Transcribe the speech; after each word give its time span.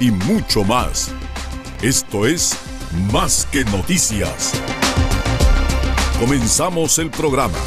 y 0.00 0.10
mucho 0.10 0.64
más. 0.64 1.10
Esto 1.82 2.26
es 2.26 2.56
Más 3.12 3.46
que 3.50 3.64
Noticias. 3.64 4.52
Comenzamos 6.20 6.98
el 6.98 7.10
programa. 7.10 7.58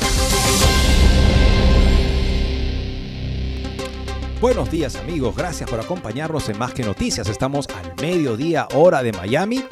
Buenos 4.42 4.72
días 4.72 4.96
amigos, 4.96 5.36
gracias 5.36 5.70
por 5.70 5.80
acompañarnos 5.80 6.48
en 6.50 6.58
Más 6.58 6.74
que 6.74 6.84
Noticias. 6.84 7.28
Estamos 7.28 7.68
al 7.70 7.94
mediodía 8.02 8.68
hora 8.74 9.04
de 9.04 9.12
Miami, 9.12 9.66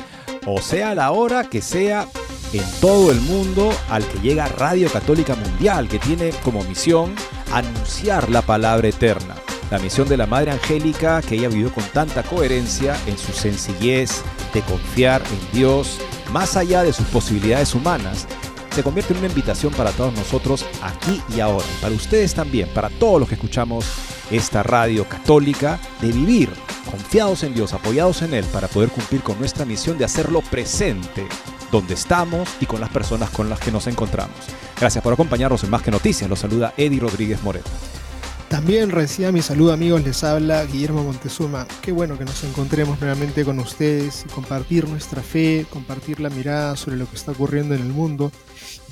o 0.45 0.61
sea 0.61 0.93
la 0.93 1.11
hora 1.11 1.49
que 1.49 1.61
sea 1.61 2.07
en 2.53 2.63
todo 2.81 3.11
el 3.11 3.21
mundo 3.21 3.71
al 3.89 4.05
que 4.05 4.19
llega 4.19 4.47
Radio 4.47 4.91
Católica 4.91 5.35
Mundial, 5.35 5.87
que 5.87 5.99
tiene 5.99 6.31
como 6.43 6.63
misión 6.63 7.15
anunciar 7.53 8.29
la 8.29 8.41
palabra 8.41 8.89
eterna 8.89 9.35
la 9.71 9.79
misión 9.79 10.07
de 10.07 10.17
la 10.17 10.25
Madre 10.25 10.51
Angélica 10.51 11.21
que 11.21 11.35
ella 11.35 11.49
vivió 11.49 11.71
con 11.71 11.83
tanta 11.85 12.23
coherencia 12.23 12.95
en 13.05 13.17
su 13.17 13.31
sencillez 13.33 14.21
de 14.53 14.61
confiar 14.61 15.21
en 15.21 15.57
Dios 15.57 15.99
más 16.31 16.57
allá 16.57 16.83
de 16.83 16.93
sus 16.93 17.07
posibilidades 17.07 17.73
humanas, 17.73 18.27
se 18.73 18.83
convierte 18.83 19.13
en 19.13 19.19
una 19.19 19.27
invitación 19.27 19.73
para 19.73 19.91
todos 19.91 20.13
nosotros 20.13 20.65
aquí 20.81 21.21
y 21.35 21.39
ahora, 21.39 21.65
para 21.81 21.95
ustedes 21.95 22.33
también, 22.33 22.69
para 22.69 22.89
todos 22.89 23.19
los 23.19 23.29
que 23.29 23.35
escuchamos 23.35 23.85
esta 24.29 24.61
radio 24.61 25.07
católica, 25.07 25.79
de 26.01 26.11
vivir 26.11 26.49
confiados 26.91 27.43
en 27.43 27.53
Dios, 27.53 27.73
apoyados 27.73 28.21
en 28.21 28.33
Él, 28.33 28.45
para 28.45 28.67
poder 28.67 28.89
cumplir 28.89 29.21
con 29.21 29.39
nuestra 29.39 29.65
misión 29.65 29.97
de 29.97 30.05
hacerlo 30.05 30.41
presente 30.41 31.25
donde 31.71 31.95
estamos 31.95 32.47
y 32.61 32.65
con 32.65 32.79
las 32.79 32.89
personas 32.89 33.29
con 33.29 33.49
las 33.49 33.59
que 33.59 33.71
nos 33.71 33.87
encontramos. 33.87 34.35
Gracias 34.79 35.03
por 35.03 35.13
acompañarnos 35.13 35.63
en 35.63 35.69
Más 35.69 35.81
que 35.81 35.91
Noticias. 35.91 36.29
Los 36.29 36.39
saluda 36.39 36.73
Eddie 36.77 36.99
Rodríguez 36.99 37.41
Moreno. 37.41 37.65
También 38.49 38.91
reciba 38.91 39.33
mi 39.33 39.41
saludo 39.41 39.73
amigos, 39.73 40.05
les 40.05 40.23
habla 40.23 40.63
Guillermo 40.65 41.03
Montezuma. 41.03 41.67
Qué 41.81 41.91
bueno 41.91 42.17
que 42.17 42.23
nos 42.23 42.45
encontremos 42.45 42.99
nuevamente 43.01 43.43
con 43.43 43.59
ustedes 43.59 44.23
y 44.25 44.29
compartir 44.29 44.87
nuestra 44.87 45.21
fe, 45.21 45.65
compartir 45.69 46.21
la 46.21 46.29
mirada 46.29 46.77
sobre 46.77 46.95
lo 46.95 47.09
que 47.09 47.17
está 47.17 47.33
ocurriendo 47.33 47.75
en 47.75 47.81
el 47.81 47.89
mundo. 47.89 48.31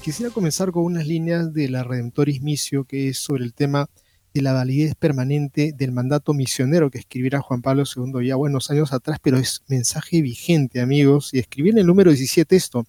quisiera 0.02 0.32
comenzar 0.32 0.74
con 0.74 0.84
unas 0.84 1.08
líneas 1.08 1.54
de 1.54 1.70
la 1.70 1.86
Redemptoris 1.86 2.42
Missio, 2.42 2.84
que 2.84 3.08
es 3.08 3.18
sobre 3.18 3.46
el 3.46 3.54
tema 3.54 3.90
de 4.34 4.42
la 4.42 4.52
validez 4.52 4.94
permanente 4.96 5.72
del 5.72 5.94
mandato 5.94 6.34
misionero 6.34 6.92
que 6.92 7.00
escribiera 7.00 7.40
Juan 7.40 7.62
Pablo 7.62 7.84
II 7.84 8.28
ya 8.28 8.36
buenos 8.36 8.70
años 8.70 8.92
atrás, 8.92 9.20
pero 9.24 9.38
es 9.38 9.64
mensaje 9.70 10.22
vigente 10.22 10.82
amigos. 10.82 11.34
Y 11.34 11.40
escribí 11.40 11.70
en 11.70 11.78
el 11.78 11.88
número 11.88 12.12
17 12.12 12.58
esto. 12.58 12.86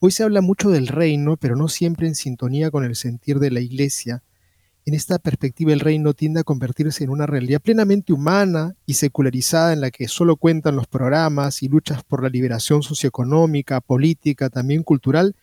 Hoy 0.00 0.10
se 0.10 0.22
habla 0.22 0.42
mucho 0.42 0.68
del 0.68 0.86
reino, 0.86 1.38
pero 1.38 1.56
no 1.56 1.68
siempre 1.68 2.06
en 2.06 2.14
sintonía 2.14 2.70
con 2.70 2.84
el 2.84 2.94
sentir 2.94 3.38
de 3.38 3.50
la 3.50 3.60
iglesia 3.60 4.22
en 4.86 4.94
esta 4.94 5.18
perspectiva 5.18 5.72
el 5.72 5.80
reino 5.80 6.12
tiende 6.12 6.40
a 6.40 6.44
convertirse 6.44 7.04
en 7.04 7.10
una 7.10 7.26
realidad 7.26 7.60
plenamente 7.60 8.12
humana 8.12 8.74
y 8.84 8.94
secularizada 8.94 9.72
en 9.72 9.80
la 9.80 9.90
que 9.90 10.08
solo 10.08 10.36
cuentan 10.36 10.76
los 10.76 10.86
programas 10.86 11.62
y 11.62 11.68
luchas 11.68 12.02
por 12.04 12.22
la 12.22 12.28
liberación 12.28 12.82
socioeconómica, 12.82 13.80
política, 13.80 14.50
también 14.50 14.82
cultural, 14.82 15.34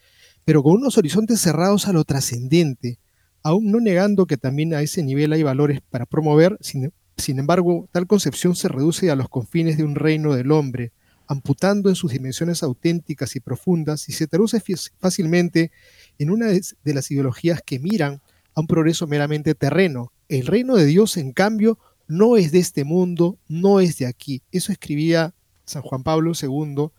pero 0.46 0.62
con 0.62 0.74
unos 0.74 0.98
horizontes 0.98 1.42
cerrados 1.42 1.88
a 1.88 1.94
lo 1.94 2.04
trascendente, 2.04 3.00
aún 3.42 3.72
no 3.72 3.80
negando 3.80 4.28
que 4.28 4.38
también 4.38 4.76
a 4.76 4.82
ese 4.82 5.02
nivel 5.02 5.34
hay 5.34 5.42
valores 5.42 5.82
para 5.90 6.06
promover, 6.06 6.58
sin, 6.62 6.94
sin 7.18 7.40
embargo, 7.40 7.90
tal 7.92 8.06
concepción 8.06 8.56
se 8.56 8.68
reduce 8.68 9.10
a 9.10 9.16
los 9.16 9.28
confines 9.28 9.78
de 9.78 9.84
un 9.84 9.96
reino 9.96 10.36
del 10.36 10.52
hombre, 10.52 10.92
amputando 11.28 11.90
en 11.90 11.96
sus 11.96 12.12
dimensiones 12.12 12.62
auténticas 12.62 13.36
y 13.36 13.40
profundas 13.40 14.08
y 14.08 14.12
se 14.12 14.28
traduce 14.28 14.62
fácilmente 15.00 15.72
en 16.20 16.30
una 16.30 16.48
de 16.48 16.94
las 16.94 17.10
ideologías 17.10 17.62
que 17.66 17.80
miran 17.80 18.22
a 18.54 18.62
un 18.62 18.68
progreso 18.68 19.08
meramente 19.08 19.56
terreno. 19.56 20.12
El 20.30 20.48
reino 20.48 20.76
de 20.76 20.86
Dios, 20.86 21.18
en 21.18 21.32
cambio, 21.32 21.78
no 22.08 22.38
es 22.38 22.52
de 22.52 22.60
este 22.60 22.84
mundo, 22.84 23.38
no 23.48 23.80
es 23.80 23.98
de 23.98 24.06
aquí. 24.06 24.42
Eso 24.52 24.72
escribía 24.72 25.34
San 25.66 25.82
Juan 25.82 26.04
Pablo 26.04 26.34
II 26.40 26.90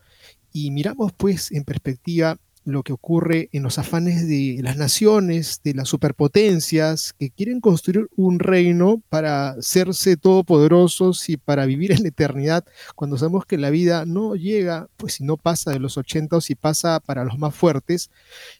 y 0.51 0.71
miramos 0.71 1.13
pues 1.13 1.51
en 1.51 1.63
perspectiva 1.63 2.39
lo 2.65 2.83
que 2.83 2.93
ocurre 2.93 3.49
en 3.51 3.63
los 3.63 3.77
afanes 3.77 4.27
de 4.27 4.59
las 4.61 4.77
naciones, 4.77 5.61
de 5.63 5.73
las 5.73 5.89
superpotencias, 5.89 7.13
que 7.13 7.29
quieren 7.29 7.59
construir 7.59 8.07
un 8.15 8.39
reino 8.39 9.01
para 9.09 9.49
hacerse 9.49 10.15
todopoderosos 10.17 11.29
y 11.29 11.37
para 11.37 11.65
vivir 11.65 11.91
en 11.91 12.03
la 12.03 12.09
eternidad, 12.09 12.65
cuando 12.95 13.17
sabemos 13.17 13.45
que 13.45 13.57
la 13.57 13.69
vida 13.69 14.05
no 14.05 14.35
llega, 14.35 14.87
pues 14.97 15.15
si 15.15 15.23
no 15.23 15.37
pasa 15.37 15.71
de 15.71 15.79
los 15.79 15.97
80 15.97 16.37
o 16.37 16.41
si 16.41 16.55
pasa 16.55 16.99
para 16.99 17.25
los 17.25 17.37
más 17.37 17.53
fuertes, 17.53 18.09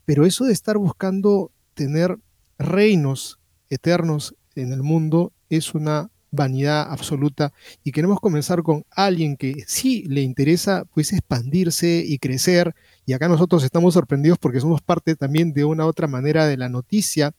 pero 0.06 0.26
eso 0.26 0.46
de 0.46 0.54
estar 0.54 0.78
buscando 0.78 1.52
tener 1.74 2.18
reinos 2.58 3.40
eternos 3.70 4.36
en 4.56 4.72
el 4.74 4.84
mundo 4.84 5.34
es 5.50 5.74
una 5.74 6.10
vanidad 6.32 6.92
absoluta. 6.92 7.54
Y 7.84 7.92
queremos 7.92 8.20
comenzar 8.20 8.64
con 8.64 8.86
alguien 8.90 9.38
que 9.38 9.64
sí 9.68 10.04
le 10.08 10.22
interesa 10.22 10.84
pues 10.94 11.14
expandirse 11.14 12.04
y 12.06 12.18
crecer. 12.18 12.76
Y 13.06 13.14
acá 13.14 13.28
nosotros 13.28 13.64
estamos 13.64 13.94
sorprendidos 13.94 14.38
porque 14.40 14.60
somos 14.60 14.82
parte 14.82 15.16
también 15.16 15.54
de 15.54 15.64
una 15.64 15.86
otra 15.86 16.08
manera 16.08 16.48
de 16.48 16.58
la 16.58 16.70
noticia. 16.70 17.34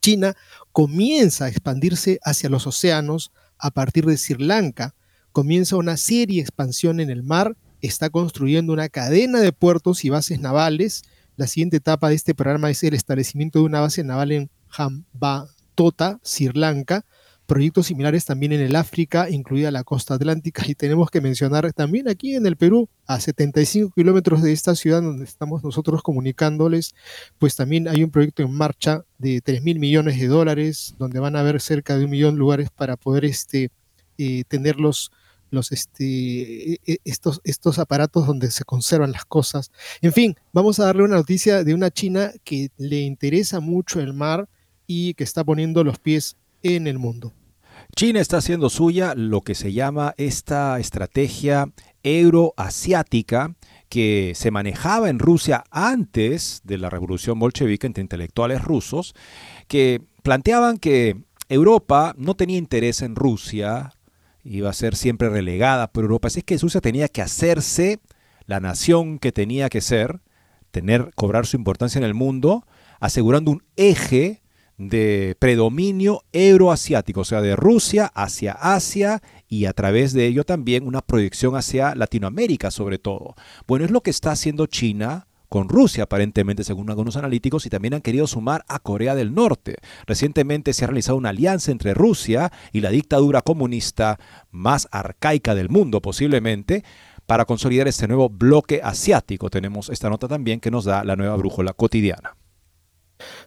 China 0.00 0.34
comienza 0.72 1.46
a 1.46 1.48
expandirse 1.48 2.18
hacia 2.22 2.50
los 2.50 2.66
océanos 2.66 3.32
a 3.58 3.70
partir 3.70 4.04
de 4.04 4.16
Sri 4.16 4.44
Lanka, 4.44 4.94
comienza 5.32 5.76
una 5.76 5.96
serie 5.96 6.36
de 6.36 6.42
expansión 6.42 7.00
en 7.00 7.10
el 7.10 7.22
mar, 7.22 7.56
está 7.80 8.10
construyendo 8.10 8.72
una 8.72 8.88
cadena 8.88 9.40
de 9.40 9.52
puertos 9.52 10.04
y 10.04 10.10
bases 10.10 10.40
navales 10.40 11.02
la 11.36 11.46
siguiente 11.46 11.76
etapa 11.76 12.08
de 12.08 12.14
este 12.14 12.34
programa 12.34 12.70
es 12.70 12.82
el 12.82 12.94
establecimiento 12.94 13.58
de 13.58 13.66
una 13.66 13.80
base 13.80 14.02
naval 14.02 14.32
en 14.32 14.50
Hambantota, 14.70 16.18
Sri 16.22 16.50
Lanka. 16.54 17.04
Proyectos 17.44 17.86
similares 17.86 18.24
también 18.24 18.52
en 18.52 18.60
el 18.60 18.74
África, 18.74 19.30
incluida 19.30 19.70
la 19.70 19.84
costa 19.84 20.14
atlántica. 20.14 20.64
Y 20.66 20.74
tenemos 20.74 21.10
que 21.10 21.20
mencionar 21.20 21.72
también 21.72 22.08
aquí 22.08 22.34
en 22.34 22.44
el 22.46 22.56
Perú, 22.56 22.88
a 23.06 23.20
75 23.20 23.92
kilómetros 23.94 24.42
de 24.42 24.52
esta 24.52 24.74
ciudad 24.74 25.02
donde 25.02 25.24
estamos 25.24 25.62
nosotros 25.62 26.02
comunicándoles, 26.02 26.94
pues 27.38 27.54
también 27.54 27.86
hay 27.86 28.02
un 28.02 28.10
proyecto 28.10 28.42
en 28.42 28.52
marcha 28.52 29.04
de 29.18 29.40
3 29.42 29.62
mil 29.62 29.78
millones 29.78 30.18
de 30.18 30.26
dólares, 30.26 30.96
donde 30.98 31.20
van 31.20 31.36
a 31.36 31.40
haber 31.40 31.60
cerca 31.60 31.96
de 31.96 32.06
un 32.06 32.10
millón 32.10 32.34
de 32.34 32.40
lugares 32.40 32.70
para 32.70 32.96
poder 32.96 33.24
este, 33.26 33.70
eh, 34.18 34.42
tenerlos 34.48 35.12
este, 35.72 36.74
e, 36.74 36.80
e, 36.86 36.98
estos, 37.04 37.40
estos 37.44 37.78
aparatos 37.78 38.26
donde 38.26 38.50
se 38.50 38.64
conservan 38.64 39.12
las 39.12 39.24
cosas. 39.24 39.70
En 40.00 40.12
fin, 40.12 40.36
vamos 40.52 40.78
a 40.80 40.84
darle 40.84 41.04
una 41.04 41.16
noticia 41.16 41.64
de 41.64 41.74
una 41.74 41.90
China 41.90 42.32
que 42.44 42.70
le 42.76 43.00
interesa 43.00 43.60
mucho 43.60 44.00
el 44.00 44.12
mar 44.12 44.48
y 44.86 45.14
que 45.14 45.24
está 45.24 45.44
poniendo 45.44 45.84
los 45.84 45.98
pies 45.98 46.36
en 46.62 46.86
el 46.86 46.98
mundo. 46.98 47.32
China 47.94 48.20
está 48.20 48.38
haciendo 48.38 48.68
suya 48.68 49.14
lo 49.14 49.42
que 49.42 49.54
se 49.54 49.72
llama 49.72 50.14
esta 50.16 50.78
estrategia 50.78 51.70
euroasiática 52.02 53.54
que 53.88 54.32
se 54.34 54.50
manejaba 54.50 55.08
en 55.08 55.18
Rusia 55.18 55.64
antes 55.70 56.60
de 56.64 56.78
la 56.78 56.90
revolución 56.90 57.38
bolchevique 57.38 57.86
entre 57.86 58.02
intelectuales 58.02 58.62
rusos, 58.62 59.14
que 59.68 60.02
planteaban 60.22 60.78
que 60.78 61.16
Europa 61.48 62.14
no 62.18 62.34
tenía 62.34 62.58
interés 62.58 63.02
en 63.02 63.14
Rusia, 63.14 63.92
iba 64.48 64.70
a 64.70 64.74
ser 64.74 64.96
siempre 64.96 65.28
relegada 65.28 65.92
por 65.92 66.04
Europa. 66.04 66.28
Así 66.28 66.40
es 66.40 66.44
que 66.44 66.58
Rusia 66.58 66.80
tenía 66.80 67.08
que 67.08 67.22
hacerse 67.22 68.00
la 68.46 68.60
nación 68.60 69.18
que 69.18 69.32
tenía 69.32 69.68
que 69.68 69.80
ser, 69.80 70.20
tener, 70.70 71.10
cobrar 71.14 71.46
su 71.46 71.56
importancia 71.56 71.98
en 71.98 72.04
el 72.04 72.14
mundo, 72.14 72.66
asegurando 73.00 73.50
un 73.50 73.62
eje 73.76 74.42
de 74.78 75.36
predominio 75.38 76.22
euroasiático, 76.32 77.20
o 77.20 77.24
sea, 77.24 77.40
de 77.40 77.56
Rusia 77.56 78.10
hacia 78.14 78.52
Asia 78.52 79.22
y 79.48 79.64
a 79.64 79.72
través 79.72 80.12
de 80.12 80.26
ello 80.26 80.44
también 80.44 80.86
una 80.86 81.00
proyección 81.00 81.56
hacia 81.56 81.94
Latinoamérica 81.94 82.70
sobre 82.70 82.98
todo. 82.98 83.34
Bueno, 83.66 83.84
es 83.84 83.90
lo 83.90 84.02
que 84.02 84.10
está 84.10 84.32
haciendo 84.32 84.66
China 84.66 85.25
con 85.48 85.68
Rusia, 85.68 86.04
aparentemente, 86.04 86.64
según 86.64 86.90
algunos 86.90 87.16
analíticos, 87.16 87.66
y 87.66 87.70
también 87.70 87.94
han 87.94 88.02
querido 88.02 88.26
sumar 88.26 88.64
a 88.68 88.78
Corea 88.78 89.14
del 89.14 89.34
Norte. 89.34 89.76
Recientemente 90.06 90.72
se 90.72 90.84
ha 90.84 90.88
realizado 90.88 91.18
una 91.18 91.30
alianza 91.30 91.72
entre 91.72 91.94
Rusia 91.94 92.52
y 92.72 92.80
la 92.80 92.90
dictadura 92.90 93.42
comunista 93.42 94.18
más 94.50 94.88
arcaica 94.90 95.54
del 95.54 95.68
mundo, 95.68 96.00
posiblemente, 96.00 96.84
para 97.26 97.44
consolidar 97.44 97.88
este 97.88 98.08
nuevo 98.08 98.28
bloque 98.28 98.80
asiático. 98.82 99.50
Tenemos 99.50 99.90
esta 99.90 100.08
nota 100.08 100.28
también 100.28 100.60
que 100.60 100.70
nos 100.70 100.84
da 100.84 101.04
la 101.04 101.16
nueva 101.16 101.36
brújula 101.36 101.72
cotidiana. 101.72 102.36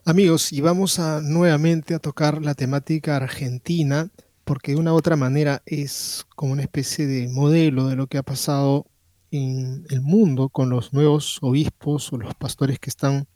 Amigos, 0.06 0.52
y 0.52 0.62
vamos 0.62 1.00
a 1.00 1.22
nuevamente 1.22 1.94
a 1.94 2.00
tocar 2.00 2.42
la 2.42 2.56
temática 2.56 3.16
argentina, 3.16 4.10
porque 4.44 4.72
de 4.72 4.80
una 4.80 4.94
u 4.94 4.96
otra 4.96 5.16
manera 5.16 5.62
es 5.66 6.26
como 6.36 6.54
una 6.54 6.64
especie 6.64 7.06
de 7.06 7.28
modelo 7.28 7.88
de 7.88 7.96
lo 7.96 8.08
que 8.08 8.18
ha 8.18 8.24
pasado 8.24 8.88
en 9.32 9.86
el 9.90 10.02
mundo 10.02 10.50
con 10.50 10.70
los 10.70 10.94
nuevos 10.94 11.40
obispos 11.42 12.12
o 12.14 12.18
los 12.18 12.34
pastores 12.36 12.80
que 12.80 12.90
están 12.90 13.28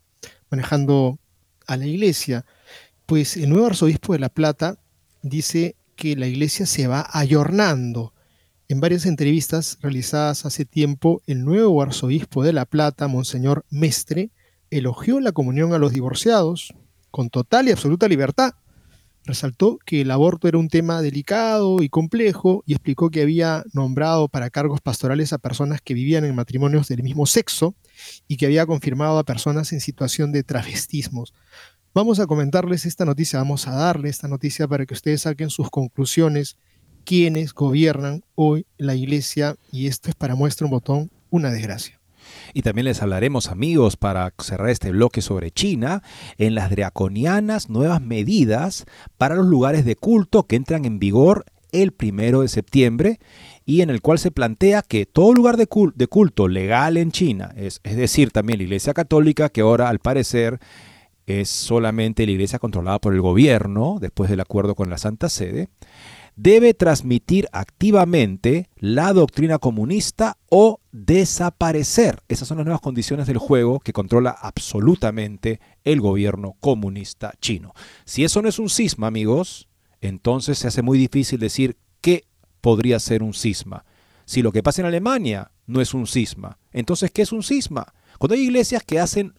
manejando 0.49 1.19
a 1.67 1.77
la 1.77 1.85
iglesia. 1.85 2.45
Pues 3.05 3.37
el 3.37 3.49
nuevo 3.49 3.67
arzobispo 3.67 4.13
de 4.13 4.19
La 4.19 4.29
Plata 4.29 4.77
dice 5.21 5.75
que 5.95 6.15
la 6.15 6.27
iglesia 6.27 6.65
se 6.65 6.87
va 6.87 7.07
ayornando. 7.11 8.13
En 8.67 8.79
varias 8.79 9.05
entrevistas 9.05 9.77
realizadas 9.81 10.45
hace 10.45 10.65
tiempo, 10.65 11.21
el 11.27 11.43
nuevo 11.43 11.81
arzobispo 11.81 12.43
de 12.43 12.53
La 12.53 12.65
Plata, 12.65 13.07
Monseñor 13.07 13.65
Mestre, 13.69 14.31
elogió 14.71 15.19
la 15.19 15.31
comunión 15.31 15.73
a 15.73 15.77
los 15.77 15.93
divorciados 15.93 16.73
con 17.11 17.29
total 17.29 17.67
y 17.67 17.71
absoluta 17.71 18.07
libertad 18.07 18.53
Resaltó 19.25 19.79
que 19.85 20.01
el 20.01 20.11
aborto 20.11 20.47
era 20.47 20.57
un 20.57 20.67
tema 20.67 21.01
delicado 21.01 21.81
y 21.81 21.87
complejo 21.87 22.63
y 22.65 22.73
explicó 22.73 23.09
que 23.09 23.21
había 23.21 23.63
nombrado 23.73 24.27
para 24.27 24.49
cargos 24.49 24.81
pastorales 24.81 25.31
a 25.31 25.37
personas 25.37 25.81
que 25.81 25.93
vivían 25.93 26.25
en 26.25 26.35
matrimonios 26.35 26.89
del 26.89 27.03
mismo 27.03 27.25
sexo 27.25 27.73
y 28.27 28.35
que 28.35 28.47
había 28.47 28.65
confirmado 28.65 29.17
a 29.17 29.23
personas 29.23 29.71
en 29.71 29.79
situación 29.79 30.33
de 30.33 30.43
travestismos. 30.43 31.33
Vamos 31.93 32.19
a 32.19 32.27
comentarles 32.27 32.85
esta 32.85 33.05
noticia, 33.05 33.39
vamos 33.39 33.67
a 33.67 33.71
darle 33.71 34.09
esta 34.09 34.27
noticia 34.27 34.67
para 34.67 34.85
que 34.85 34.93
ustedes 34.93 35.21
saquen 35.21 35.49
sus 35.49 35.69
conclusiones, 35.69 36.57
quienes 37.05 37.53
gobiernan 37.53 38.23
hoy 38.35 38.65
la 38.77 38.95
iglesia 38.95 39.55
y 39.71 39.87
esto 39.87 40.09
es 40.09 40.15
para 40.15 40.35
muestra 40.35 40.65
un 40.65 40.71
botón, 40.71 41.11
una 41.29 41.49
desgracia. 41.49 42.02
Y 42.53 42.61
también 42.61 42.85
les 42.85 43.01
hablaremos, 43.01 43.47
amigos, 43.47 43.97
para 43.97 44.33
cerrar 44.39 44.69
este 44.69 44.91
bloque 44.91 45.21
sobre 45.21 45.51
China, 45.51 46.03
en 46.37 46.53
las 46.55 46.69
draconianas 46.69 47.69
nuevas 47.69 48.01
medidas 48.01 48.85
para 49.17 49.35
los 49.35 49.47
lugares 49.47 49.85
de 49.85 49.95
culto 49.95 50.43
que 50.43 50.55
entran 50.55 50.85
en 50.85 50.99
vigor 50.99 51.45
el 51.71 51.91
primero 51.91 52.41
de 52.41 52.47
septiembre 52.47 53.19
y 53.65 53.81
en 53.81 53.89
el 53.89 54.01
cual 54.01 54.19
se 54.19 54.29
plantea 54.29 54.83
que 54.83 55.07
todo 55.07 55.33
lugar 55.33 55.57
de 55.57 55.65
culto, 55.65 56.47
legal 56.47 56.97
en 56.97 57.11
China, 57.11 57.51
es, 57.57 57.81
es 57.83 57.97
decir, 57.97 58.29
también 58.29 58.59
la 58.59 58.65
Iglesia 58.65 58.93
Católica, 58.93 59.49
que 59.49 59.61
ahora 59.61 59.89
al 59.89 59.97
parecer 59.97 60.59
es 61.25 61.49
solamente 61.49 62.25
la 62.25 62.33
iglesia 62.33 62.59
controlada 62.59 62.99
por 62.99 63.13
el 63.13 63.21
gobierno, 63.21 63.97
después 63.99 64.29
del 64.29 64.41
acuerdo 64.41 64.75
con 64.75 64.89
la 64.89 64.97
Santa 64.97 65.29
Sede, 65.29 65.69
debe 66.35 66.73
transmitir 66.73 67.47
activamente 67.51 68.69
la 68.77 69.13
doctrina 69.13 69.59
comunista 69.59 70.37
o 70.49 70.79
desaparecer. 70.91 72.21
Esas 72.27 72.47
son 72.47 72.57
las 72.57 72.65
nuevas 72.65 72.81
condiciones 72.81 73.27
del 73.27 73.37
juego 73.37 73.79
que 73.79 73.93
controla 73.93 74.31
absolutamente 74.31 75.59
el 75.83 76.01
gobierno 76.01 76.55
comunista 76.59 77.33
chino. 77.39 77.73
Si 78.05 78.23
eso 78.23 78.41
no 78.41 78.49
es 78.49 78.59
un 78.59 78.69
cisma, 78.69 79.07
amigos, 79.07 79.67
entonces 80.01 80.57
se 80.57 80.67
hace 80.67 80.81
muy 80.81 80.97
difícil 80.97 81.39
decir 81.39 81.77
qué 82.01 82.25
podría 82.61 82.99
ser 82.99 83.23
un 83.23 83.33
cisma. 83.33 83.85
Si 84.25 84.41
lo 84.41 84.51
que 84.51 84.63
pasa 84.63 84.81
en 84.81 84.87
Alemania 84.87 85.51
no 85.67 85.81
es 85.81 85.93
un 85.93 86.07
cisma, 86.07 86.57
entonces 86.71 87.11
¿qué 87.11 87.21
es 87.21 87.31
un 87.31 87.43
cisma? 87.43 87.93
Cuando 88.19 88.35
hay 88.35 88.41
iglesias 88.41 88.83
que 88.83 88.99
hacen 88.99 89.33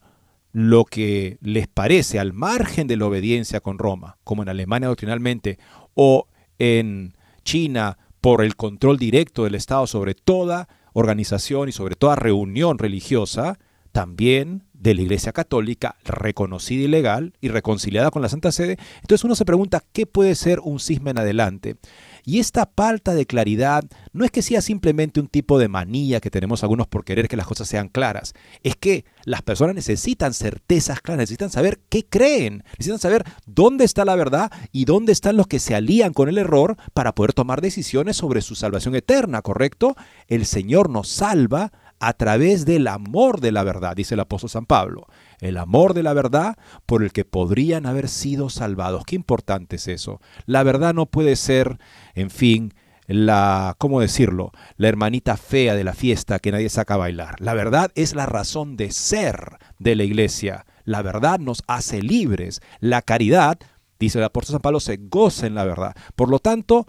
lo 0.52 0.84
que 0.84 1.38
les 1.40 1.66
parece 1.66 2.20
al 2.20 2.32
margen 2.32 2.86
de 2.86 2.96
la 2.96 3.06
obediencia 3.06 3.60
con 3.60 3.78
Roma, 3.78 4.18
como 4.22 4.42
en 4.42 4.48
Alemania 4.48 4.88
doctrinalmente, 4.88 5.58
o 5.94 6.28
en 6.58 7.14
China 7.44 7.98
por 8.20 8.42
el 8.42 8.56
control 8.56 8.98
directo 8.98 9.44
del 9.44 9.54
Estado 9.54 9.86
sobre 9.86 10.14
toda 10.14 10.68
organización 10.94 11.68
y 11.68 11.72
sobre 11.72 11.96
toda 11.96 12.16
reunión 12.16 12.78
religiosa, 12.78 13.58
también 13.92 14.64
de 14.72 14.94
la 14.94 15.02
Iglesia 15.02 15.32
Católica, 15.32 15.96
reconocida 16.04 16.84
y 16.84 16.88
legal 16.88 17.32
y 17.40 17.48
reconciliada 17.48 18.10
con 18.10 18.22
la 18.22 18.28
Santa 18.28 18.52
Sede. 18.52 18.78
Entonces 19.02 19.24
uno 19.24 19.34
se 19.34 19.44
pregunta, 19.44 19.82
¿qué 19.92 20.06
puede 20.06 20.34
ser 20.34 20.60
un 20.60 20.80
cisma 20.80 21.10
en 21.10 21.18
adelante? 21.18 21.76
Y 22.24 22.40
esta 22.40 22.70
falta 22.74 23.14
de 23.14 23.26
claridad 23.26 23.84
no 24.12 24.24
es 24.24 24.30
que 24.30 24.42
sea 24.42 24.62
simplemente 24.62 25.20
un 25.20 25.28
tipo 25.28 25.58
de 25.58 25.68
manía 25.68 26.20
que 26.20 26.30
tenemos 26.30 26.62
algunos 26.62 26.86
por 26.86 27.04
querer 27.04 27.28
que 27.28 27.36
las 27.36 27.46
cosas 27.46 27.68
sean 27.68 27.88
claras, 27.88 28.34
es 28.62 28.76
que 28.76 29.04
las 29.24 29.42
personas 29.42 29.74
necesitan 29.74 30.32
certezas 30.32 31.00
claras, 31.00 31.20
necesitan 31.20 31.50
saber 31.50 31.80
qué 31.88 32.04
creen, 32.04 32.64
necesitan 32.78 32.98
saber 32.98 33.24
dónde 33.46 33.84
está 33.84 34.04
la 34.04 34.16
verdad 34.16 34.50
y 34.72 34.86
dónde 34.86 35.12
están 35.12 35.36
los 35.36 35.46
que 35.46 35.58
se 35.58 35.74
alían 35.74 36.12
con 36.12 36.28
el 36.28 36.38
error 36.38 36.76
para 36.94 37.14
poder 37.14 37.34
tomar 37.34 37.60
decisiones 37.60 38.16
sobre 38.16 38.40
su 38.40 38.54
salvación 38.54 38.94
eterna, 38.94 39.42
¿correcto? 39.42 39.96
El 40.26 40.46
Señor 40.46 40.88
nos 40.88 41.08
salva 41.08 41.72
a 42.00 42.12
través 42.14 42.64
del 42.64 42.88
amor 42.88 43.40
de 43.40 43.52
la 43.52 43.62
verdad, 43.64 43.96
dice 43.96 44.14
el 44.14 44.20
apóstol 44.20 44.50
San 44.50 44.66
Pablo. 44.66 45.06
El 45.44 45.58
amor 45.58 45.92
de 45.92 46.02
la 46.02 46.14
verdad 46.14 46.56
por 46.86 47.02
el 47.02 47.12
que 47.12 47.26
podrían 47.26 47.84
haber 47.84 48.08
sido 48.08 48.48
salvados. 48.48 49.04
Qué 49.04 49.14
importante 49.14 49.76
es 49.76 49.88
eso. 49.88 50.22
La 50.46 50.62
verdad 50.62 50.94
no 50.94 51.04
puede 51.04 51.36
ser, 51.36 51.78
en 52.14 52.30
fin, 52.30 52.72
la, 53.06 53.74
¿cómo 53.76 54.00
decirlo? 54.00 54.52
La 54.78 54.88
hermanita 54.88 55.36
fea 55.36 55.74
de 55.74 55.84
la 55.84 55.92
fiesta 55.92 56.38
que 56.38 56.50
nadie 56.50 56.70
saca 56.70 56.94
a 56.94 56.96
bailar. 56.96 57.42
La 57.42 57.52
verdad 57.52 57.92
es 57.94 58.14
la 58.14 58.24
razón 58.24 58.78
de 58.78 58.90
ser 58.90 59.58
de 59.78 59.96
la 59.96 60.04
iglesia. 60.04 60.64
La 60.84 61.02
verdad 61.02 61.38
nos 61.38 61.62
hace 61.66 62.00
libres. 62.00 62.62
La 62.80 63.02
caridad, 63.02 63.58
dice 63.98 64.20
el 64.20 64.24
apóstol 64.24 64.54
San 64.54 64.62
Pablo, 64.62 64.80
se 64.80 64.96
goza 64.98 65.46
en 65.46 65.56
la 65.56 65.66
verdad. 65.66 65.94
Por 66.16 66.30
lo 66.30 66.38
tanto, 66.38 66.86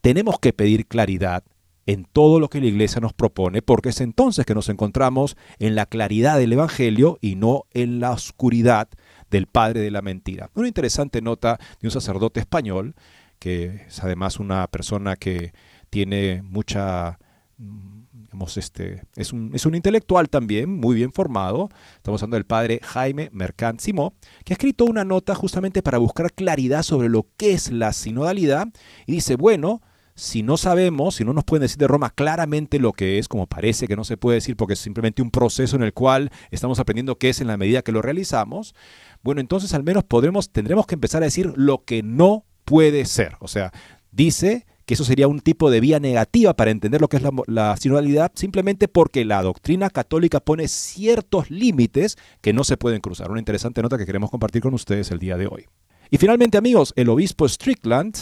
tenemos 0.00 0.38
que 0.38 0.52
pedir 0.52 0.86
claridad 0.86 1.42
en 1.90 2.04
todo 2.04 2.38
lo 2.38 2.48
que 2.48 2.60
la 2.60 2.68
iglesia 2.68 3.00
nos 3.00 3.12
propone, 3.12 3.62
porque 3.62 3.88
es 3.88 4.00
entonces 4.00 4.46
que 4.46 4.54
nos 4.54 4.68
encontramos 4.68 5.36
en 5.58 5.74
la 5.74 5.86
claridad 5.86 6.38
del 6.38 6.52
Evangelio 6.52 7.18
y 7.20 7.34
no 7.34 7.64
en 7.72 7.98
la 7.98 8.12
oscuridad 8.12 8.88
del 9.28 9.46
Padre 9.46 9.80
de 9.80 9.90
la 9.90 10.00
mentira. 10.00 10.50
Una 10.54 10.68
interesante 10.68 11.20
nota 11.20 11.58
de 11.80 11.88
un 11.88 11.90
sacerdote 11.90 12.38
español, 12.38 12.94
que 13.40 13.86
es 13.88 14.04
además 14.04 14.38
una 14.38 14.68
persona 14.68 15.16
que 15.16 15.52
tiene 15.90 16.42
mucha 16.42 17.18
digamos, 17.58 18.56
este, 18.56 19.02
es 19.16 19.32
un, 19.32 19.50
es 19.52 19.66
un 19.66 19.74
intelectual 19.74 20.28
también, 20.28 20.70
muy 20.70 20.94
bien 20.94 21.12
formado. 21.12 21.70
Estamos 21.96 22.22
hablando 22.22 22.36
del 22.36 22.46
padre 22.46 22.78
Jaime 22.84 23.28
Mercant 23.32 23.80
Simó, 23.80 24.14
que 24.44 24.52
ha 24.52 24.54
escrito 24.54 24.84
una 24.84 25.04
nota 25.04 25.34
justamente 25.34 25.82
para 25.82 25.98
buscar 25.98 26.32
claridad 26.32 26.84
sobre 26.84 27.08
lo 27.08 27.26
que 27.36 27.52
es 27.52 27.72
la 27.72 27.92
sinodalidad. 27.92 28.68
Y 29.06 29.12
dice, 29.12 29.34
bueno, 29.34 29.82
si 30.20 30.42
no 30.42 30.58
sabemos, 30.58 31.14
si 31.14 31.24
no 31.24 31.32
nos 31.32 31.44
pueden 31.44 31.62
decir 31.62 31.78
de 31.78 31.88
Roma 31.88 32.10
claramente 32.10 32.78
lo 32.78 32.92
que 32.92 33.18
es, 33.18 33.26
como 33.26 33.46
parece 33.46 33.88
que 33.88 33.96
no 33.96 34.04
se 34.04 34.18
puede 34.18 34.34
decir 34.34 34.54
porque 34.54 34.74
es 34.74 34.78
simplemente 34.78 35.22
un 35.22 35.30
proceso 35.30 35.76
en 35.76 35.82
el 35.82 35.94
cual 35.94 36.30
estamos 36.50 36.78
aprendiendo 36.78 37.16
qué 37.16 37.30
es 37.30 37.40
en 37.40 37.46
la 37.46 37.56
medida 37.56 37.80
que 37.80 37.90
lo 37.90 38.02
realizamos, 38.02 38.74
bueno, 39.22 39.40
entonces 39.40 39.72
al 39.72 39.82
menos 39.82 40.04
podremos, 40.04 40.50
tendremos 40.50 40.86
que 40.86 40.94
empezar 40.94 41.22
a 41.22 41.24
decir 41.26 41.54
lo 41.56 41.84
que 41.84 42.02
no 42.02 42.44
puede 42.66 43.06
ser. 43.06 43.36
O 43.40 43.48
sea, 43.48 43.72
dice 44.12 44.66
que 44.84 44.92
eso 44.92 45.04
sería 45.04 45.26
un 45.26 45.40
tipo 45.40 45.70
de 45.70 45.80
vía 45.80 46.00
negativa 46.00 46.54
para 46.54 46.70
entender 46.70 47.00
lo 47.00 47.08
que 47.08 47.16
es 47.16 47.22
la, 47.22 47.30
la 47.46 47.76
sinodalidad, 47.78 48.30
simplemente 48.34 48.88
porque 48.88 49.24
la 49.24 49.42
doctrina 49.42 49.88
católica 49.88 50.40
pone 50.40 50.68
ciertos 50.68 51.50
límites 51.50 52.18
que 52.42 52.52
no 52.52 52.64
se 52.64 52.76
pueden 52.76 53.00
cruzar. 53.00 53.30
Una 53.30 53.40
interesante 53.40 53.80
nota 53.80 53.96
que 53.96 54.04
queremos 54.06 54.30
compartir 54.30 54.60
con 54.60 54.74
ustedes 54.74 55.10
el 55.12 55.18
día 55.18 55.38
de 55.38 55.46
hoy. 55.46 55.66
Y 56.10 56.18
finalmente, 56.18 56.58
amigos, 56.58 56.92
el 56.96 57.08
obispo 57.08 57.48
Strickland 57.48 58.16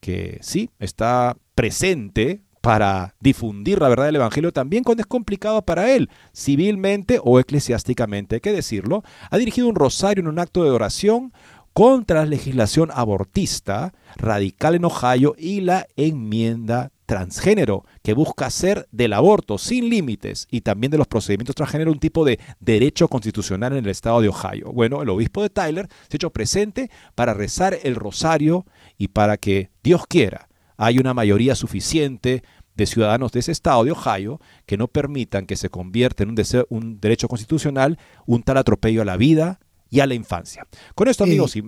que 0.00 0.38
sí, 0.42 0.70
está 0.78 1.36
presente 1.54 2.42
para 2.60 3.14
difundir 3.20 3.80
la 3.80 3.88
verdad 3.88 4.06
del 4.06 4.16
Evangelio 4.16 4.52
también 4.52 4.82
cuando 4.82 5.00
es 5.00 5.06
complicado 5.06 5.62
para 5.62 5.92
él, 5.94 6.10
civilmente 6.34 7.20
o 7.22 7.38
eclesiásticamente, 7.38 8.36
hay 8.36 8.40
que 8.40 8.52
decirlo, 8.52 9.04
ha 9.30 9.38
dirigido 9.38 9.68
un 9.68 9.76
rosario 9.76 10.22
en 10.22 10.28
un 10.28 10.40
acto 10.40 10.64
de 10.64 10.70
oración 10.70 11.32
contra 11.72 12.20
la 12.20 12.26
legislación 12.26 12.90
abortista 12.92 13.92
radical 14.16 14.74
en 14.74 14.86
Ohio 14.86 15.34
y 15.38 15.60
la 15.60 15.86
enmienda 15.94 16.90
transgénero, 17.06 17.84
que 18.02 18.14
busca 18.14 18.46
hacer 18.46 18.88
del 18.90 19.12
aborto 19.12 19.58
sin 19.58 19.88
límites 19.88 20.48
y 20.50 20.62
también 20.62 20.90
de 20.90 20.98
los 20.98 21.06
procedimientos 21.06 21.54
transgénero 21.54 21.92
un 21.92 22.00
tipo 22.00 22.24
de 22.24 22.40
derecho 22.60 23.08
constitucional 23.08 23.72
en 23.72 23.84
el 23.84 23.90
estado 23.90 24.20
de 24.20 24.28
Ohio. 24.28 24.72
Bueno, 24.72 25.02
el 25.02 25.08
obispo 25.08 25.42
de 25.42 25.50
Tyler 25.50 25.86
se 26.08 26.14
ha 26.14 26.16
hecho 26.16 26.30
presente 26.30 26.90
para 27.14 27.32
rezar 27.32 27.78
el 27.84 27.94
rosario 27.94 28.66
y 28.98 29.08
para 29.08 29.36
que 29.36 29.70
Dios 29.82 30.06
quiera 30.06 30.48
hay 30.76 30.98
una 30.98 31.14
mayoría 31.14 31.54
suficiente 31.54 32.42
de 32.76 32.86
ciudadanos 32.86 33.32
de 33.32 33.40
ese 33.40 33.52
estado 33.52 33.84
de 33.84 33.92
Ohio 33.92 34.40
que 34.66 34.76
no 34.76 34.88
permitan 34.88 35.46
que 35.46 35.56
se 35.56 35.70
convierta 35.70 36.22
en 36.22 36.30
un, 36.30 36.36
un 36.68 37.00
derecho 37.00 37.28
constitucional 37.28 37.98
un 38.26 38.42
tal 38.42 38.58
atropello 38.58 39.02
a 39.02 39.06
la 39.06 39.16
vida 39.16 39.60
y 39.88 40.00
a 40.00 40.06
la 40.06 40.14
infancia. 40.14 40.66
Con 40.94 41.08
esto, 41.08 41.24
amigos, 41.24 41.52
sí. 41.52 41.62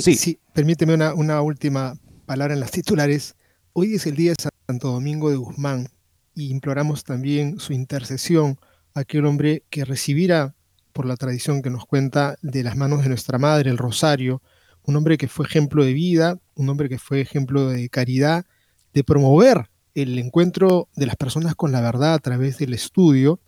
sí. 0.00 0.38
permíteme 0.54 0.94
una, 0.94 1.12
una 1.12 1.42
última 1.42 1.98
palabra 2.24 2.54
en 2.54 2.60
las 2.60 2.70
titulares. 2.70 3.36
Hoy 3.72 3.94
es 3.94 4.06
el 4.06 4.16
día 4.16 4.32
de 4.32 4.50
Santo 4.66 4.92
Domingo 4.92 5.28
de 5.28 5.36
Guzmán 5.36 5.88
y 6.34 6.50
imploramos 6.50 7.04
también 7.04 7.58
su 7.58 7.72
intercesión 7.72 8.58
a 8.94 9.00
aquel 9.00 9.26
hombre 9.26 9.64
que 9.70 9.84
recibiera 9.84 10.54
por 10.92 11.06
la 11.06 11.16
tradición 11.16 11.60
que 11.60 11.70
nos 11.70 11.84
cuenta 11.84 12.36
de 12.40 12.62
las 12.62 12.76
manos 12.76 13.02
de 13.02 13.08
nuestra 13.08 13.38
madre, 13.38 13.70
el 13.70 13.78
rosario, 13.78 14.40
un 14.84 14.96
hombre 14.96 15.16
que 15.16 15.28
fue 15.28 15.46
ejemplo 15.46 15.84
de 15.84 15.92
vida, 15.92 16.38
un 16.54 16.68
hombre 16.68 16.88
que 16.88 16.98
fue 16.98 17.20
ejemplo 17.20 17.68
de 17.68 17.88
caridad, 17.88 18.44
de 18.92 19.04
promover 19.04 19.70
el 19.94 20.18
encuentro 20.18 20.88
de 20.96 21.06
las 21.06 21.16
personas 21.16 21.54
con 21.54 21.72
la 21.72 21.80
verdad 21.80 22.14
a 22.14 22.18
través 22.18 22.58
del 22.58 22.74
estudio, 22.74 23.40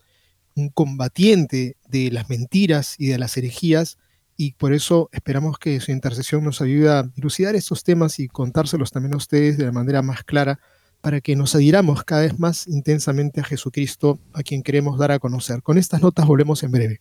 un 0.55 0.71
combatiente 0.71 1.77
de 1.89 2.11
las 2.11 2.31
mentiras 2.31 2.95
y 2.99 3.09
de 3.09 3.19
las 3.19 3.37
herejías, 3.37 3.99
y 4.37 4.53
por 4.53 4.73
eso 4.73 5.09
esperamos 5.13 5.59
que 5.59 5.81
su 5.81 5.93
intercesión 5.93 6.45
nos 6.45 6.61
ayude 6.61 6.91
a 6.91 7.03
dilucidar 7.03 7.55
estos 7.55 7.85
temas 7.85 8.19
y 8.19 8.29
contárselos 8.29 8.91
también 8.91 9.15
a 9.15 9.17
ustedes 9.17 9.57
de 9.57 9.65
la 9.65 9.73
manera 9.73 10.03
más 10.03 10.25
clara 10.25 10.61
para 11.01 11.21
que 11.21 11.37
nos 11.37 11.55
adhiramos 11.55 12.05
cada 12.05 12.23
vez 12.23 12.39
más 12.39 12.67
intensamente 12.67 13.41
a 13.41 13.45
Jesucristo, 13.45 14.19
a 14.33 14.43
quien 14.43 14.63
queremos 14.63 14.99
dar 14.99 15.13
a 15.13 15.19
conocer. 15.19 15.63
Con 15.63 15.79
estas 15.79 16.03
notas 16.03 16.27
volvemos 16.27 16.63
en 16.63 16.71
breve. 16.71 17.01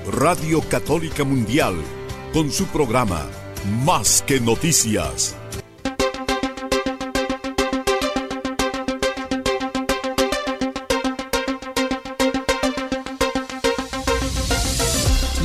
Radio 0.11 0.61
Católica 0.61 1.23
Mundial, 1.23 1.73
con 2.33 2.51
su 2.51 2.65
programa 2.65 3.25
Más 3.85 4.21
que 4.21 4.41
Noticias. 4.41 5.37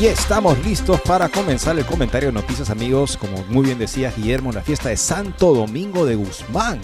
Y 0.00 0.06
estamos 0.06 0.58
listos 0.64 1.00
para 1.02 1.28
comenzar 1.28 1.78
el 1.78 1.86
comentario 1.86 2.30
de 2.30 2.32
noticias 2.32 2.68
amigos, 2.68 3.16
como 3.16 3.44
muy 3.44 3.66
bien 3.66 3.78
decía 3.78 4.12
Guillermo, 4.14 4.50
la 4.50 4.62
fiesta 4.62 4.88
de 4.88 4.96
Santo 4.96 5.54
Domingo 5.54 6.04
de 6.04 6.16
Guzmán. 6.16 6.80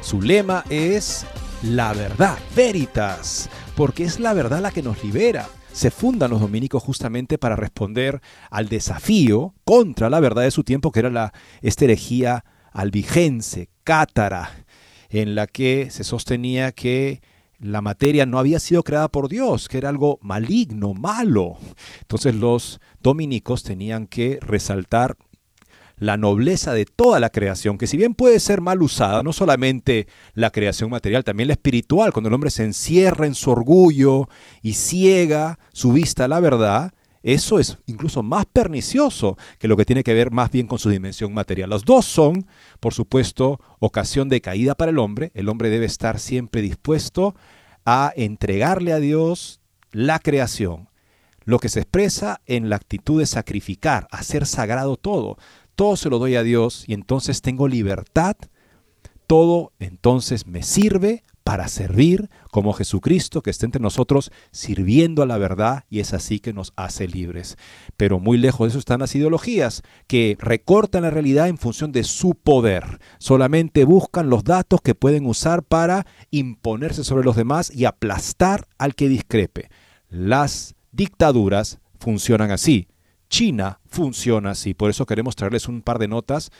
Su 0.00 0.22
lema 0.22 0.64
es 0.70 1.26
la 1.62 1.92
verdad, 1.94 2.38
veritas, 2.54 3.50
porque 3.74 4.04
es 4.04 4.20
la 4.20 4.34
verdad 4.34 4.60
la 4.60 4.70
que 4.70 4.82
nos 4.82 5.02
libera. 5.02 5.48
Se 5.78 5.92
fundan 5.92 6.32
los 6.32 6.40
dominicos 6.40 6.82
justamente 6.82 7.38
para 7.38 7.54
responder 7.54 8.20
al 8.50 8.68
desafío 8.68 9.54
contra 9.62 10.10
la 10.10 10.18
verdad 10.18 10.42
de 10.42 10.50
su 10.50 10.64
tiempo, 10.64 10.90
que 10.90 10.98
era 10.98 11.08
la 11.08 11.32
esta 11.62 11.84
herejía 11.84 12.44
albigense, 12.72 13.68
cátara, 13.84 14.64
en 15.08 15.36
la 15.36 15.46
que 15.46 15.92
se 15.92 16.02
sostenía 16.02 16.72
que 16.72 17.22
la 17.60 17.80
materia 17.80 18.26
no 18.26 18.40
había 18.40 18.58
sido 18.58 18.82
creada 18.82 19.06
por 19.06 19.28
Dios, 19.28 19.68
que 19.68 19.78
era 19.78 19.88
algo 19.88 20.18
maligno, 20.20 20.94
malo. 20.94 21.58
Entonces 22.00 22.34
los 22.34 22.80
dominicos 23.00 23.62
tenían 23.62 24.08
que 24.08 24.40
resaltar 24.40 25.16
la 25.98 26.16
nobleza 26.16 26.72
de 26.72 26.84
toda 26.84 27.20
la 27.20 27.30
creación, 27.30 27.78
que 27.78 27.86
si 27.86 27.96
bien 27.96 28.14
puede 28.14 28.40
ser 28.40 28.60
mal 28.60 28.82
usada, 28.82 29.22
no 29.22 29.32
solamente 29.32 30.06
la 30.34 30.50
creación 30.50 30.90
material, 30.90 31.24
también 31.24 31.48
la 31.48 31.54
espiritual, 31.54 32.12
cuando 32.12 32.28
el 32.28 32.34
hombre 32.34 32.50
se 32.50 32.64
encierra 32.64 33.26
en 33.26 33.34
su 33.34 33.50
orgullo 33.50 34.28
y 34.62 34.74
ciega 34.74 35.58
su 35.72 35.92
vista 35.92 36.24
a 36.24 36.28
la 36.28 36.40
verdad, 36.40 36.92
eso 37.22 37.58
es 37.58 37.78
incluso 37.86 38.22
más 38.22 38.46
pernicioso 38.46 39.36
que 39.58 39.68
lo 39.68 39.76
que 39.76 39.84
tiene 39.84 40.04
que 40.04 40.14
ver 40.14 40.30
más 40.30 40.50
bien 40.50 40.66
con 40.66 40.78
su 40.78 40.88
dimensión 40.88 41.34
material. 41.34 41.68
Los 41.68 41.84
dos 41.84 42.04
son, 42.04 42.46
por 42.80 42.94
supuesto, 42.94 43.60
ocasión 43.80 44.28
de 44.28 44.40
caída 44.40 44.76
para 44.76 44.92
el 44.92 44.98
hombre. 44.98 45.32
El 45.34 45.48
hombre 45.48 45.68
debe 45.68 45.86
estar 45.86 46.20
siempre 46.20 46.62
dispuesto 46.62 47.34
a 47.84 48.12
entregarle 48.16 48.92
a 48.92 49.00
Dios 49.00 49.60
la 49.90 50.20
creación, 50.20 50.88
lo 51.44 51.58
que 51.58 51.68
se 51.68 51.80
expresa 51.80 52.40
en 52.46 52.68
la 52.68 52.76
actitud 52.76 53.18
de 53.18 53.26
sacrificar, 53.26 54.06
hacer 54.10 54.46
sagrado 54.46 54.96
todo 54.96 55.38
todo 55.78 55.94
se 55.94 56.10
lo 56.10 56.18
doy 56.18 56.34
a 56.34 56.42
Dios 56.42 56.82
y 56.88 56.92
entonces 56.92 57.40
tengo 57.40 57.68
libertad, 57.68 58.34
todo 59.28 59.70
entonces 59.78 60.44
me 60.44 60.64
sirve 60.64 61.22
para 61.44 61.68
servir 61.68 62.30
como 62.50 62.72
Jesucristo 62.72 63.42
que 63.42 63.50
está 63.50 63.64
entre 63.64 63.80
nosotros 63.80 64.32
sirviendo 64.50 65.22
a 65.22 65.26
la 65.26 65.38
verdad 65.38 65.84
y 65.88 66.00
es 66.00 66.14
así 66.14 66.40
que 66.40 66.52
nos 66.52 66.72
hace 66.74 67.06
libres. 67.06 67.56
Pero 67.96 68.18
muy 68.18 68.38
lejos 68.38 68.66
de 68.66 68.70
eso 68.70 68.80
están 68.80 68.98
las 68.98 69.14
ideologías 69.14 69.82
que 70.08 70.36
recortan 70.40 71.04
la 71.04 71.10
realidad 71.10 71.46
en 71.46 71.58
función 71.58 71.92
de 71.92 72.02
su 72.02 72.34
poder. 72.34 72.98
Solamente 73.18 73.84
buscan 73.84 74.30
los 74.30 74.42
datos 74.42 74.80
que 74.80 74.96
pueden 74.96 75.26
usar 75.26 75.62
para 75.62 76.06
imponerse 76.32 77.04
sobre 77.04 77.24
los 77.24 77.36
demás 77.36 77.70
y 77.72 77.84
aplastar 77.84 78.66
al 78.78 78.96
que 78.96 79.08
discrepe. 79.08 79.70
Las 80.08 80.74
dictaduras 80.90 81.78
funcionan 82.00 82.50
así. 82.50 82.88
China 83.28 83.80
funciona 83.86 84.50
así. 84.50 84.74
Por 84.74 84.90
eso 84.90 85.06
queremos 85.06 85.36
traerles 85.36 85.68
un 85.68 85.82
par 85.82 85.98
de 85.98 86.08
notas 86.08 86.50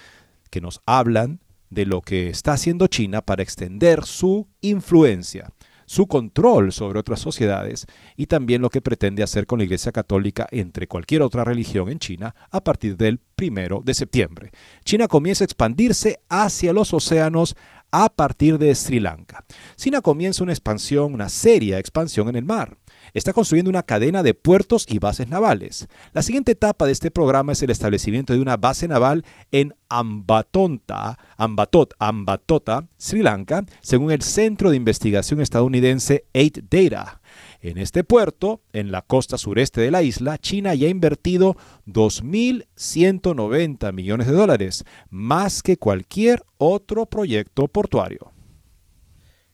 que 0.51 0.61
nos 0.61 0.81
hablan 0.87 1.41
de 1.71 1.87
lo 1.87 2.01
que 2.01 2.29
está 2.29 2.53
haciendo 2.53 2.87
China 2.87 3.23
para 3.23 3.43
extender 3.43 4.05
su 4.05 4.49
influencia, 4.61 5.51
su 5.87 6.07
control 6.07 6.73
sobre 6.73 6.99
otras 6.99 7.21
sociedades 7.21 7.87
y 8.17 8.27
también 8.27 8.63
lo 8.63 8.71
que 8.71 8.81
pretende 8.81 9.23
hacer 9.23 9.47
con 9.47 9.59
la 9.59 9.65
Iglesia 9.65 9.93
Católica 9.93 10.47
entre 10.51 10.87
cualquier 10.87 11.23
otra 11.23 11.45
religión 11.45 11.89
en 11.89 11.99
China 11.99 12.35
a 12.51 12.63
partir 12.63 12.97
del 12.97 13.19
primero 13.37 13.83
de 13.85 13.95
septiembre. 13.95 14.51
China 14.85 15.09
comienza 15.09 15.45
a 15.45 15.47
expandirse 15.47 16.21
hacia 16.29 16.73
los 16.73 16.93
océanos 16.93 17.57
a 17.91 18.11
partir 18.11 18.59
de 18.59 18.75
Sri 18.75 19.01
Lanka. 19.01 19.45
China 19.77 20.03
comienza 20.03 20.43
una 20.43 20.53
expansión, 20.53 21.15
una 21.15 21.31
seria 21.31 21.79
expansión 21.79 22.29
en 22.29 22.37
el 22.37 22.45
mar 22.45 22.77
está 23.15 23.33
construyendo 23.33 23.71
una 23.71 23.83
cadena 23.83 24.23
de 24.23 24.35
puertos 24.35 24.87
y 24.89 24.99
bases 24.99 25.29
navales. 25.29 25.89
La 26.13 26.23
siguiente 26.23 26.53
etapa 26.53 26.87
de 26.87 26.93
este 26.93 27.11
programa 27.11 27.53
es 27.53 27.63
el 27.63 27.71
establecimiento 27.71 28.33
de 28.33 28.41
una 28.41 28.57
base 28.57 28.89
naval 28.89 29.25
en 29.51 29.75
Ambatonta, 29.89 31.19
Ambatot, 31.37 31.95
Ambatota, 31.99 32.87
Sri 32.99 33.23
Lanka, 33.23 33.65
según 33.81 34.13
el 34.13 34.23
Centro 34.23 34.71
de 34.71 34.77
Investigación 34.77 35.41
estadounidense 35.41 36.27
8 36.35 36.61
Data. 36.71 37.21
En 37.61 37.79
este 37.79 38.05
puerto, 38.05 38.61
en 38.73 38.93
la 38.93 39.03
costa 39.03 39.37
sureste 39.37 39.81
de 39.81 39.91
la 39.91 40.03
isla, 40.03 40.39
China 40.39 40.75
ya 40.75 40.87
ha 40.87 40.91
invertido 40.91 41.57
2.190 41.87 43.93
millones 43.93 44.29
de 44.29 44.33
dólares, 44.33 44.85
más 45.11 45.63
que 45.63 45.77
cualquier 45.77 46.45
otro 46.59 47.07
proyecto 47.07 47.67
portuario. 47.67 48.31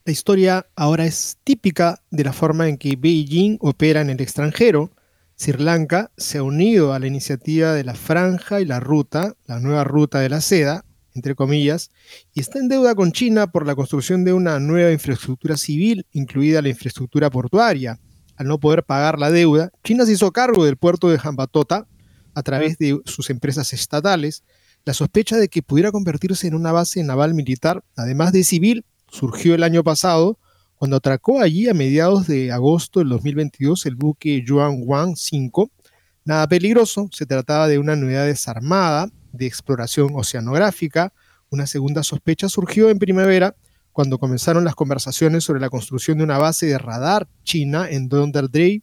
La 0.06 0.12
historia 0.12 0.66
ahora 0.76 1.06
es 1.06 1.38
típica 1.44 2.02
de 2.11 2.25
la 2.25 2.34
forma 2.34 2.68
en 2.68 2.76
que 2.76 2.94
Beijing 2.94 3.56
opera 3.61 4.02
en 4.02 4.11
el 4.11 4.20
extranjero. 4.20 4.92
Sri 5.34 5.54
Lanka 5.54 6.11
se 6.18 6.37
ha 6.37 6.42
unido 6.42 6.92
a 6.92 6.99
la 6.99 7.06
iniciativa 7.06 7.73
de 7.73 7.84
la 7.84 7.94
franja 7.94 8.61
y 8.61 8.66
la 8.66 8.80
ruta, 8.80 9.34
la 9.46 9.61
nueva 9.61 9.82
ruta 9.82 10.20
de 10.20 10.28
la 10.28 10.42
seda, 10.42 10.84
entre 11.14 11.34
comillas, 11.34 11.90
y 12.34 12.40
está 12.40 12.58
en 12.58 12.68
deuda 12.68 12.94
con 12.94 13.12
China 13.12 13.46
por 13.46 13.66
la 13.66 13.75
construcción 13.75 14.26
de 14.26 14.34
una 14.34 14.61
nueva 14.61 14.92
infraestructura 14.92 15.56
civil, 15.56 16.06
incluida 16.12 16.61
la 16.61 16.68
infraestructura 16.68 17.30
portuaria. 17.30 17.99
Al 18.37 18.46
no 18.46 18.61
poder 18.61 18.84
pagar 18.84 19.18
la 19.18 19.30
deuda, 19.30 19.70
China 19.84 20.04
se 20.04 20.12
hizo 20.12 20.32
cargo 20.32 20.66
del 20.66 20.76
puerto 20.76 21.08
de 21.08 21.18
Jambatota, 21.18 21.87
a 22.34 22.42
través 22.42 22.76
de 22.76 23.00
sus 23.06 23.30
empresas 23.30 23.73
estatales, 23.73 24.44
la 24.84 24.92
sospecha 24.92 25.38
de 25.38 25.49
que 25.49 25.62
pudiera 25.62 25.92
convertirse 25.92 26.46
en 26.46 26.54
una 26.54 26.73
base 26.73 27.02
naval 27.02 27.32
militar, 27.32 27.82
además 27.96 28.32
de 28.32 28.44
civil, 28.44 28.84
surgió 29.14 29.54
el 29.54 29.62
año 29.62 29.85
pasado 29.85 30.38
cuando 30.75 30.97
atracó 30.97 31.40
allí 31.40 31.68
a 31.68 31.75
mediados 31.75 32.26
de 32.26 32.50
agosto 32.50 32.99
del 32.99 33.11
2022 33.11 33.87
el 33.87 33.94
buque 33.94 34.42
Yuan 34.44 34.80
Wang 34.80 35.14
5. 35.16 35.71
Nada 36.25 36.49
peligroso, 36.49 37.09
se 37.12 37.25
trataba 37.25 37.68
de 37.68 37.78
una 37.78 37.92
unidad 37.92 38.26
desarmada 38.26 39.09
de 39.33 39.47
exploración 39.47 40.11
oceanográfica. 40.14 41.12
Una 41.49 41.66
segunda 41.66 42.02
sospecha 42.02 42.49
surgió 42.49 42.90
en 42.90 42.99
primavera 42.99 43.54
cuando 43.92 44.18
comenzaron 44.18 44.64
las 44.64 44.75
conversaciones 44.75 45.44
sobre 45.44 45.61
la 45.61 45.71
construcción 45.71 46.18
de 46.18 46.25
una 46.25 46.38
base 46.38 46.66
de 46.66 46.78
radar 46.78 47.28
china 47.44 47.88
en 47.88 48.09
Donderdrey 48.09 48.83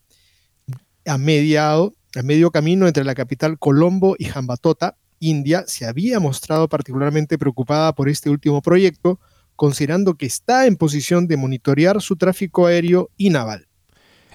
a, 1.05 1.17
mediado, 1.17 1.93
a 2.15 2.23
medio 2.23 2.51
camino 2.51 2.87
entre 2.87 3.03
la 3.03 3.15
capital 3.15 3.59
Colombo 3.59 4.15
y 4.17 4.25
Jambatota, 4.25 4.95
India 5.19 5.65
se 5.67 5.85
había 5.85 6.19
mostrado 6.21 6.69
particularmente 6.69 7.37
preocupada 7.37 7.93
por 7.93 8.07
este 8.07 8.29
último 8.29 8.61
proyecto, 8.61 9.19
considerando 9.61 10.15
que 10.15 10.25
está 10.25 10.65
en 10.65 10.75
posición 10.75 11.27
de 11.27 11.37
monitorear 11.37 12.01
su 12.01 12.15
tráfico 12.15 12.65
aéreo 12.65 13.11
y 13.15 13.29
naval. 13.29 13.67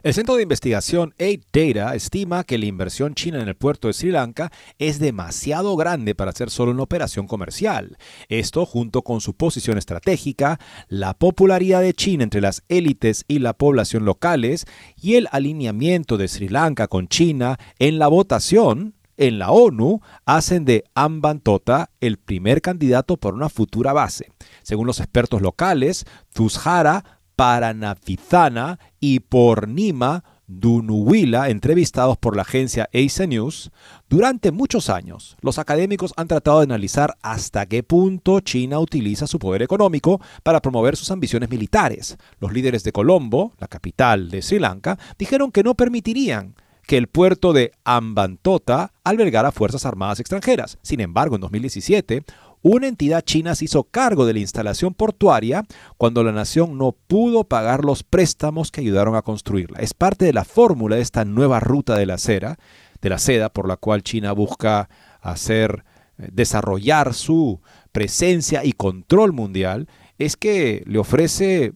El 0.04 0.14
Centro 0.14 0.36
de 0.36 0.44
Investigación 0.44 1.14
8 1.18 1.40
Data 1.52 1.96
estima 1.96 2.44
que 2.44 2.58
la 2.58 2.66
inversión 2.66 3.16
china 3.16 3.42
en 3.42 3.48
el 3.48 3.56
puerto 3.56 3.88
de 3.88 3.94
Sri 3.94 4.12
Lanka 4.12 4.52
es 4.78 5.00
demasiado 5.00 5.74
grande 5.74 6.14
para 6.14 6.30
ser 6.30 6.48
solo 6.48 6.70
una 6.70 6.84
operación 6.84 7.26
comercial. 7.26 7.98
Esto, 8.28 8.66
junto 8.66 9.02
con 9.02 9.20
su 9.20 9.34
posición 9.34 9.78
estratégica, 9.78 10.60
la 10.86 11.14
popularidad 11.14 11.80
de 11.80 11.92
China 11.92 12.22
entre 12.22 12.40
las 12.40 12.62
élites 12.68 13.24
y 13.26 13.40
la 13.40 13.52
población 13.52 14.04
locales 14.04 14.64
y 14.94 15.16
el 15.16 15.26
alineamiento 15.32 16.18
de 16.18 16.28
Sri 16.28 16.48
Lanka 16.48 16.86
con 16.86 17.08
China 17.08 17.58
en 17.80 17.98
la 17.98 18.06
votación, 18.06 18.94
en 19.16 19.38
la 19.38 19.50
ONU 19.50 20.00
hacen 20.24 20.64
de 20.64 20.84
Ambantota 20.94 21.90
el 22.00 22.18
primer 22.18 22.62
candidato 22.62 23.16
por 23.16 23.34
una 23.34 23.48
futura 23.48 23.92
base. 23.92 24.30
Según 24.62 24.86
los 24.86 25.00
expertos 25.00 25.42
locales, 25.42 26.04
Tuzhara, 26.32 27.20
Paranafizana 27.36 28.78
y 28.98 29.20
Pornima 29.20 30.24
Dunuwila, 30.48 31.50
entrevistados 31.50 32.16
por 32.18 32.36
la 32.36 32.42
agencia 32.42 32.88
Ace 32.94 33.26
News, 33.26 33.72
durante 34.08 34.52
muchos 34.52 34.88
años 34.88 35.36
los 35.40 35.58
académicos 35.58 36.12
han 36.16 36.28
tratado 36.28 36.58
de 36.58 36.64
analizar 36.64 37.16
hasta 37.20 37.66
qué 37.66 37.82
punto 37.82 38.40
China 38.40 38.78
utiliza 38.78 39.26
su 39.26 39.40
poder 39.40 39.62
económico 39.62 40.20
para 40.44 40.60
promover 40.60 40.96
sus 40.96 41.10
ambiciones 41.10 41.50
militares. 41.50 42.16
Los 42.38 42.52
líderes 42.52 42.84
de 42.84 42.92
Colombo, 42.92 43.54
la 43.58 43.66
capital 43.66 44.30
de 44.30 44.40
Sri 44.40 44.60
Lanka, 44.60 44.98
dijeron 45.18 45.50
que 45.50 45.64
no 45.64 45.74
permitirían 45.74 46.54
que 46.86 46.96
el 46.96 47.08
puerto 47.08 47.52
de 47.52 47.72
Ambantota 47.84 48.92
albergara 49.04 49.52
fuerzas 49.52 49.84
armadas 49.84 50.20
extranjeras. 50.20 50.78
Sin 50.82 51.00
embargo, 51.00 51.34
en 51.34 51.40
2017, 51.40 52.24
una 52.62 52.88
entidad 52.88 53.22
china 53.22 53.54
se 53.54 53.66
hizo 53.66 53.84
cargo 53.84 54.26
de 54.26 54.32
la 54.32 54.40
instalación 54.40 54.94
portuaria 54.94 55.64
cuando 55.98 56.24
la 56.24 56.32
nación 56.32 56.78
no 56.78 56.92
pudo 56.92 57.44
pagar 57.44 57.84
los 57.84 58.02
préstamos 58.02 58.70
que 58.70 58.80
ayudaron 58.80 59.14
a 59.14 59.22
construirla. 59.22 59.78
Es 59.80 59.94
parte 59.94 60.24
de 60.24 60.32
la 60.32 60.44
fórmula 60.44 60.96
de 60.96 61.02
esta 61.02 61.24
nueva 61.24 61.60
ruta 61.60 61.96
de 61.96 62.06
la 62.06 62.18
cera, 62.18 62.58
de 63.00 63.08
la 63.08 63.18
seda 63.18 63.50
por 63.50 63.68
la 63.68 63.76
cual 63.76 64.02
China 64.02 64.32
busca 64.32 64.88
hacer 65.20 65.84
eh, 66.18 66.28
desarrollar 66.32 67.14
su 67.14 67.60
presencia 67.92 68.64
y 68.64 68.72
control 68.72 69.32
mundial 69.32 69.88
es 70.18 70.36
que 70.36 70.82
le 70.86 70.98
ofrece 70.98 71.72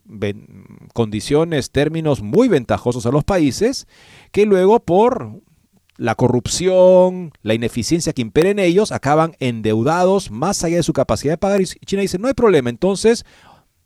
condiciones, 0.94 1.70
términos 1.70 2.22
muy 2.22 2.48
ventajosos 2.48 3.06
a 3.06 3.10
los 3.10 3.24
países 3.24 3.86
que 4.32 4.46
luego 4.46 4.80
por 4.80 5.40
la 5.96 6.14
corrupción, 6.14 7.32
la 7.42 7.52
ineficiencia 7.52 8.14
que 8.14 8.22
impera 8.22 8.48
en 8.48 8.58
ellos, 8.58 8.90
acaban 8.90 9.36
endeudados 9.38 10.30
más 10.30 10.64
allá 10.64 10.76
de 10.76 10.82
su 10.82 10.94
capacidad 10.94 11.34
de 11.34 11.38
pagar. 11.38 11.60
Y 11.60 11.66
China 11.66 12.00
dice, 12.00 12.18
no 12.18 12.28
hay 12.28 12.32
problema, 12.32 12.70
entonces 12.70 13.26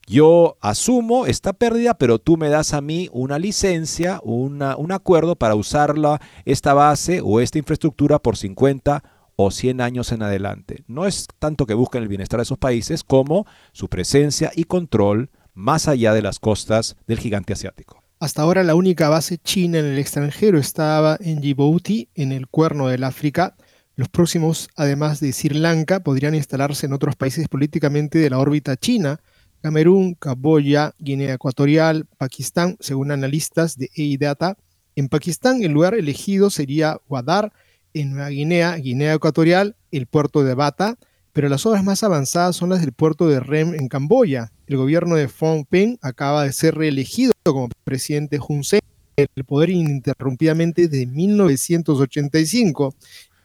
yo 0.07 0.57
asumo 0.61 1.27
esta 1.27 1.53
pérdida, 1.55 1.95
pero 1.95 2.21
tú 2.21 2.37
me 2.37 2.51
das 2.51 2.73
a 2.73 2.81
mí 2.81 3.09
una 3.13 3.41
licencia, 3.41 4.21
una, 4.23 4.77
un 4.77 4.93
acuerdo 4.93 5.35
para 5.35 5.57
usarla, 5.57 6.21
esta 6.45 6.73
base 6.73 7.21
o 7.25 7.41
esta 7.41 7.59
infraestructura 7.59 8.21
por 8.21 8.37
50 8.37 9.03
o 9.37 9.51
100 9.51 9.81
años 9.81 10.13
en 10.13 10.23
adelante. 10.23 10.85
No 10.87 11.07
es 11.07 11.27
tanto 11.39 11.67
que 11.67 11.75
busquen 11.75 12.03
el 12.03 12.09
bienestar 12.09 12.39
de 12.39 12.45
esos 12.45 12.59
países 12.59 13.05
como 13.05 13.47
su 13.73 13.89
presencia 13.89 14.51
y 14.55 14.65
control 14.65 15.31
más 15.55 15.89
allá 15.89 16.13
de 16.13 16.23
las 16.23 16.39
costas 16.39 16.97
del 17.07 17.19
gigante 17.19 17.53
asiático. 17.53 18.03
Hasta 18.21 18.43
ahora 18.43 18.63
la 18.63 18.75
única 18.75 19.09
base 19.09 19.39
china 19.39 19.79
en 19.79 19.87
el 19.87 19.99
extranjero 19.99 20.59
estaba 20.59 21.17
en 21.21 21.41
Djibouti, 21.41 22.09
en 22.15 22.33
el 22.33 22.47
cuerno 22.49 22.89
del 22.89 23.05
África. 23.05 23.57
Los 23.97 24.09
próximos, 24.09 24.69
además 24.77 25.21
de 25.21 25.33
Sri 25.33 25.59
Lanka, 25.59 26.01
podrían 26.01 26.35
instalarse 26.35 26.87
en 26.87 26.93
otros 26.93 27.17
países 27.17 27.49
políticamente 27.49 28.19
de 28.19 28.31
la 28.31 28.39
órbita 28.39 28.77
china, 28.77 29.21
Camerún, 29.63 30.15
Camboya, 30.15 30.95
Guinea 30.99 31.35
Ecuatorial, 31.35 32.07
Pakistán, 32.19 32.77
según 32.81 33.11
analistas 33.11 33.79
de 33.79 33.91
EIDATA. 33.95 34.57
En 34.97 35.09
Pakistán 35.09 35.63
el 35.63 35.73
lugar 35.73 35.95
elegido 35.95 36.51
sería 36.51 36.99
Guadar, 37.09 37.53
en 37.95 38.11
Nueva 38.13 38.29
Guinea, 38.29 38.77
Guinea 38.77 39.15
Ecuatorial, 39.15 39.77
el 39.93 40.07
puerto 40.07 40.45
de 40.45 40.55
Bata, 40.55 40.99
pero 41.33 41.49
las 41.49 41.65
obras 41.65 41.83
más 41.83 42.03
avanzadas 42.03 42.57
son 42.57 42.69
las 42.71 42.81
del 42.81 42.93
puerto 42.93 43.29
de 43.29 43.41
Rem 43.41 43.75
en 43.75 43.89
Camboya. 43.89 44.53
El 44.67 44.77
gobierno 44.77 45.17
de 45.17 45.29
Phnom 45.29 45.65
Penh 45.65 45.99
acaba 46.03 46.45
de 46.45 46.53
ser 46.53 46.75
reelegido 46.75 47.33
como 47.45 47.69
presidente 47.85 48.39
Hun 48.47 48.65
Sen, 48.65 48.81
el 49.17 49.45
poder 49.45 49.71
ininterrumpidamente 49.71 50.89
de 50.89 51.07
1985. 51.07 52.95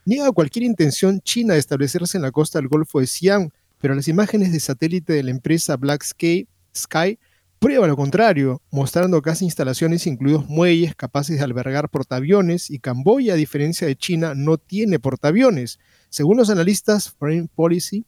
Niega 0.05 0.31
cualquier 0.31 0.63
intención 0.63 1.21
china 1.21 1.53
de 1.53 1.59
establecerse 1.59 2.17
en 2.17 2.23
la 2.23 2.31
costa 2.31 2.59
del 2.59 2.67
Golfo 2.67 2.99
de 2.99 3.07
Siam, 3.07 3.49
pero 3.79 3.95
las 3.95 4.07
imágenes 4.07 4.51
de 4.51 4.59
satélite 4.59 5.13
de 5.13 5.23
la 5.23 5.31
empresa 5.31 5.77
Black 5.77 6.03
Sky, 6.03 6.47
Sky 6.75 7.17
prueba 7.59 7.87
lo 7.87 7.95
contrario, 7.95 8.61
mostrando 8.71 9.21
casi 9.21 9.45
instalaciones 9.45 10.07
incluidos 10.07 10.47
muelles 10.47 10.95
capaces 10.95 11.37
de 11.37 11.43
albergar 11.43 11.89
portaaviones 11.89 12.71
y 12.71 12.79
Camboya, 12.79 13.33
a 13.33 13.37
diferencia 13.37 13.85
de 13.85 13.95
China, 13.95 14.33
no 14.35 14.57
tiene 14.57 14.99
portaaviones. 14.99 15.79
Según 16.09 16.37
los 16.37 16.49
analistas 16.49 17.09
Foreign 17.09 17.47
Policy, 17.47 18.05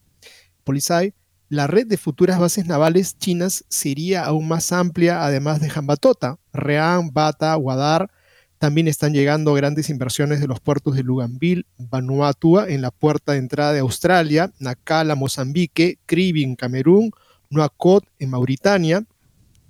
Policy 0.63 1.13
la 1.51 1.67
red 1.67 1.85
de 1.85 1.97
futuras 1.97 2.39
bases 2.39 2.65
navales 2.65 3.17
chinas 3.17 3.65
sería 3.67 4.23
aún 4.23 4.47
más 4.47 4.71
amplia, 4.71 5.25
además 5.25 5.59
de 5.59 5.69
Jambatota. 5.69 6.37
Rean, 6.53 7.11
Bata, 7.11 7.53
Guadar. 7.55 8.09
También 8.57 8.87
están 8.87 9.11
llegando 9.11 9.53
grandes 9.53 9.89
inversiones 9.89 10.39
de 10.39 10.47
los 10.47 10.61
puertos 10.61 10.95
de 10.95 11.03
Luganville, 11.03 11.65
Vanuatu 11.77 12.61
en 12.61 12.81
la 12.81 12.89
puerta 12.89 13.33
de 13.33 13.39
entrada 13.39 13.73
de 13.73 13.79
Australia, 13.79 14.53
Nakala, 14.59 15.15
Mozambique, 15.15 15.99
Kribi 16.05 16.43
en 16.43 16.55
Camerún, 16.55 17.11
Nuakot 17.49 18.05
en 18.17 18.29
Mauritania, 18.29 19.03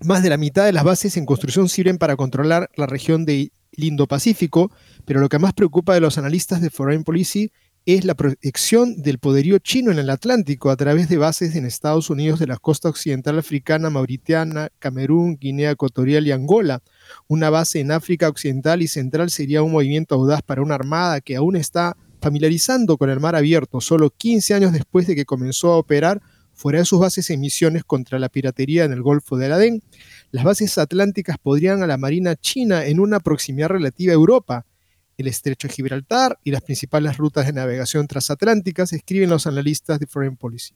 más 0.03 0.23
de 0.23 0.29
la 0.29 0.37
mitad 0.37 0.65
de 0.65 0.73
las 0.73 0.83
bases 0.83 1.17
en 1.17 1.25
construcción 1.25 1.69
sirven 1.69 1.97
para 1.97 2.15
controlar 2.15 2.69
la 2.75 2.87
región 2.87 3.25
del 3.25 3.51
Indo-Pacífico, 3.73 4.71
pero 5.05 5.19
lo 5.19 5.29
que 5.29 5.39
más 5.39 5.53
preocupa 5.53 5.93
de 5.93 6.01
los 6.01 6.17
analistas 6.17 6.61
de 6.61 6.69
Foreign 6.69 7.03
Policy 7.03 7.51
es 7.85 8.05
la 8.05 8.13
proyección 8.13 9.01
del 9.01 9.17
poderío 9.17 9.57
chino 9.57 9.91
en 9.91 9.97
el 9.97 10.09
Atlántico 10.09 10.69
a 10.69 10.75
través 10.75 11.09
de 11.09 11.17
bases 11.17 11.55
en 11.55 11.65
Estados 11.65 12.09
Unidos 12.11 12.39
de 12.39 12.47
la 12.47 12.57
costa 12.57 12.89
occidental 12.89 13.39
africana, 13.39 13.89
Mauritania, 13.89 14.71
Camerún, 14.77 15.37
Guinea 15.39 15.71
Ecuatorial 15.71 16.27
y 16.27 16.31
Angola. 16.31 16.83
Una 17.27 17.49
base 17.49 17.79
en 17.79 17.91
África 17.91 18.29
Occidental 18.29 18.83
y 18.83 18.87
Central 18.87 19.31
sería 19.31 19.63
un 19.63 19.71
movimiento 19.71 20.15
audaz 20.15 20.43
para 20.43 20.61
una 20.61 20.75
armada 20.75 21.21
que 21.21 21.35
aún 21.35 21.55
está 21.55 21.97
familiarizando 22.21 22.97
con 22.97 23.09
el 23.09 23.19
mar 23.19 23.35
abierto, 23.35 23.81
solo 23.81 24.11
15 24.11 24.53
años 24.53 24.73
después 24.73 25.07
de 25.07 25.15
que 25.15 25.25
comenzó 25.25 25.71
a 25.71 25.77
operar 25.77 26.21
fuera 26.61 26.77
de 26.77 26.85
sus 26.85 26.99
bases 26.99 27.27
en 27.31 27.39
misiones 27.39 27.83
contra 27.83 28.19
la 28.19 28.29
piratería 28.29 28.83
en 28.85 28.91
el 28.91 29.01
Golfo 29.01 29.35
de 29.35 29.51
Adén, 29.51 29.81
las 30.29 30.43
bases 30.43 30.77
atlánticas 30.77 31.37
podrían 31.39 31.81
a 31.81 31.87
la 31.87 31.97
Marina 31.97 32.35
china 32.35 32.85
en 32.85 32.99
una 32.99 33.19
proximidad 33.19 33.69
relativa 33.69 34.11
a 34.11 34.13
Europa. 34.13 34.67
El 35.17 35.25
estrecho 35.25 35.67
de 35.67 35.73
Gibraltar 35.73 36.37
y 36.43 36.51
las 36.51 36.61
principales 36.61 37.17
rutas 37.17 37.47
de 37.47 37.53
navegación 37.53 38.05
transatlánticas, 38.05 38.93
escriben 38.93 39.31
los 39.31 39.47
analistas 39.47 39.99
de 39.99 40.05
Foreign 40.05 40.37
Policy. 40.37 40.75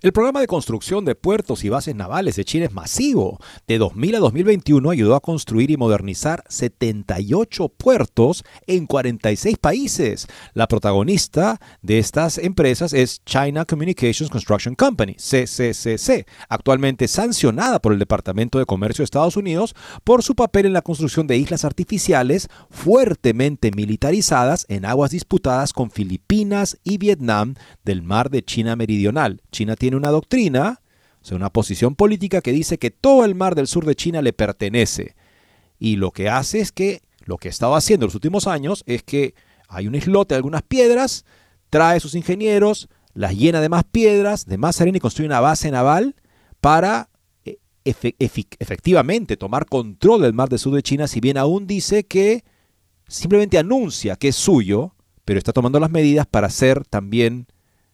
El 0.00 0.12
programa 0.12 0.40
de 0.40 0.46
construcción 0.46 1.04
de 1.04 1.14
puertos 1.14 1.64
y 1.64 1.68
bases 1.68 1.94
navales 1.94 2.36
de 2.36 2.44
China 2.44 2.66
es 2.66 2.72
masivo. 2.72 3.38
De 3.66 3.78
2000 3.78 4.14
a 4.14 4.18
2021 4.20 4.90
ayudó 4.90 5.14
a 5.16 5.20
construir 5.20 5.70
y 5.70 5.76
modernizar 5.76 6.44
78 6.48 7.68
puertos 7.70 8.44
en 8.66 8.86
46 8.86 9.58
países. 9.58 10.28
La 10.54 10.68
protagonista 10.68 11.60
de 11.82 11.98
estas 11.98 12.38
empresas 12.38 12.92
es 12.92 13.24
China 13.24 13.64
Communications 13.64 14.30
Construction 14.30 14.74
Company, 14.74 15.14
CCCC, 15.14 16.26
actualmente 16.48 17.08
sancionada 17.08 17.80
por 17.80 17.92
el 17.92 17.98
Departamento 17.98 18.58
de 18.60 18.66
Comercio 18.66 19.02
de 19.02 19.06
Estados 19.06 19.36
Unidos 19.36 19.74
por 20.04 20.22
su 20.22 20.34
papel 20.34 20.66
en 20.66 20.72
la 20.74 20.82
construcción 20.82 21.26
de 21.26 21.38
islas 21.38 21.64
artificiales 21.64 22.48
fuertemente 22.70 23.72
militarizadas 23.72 24.64
en 24.68 24.84
aguas 24.84 25.10
disputadas 25.10 25.72
con 25.72 25.90
Filipinas 25.90 26.78
y 26.84 26.98
Vietnam 26.98 27.54
del 27.84 28.02
mar 28.02 28.30
de 28.30 28.44
China 28.44 28.76
Meridional. 28.76 29.42
China 29.58 29.74
tiene 29.74 29.96
una 29.96 30.10
doctrina, 30.10 30.80
o 31.20 31.24
sea, 31.24 31.36
una 31.36 31.50
posición 31.50 31.96
política 31.96 32.42
que 32.42 32.52
dice 32.52 32.78
que 32.78 32.92
todo 32.92 33.24
el 33.24 33.34
mar 33.34 33.56
del 33.56 33.66
sur 33.66 33.84
de 33.84 33.96
China 33.96 34.22
le 34.22 34.32
pertenece. 34.32 35.16
Y 35.80 35.96
lo 35.96 36.12
que 36.12 36.28
hace 36.28 36.60
es 36.60 36.70
que, 36.70 37.02
lo 37.24 37.38
que 37.38 37.48
ha 37.48 37.50
estado 37.50 37.74
haciendo 37.74 38.04
en 38.04 38.08
los 38.08 38.14
últimos 38.14 38.46
años 38.46 38.84
es 38.86 39.02
que 39.02 39.34
Hay 39.68 39.86
un 39.86 39.94
islote 39.94 40.34
de 40.34 40.36
algunas 40.36 40.62
piedras, 40.62 41.24
trae 41.70 42.00
sus 42.00 42.14
ingenieros, 42.14 42.88
las 43.14 43.34
llena 43.34 43.60
de 43.60 43.68
más 43.68 43.84
piedras, 43.84 44.46
de 44.46 44.58
más 44.58 44.80
arena 44.80 44.96
y 44.96 45.00
construye 45.00 45.26
una 45.26 45.40
base 45.40 45.70
naval 45.70 46.14
para 46.60 47.10
eh, 47.44 47.58
efectivamente 47.84 49.36
tomar 49.36 49.66
control 49.66 50.22
del 50.22 50.32
mar 50.32 50.48
del 50.48 50.58
sur 50.58 50.72
de 50.74 50.82
China, 50.82 51.06
si 51.06 51.20
bien 51.20 51.36
aún 51.36 51.66
dice 51.66 52.04
que 52.04 52.44
simplemente 53.08 53.58
anuncia 53.58 54.16
que 54.16 54.28
es 54.28 54.36
suyo, 54.36 54.94
pero 55.24 55.38
está 55.38 55.52
tomando 55.52 55.80
las 55.80 55.90
medidas 55.90 56.26
para 56.26 56.46
hacer 56.46 56.86
también 56.86 57.46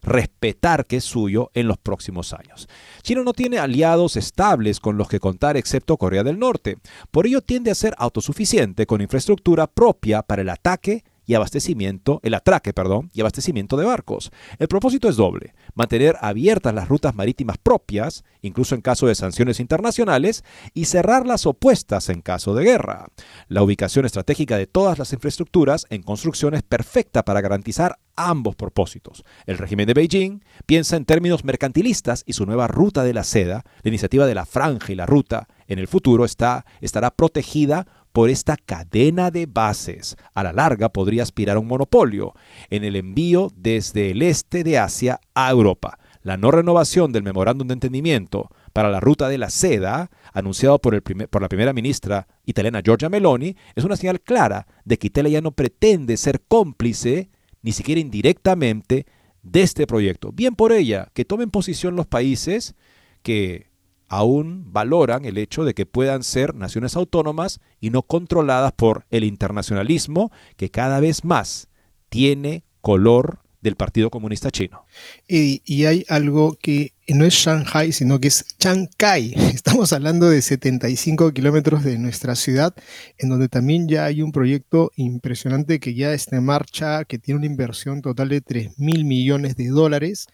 respetar 0.04 0.86
que 0.86 0.96
es 0.96 1.04
suyo 1.04 1.50
en 1.54 1.66
los 1.66 1.78
próximos 1.78 2.32
años. 2.32 2.68
China 3.02 3.22
no 3.24 3.32
tiene 3.32 3.58
aliados 3.58 4.16
estables 4.16 4.80
con 4.80 4.96
los 4.96 5.08
que 5.08 5.20
contar 5.20 5.56
excepto 5.56 5.96
Corea 5.96 6.22
del 6.22 6.38
Norte. 6.38 6.78
Por 7.10 7.26
ello 7.26 7.40
tiende 7.40 7.70
a 7.70 7.74
ser 7.74 7.94
autosuficiente 7.98 8.86
con 8.86 9.00
infraestructura 9.00 9.66
propia 9.66 10.22
para 10.22 10.42
el 10.42 10.50
ataque 10.50 11.04
y 11.26 11.34
abastecimiento, 11.34 12.20
el 12.22 12.34
atraque, 12.34 12.72
perdón, 12.72 13.10
y 13.12 13.20
abastecimiento 13.20 13.76
de 13.76 13.84
barcos. 13.84 14.30
El 14.58 14.68
propósito 14.68 15.08
es 15.08 15.16
doble: 15.16 15.54
mantener 15.74 16.16
abiertas 16.20 16.74
las 16.74 16.88
rutas 16.88 17.14
marítimas 17.14 17.58
propias, 17.58 18.24
incluso 18.42 18.74
en 18.74 18.80
caso 18.80 19.06
de 19.06 19.14
sanciones 19.14 19.60
internacionales, 19.60 20.44
y 20.74 20.87
cerrar 20.87 21.26
las 21.26 21.46
opuestas 21.46 22.08
en 22.08 22.20
caso 22.20 22.54
de 22.54 22.64
guerra. 22.64 23.06
La 23.48 23.62
ubicación 23.62 24.04
estratégica 24.04 24.58
de 24.58 24.66
todas 24.66 24.98
las 24.98 25.12
infraestructuras 25.12 25.87
en 25.90 26.02
construcción 26.02 26.54
es 26.54 26.62
perfecta 26.62 27.24
para 27.24 27.40
garantizar 27.40 27.98
ambos 28.16 28.54
propósitos. 28.54 29.24
El 29.46 29.58
régimen 29.58 29.87
de 29.87 29.94
Beijing 29.94 30.44
piensa 30.66 30.96
en 30.96 31.04
términos 31.04 31.44
mercantilistas 31.44 32.22
y 32.26 32.34
su 32.34 32.46
nueva 32.46 32.68
ruta 32.68 33.02
de 33.02 33.12
la 33.12 33.24
seda, 33.24 33.64
la 33.82 33.88
iniciativa 33.88 34.26
de 34.26 34.34
la 34.34 34.46
franja 34.46 34.92
y 34.92 34.94
la 34.94 35.06
ruta, 35.06 35.48
en 35.66 35.78
el 35.78 35.88
futuro 35.88 36.24
está, 36.24 36.64
estará 36.80 37.10
protegida 37.10 37.87
por 38.14 38.31
esta 38.31 38.57
cadena 38.57 39.33
de 39.33 39.46
bases. 39.46 40.16
A 40.35 40.44
la 40.44 40.53
larga 40.53 40.88
podría 40.88 41.24
aspirar 41.24 41.57
a 41.57 41.59
un 41.59 41.66
monopolio 41.66 42.33
en 42.70 42.85
el 42.85 42.94
envío 42.94 43.50
desde 43.57 44.12
el 44.12 44.22
este 44.22 44.62
de 44.62 44.79
Asia 44.79 45.20
a 45.35 45.50
Europa. 45.50 45.98
La 46.22 46.37
no 46.37 46.53
renovación 46.53 47.11
del 47.11 47.24
memorándum 47.24 47.66
de 47.66 47.74
entendimiento 47.74 48.53
para 48.72 48.88
la 48.88 49.00
ruta 49.00 49.29
de 49.29 49.37
la 49.37 49.50
seda, 49.50 50.12
anunciado 50.33 50.79
por, 50.79 50.94
el 50.94 51.03
por 51.03 51.42
la 51.42 51.48
primera 51.48 51.72
ministra 51.72 52.29
italiana 52.46 52.83
Giorgia 52.85 53.09
Meloni, 53.09 53.57
es 53.74 53.83
una 53.83 53.96
señal 53.96 54.20
clara 54.20 54.68
de 54.85 54.96
que 54.96 55.09
Italia 55.09 55.33
ya 55.33 55.40
no 55.40 55.50
pretende 55.50 56.16
ser 56.16 56.40
cómplice, 56.46 57.31
ni 57.62 57.72
siquiera 57.72 58.00
indirectamente, 58.00 59.07
de 59.42 59.62
este 59.62 59.88
proyecto. 59.88 60.31
Bien 60.31 60.55
por 60.55 60.70
ella, 60.70 61.09
que 61.14 61.24
tomen 61.24 61.50
posición 61.50 61.96
los 61.96 62.07
países 62.07 62.77
que 63.24 63.73
aún 64.14 64.72
valoran 64.72 65.24
el 65.24 65.38
hecho 65.38 65.64
de 65.64 65.74
que 65.74 65.87
puedan 65.87 66.22
ser 66.22 66.55
naciones 66.55 66.94
autónomas 66.94 67.61
y 67.81 67.90
no 67.90 68.03
controladas 68.03 68.72
por 68.72 69.07
el 69.11 69.24
internacionalismo 69.24 70.31
que 70.57 70.70
cada 70.70 71.00
vez 71.00 71.24
más 71.24 71.68
tiene 72.11 72.62
color 72.81 73.40
del 73.61 73.74
Partido 73.74 74.11
Comunista 74.11 74.53
Chino. 74.53 74.87
Y, 75.27 75.85
hay 75.87 76.05
algo 76.09 76.57
que 76.61 76.92
no 77.09 77.24
es 77.24 77.35
Shanghai, 77.35 77.90
sino 77.90 78.20
que 78.20 78.29
es 78.29 78.44
Chiangkai. 78.59 79.35
Estamos 79.55 79.92
hablando 79.92 80.31
de 80.31 80.42
75 80.42 81.33
kilómetros 81.33 81.83
de 81.83 81.98
nuestra 81.98 82.37
ciudad, 82.37 82.72
en 83.18 83.31
donde 83.31 83.48
también 83.48 83.88
ya 83.88 84.05
hay 84.05 84.22
un 84.22 84.31
proyecto 84.31 84.92
impresionante 84.94 85.81
que 85.81 85.94
ya 85.94 86.12
está 86.12 86.37
en 86.37 86.44
marcha, 86.44 87.05
que 87.05 87.18
tiene 87.18 87.38
una 87.38 87.46
inversión 87.46 88.00
total 88.00 88.29
de 88.29 88.42
3 88.42 88.79
mil 88.79 89.05
millones 89.07 89.57
de 89.57 89.68
dólares 89.68 90.29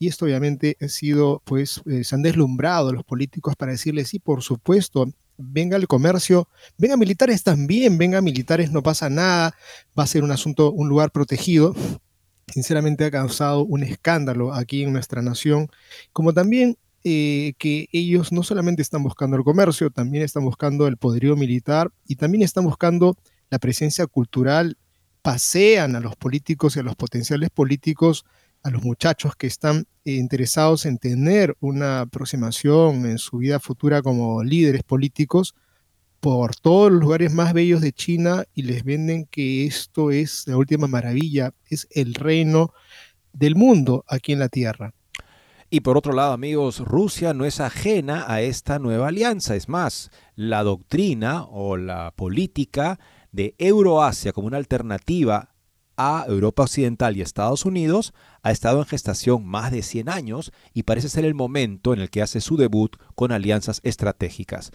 y 0.00 0.08
esto 0.08 0.24
obviamente 0.24 0.78
ha 0.80 0.88
sido, 0.88 1.42
pues, 1.44 1.82
eh, 1.84 2.04
se 2.04 2.14
han 2.14 2.22
deslumbrado 2.22 2.90
los 2.90 3.04
políticos 3.04 3.54
para 3.54 3.72
decirles, 3.72 4.08
sí, 4.08 4.18
por 4.18 4.42
supuesto, 4.42 5.06
venga 5.36 5.76
el 5.76 5.86
comercio, 5.86 6.48
venga 6.78 6.96
militares 6.96 7.42
también, 7.42 7.98
venga 7.98 8.22
militares, 8.22 8.72
no 8.72 8.82
pasa 8.82 9.10
nada, 9.10 9.54
va 9.96 10.04
a 10.04 10.06
ser 10.06 10.24
un 10.24 10.30
asunto, 10.32 10.72
un 10.72 10.88
lugar 10.88 11.10
protegido. 11.12 11.74
Sinceramente 12.46 13.04
ha 13.04 13.10
causado 13.10 13.62
un 13.62 13.82
escándalo 13.82 14.54
aquí 14.54 14.82
en 14.84 14.92
nuestra 14.94 15.20
nación, 15.20 15.68
como 16.14 16.32
también 16.32 16.78
eh, 17.04 17.52
que 17.58 17.88
ellos 17.92 18.32
no 18.32 18.42
solamente 18.42 18.80
están 18.80 19.02
buscando 19.02 19.36
el 19.36 19.44
comercio, 19.44 19.90
también 19.90 20.24
están 20.24 20.46
buscando 20.46 20.86
el 20.86 20.96
poderío 20.96 21.36
militar 21.36 21.90
y 22.06 22.16
también 22.16 22.40
están 22.42 22.64
buscando 22.64 23.18
la 23.50 23.58
presencia 23.58 24.06
cultural, 24.06 24.78
pasean 25.20 25.94
a 25.94 26.00
los 26.00 26.16
políticos 26.16 26.76
y 26.76 26.80
a 26.80 26.84
los 26.84 26.96
potenciales 26.96 27.50
políticos 27.50 28.24
a 28.62 28.70
los 28.70 28.82
muchachos 28.82 29.36
que 29.36 29.46
están 29.46 29.86
interesados 30.04 30.86
en 30.86 30.98
tener 30.98 31.56
una 31.60 32.00
aproximación 32.00 33.06
en 33.06 33.18
su 33.18 33.38
vida 33.38 33.60
futura 33.60 34.02
como 34.02 34.42
líderes 34.42 34.82
políticos 34.82 35.54
por 36.20 36.54
todos 36.54 36.92
los 36.92 37.00
lugares 37.00 37.32
más 37.32 37.54
bellos 37.54 37.80
de 37.80 37.92
China 37.92 38.44
y 38.54 38.62
les 38.62 38.84
venden 38.84 39.24
que 39.24 39.66
esto 39.66 40.10
es 40.10 40.46
la 40.46 40.56
última 40.56 40.86
maravilla, 40.86 41.52
es 41.68 41.88
el 41.90 42.14
reino 42.14 42.72
del 43.32 43.56
mundo 43.56 44.04
aquí 44.06 44.32
en 44.32 44.38
la 44.38 44.48
Tierra. 44.48 44.92
Y 45.70 45.80
por 45.80 45.96
otro 45.96 46.12
lado, 46.12 46.32
amigos, 46.32 46.80
Rusia 46.80 47.32
no 47.32 47.44
es 47.44 47.60
ajena 47.60 48.24
a 48.26 48.42
esta 48.42 48.80
nueva 48.80 49.08
alianza. 49.08 49.54
Es 49.54 49.68
más, 49.68 50.10
la 50.34 50.64
doctrina 50.64 51.44
o 51.44 51.76
la 51.76 52.12
política 52.16 52.98
de 53.30 53.54
Euroasia 53.56 54.32
como 54.32 54.48
una 54.48 54.56
alternativa 54.56 55.54
a 56.02 56.24
Europa 56.26 56.62
Occidental 56.62 57.14
y 57.14 57.20
Estados 57.20 57.66
Unidos 57.66 58.14
ha 58.40 58.52
estado 58.52 58.78
en 58.78 58.86
gestación 58.86 59.44
más 59.44 59.70
de 59.70 59.82
100 59.82 60.08
años 60.08 60.50
y 60.72 60.84
parece 60.84 61.10
ser 61.10 61.26
el 61.26 61.34
momento 61.34 61.92
en 61.92 62.00
el 62.00 62.08
que 62.08 62.22
hace 62.22 62.40
su 62.40 62.56
debut 62.56 62.96
con 63.14 63.32
alianzas 63.32 63.80
estratégicas. 63.84 64.70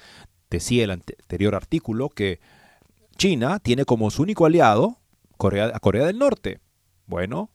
Decía 0.51 0.83
el 0.83 0.91
anterior 0.91 1.55
artículo 1.55 2.09
que 2.09 2.41
China 3.17 3.57
tiene 3.57 3.85
como 3.85 4.11
su 4.11 4.21
único 4.21 4.45
aliado 4.45 4.99
Corea, 5.37 5.71
a 5.73 5.79
Corea 5.79 6.05
del 6.05 6.19
Norte. 6.19 6.59
Bueno, 7.07 7.49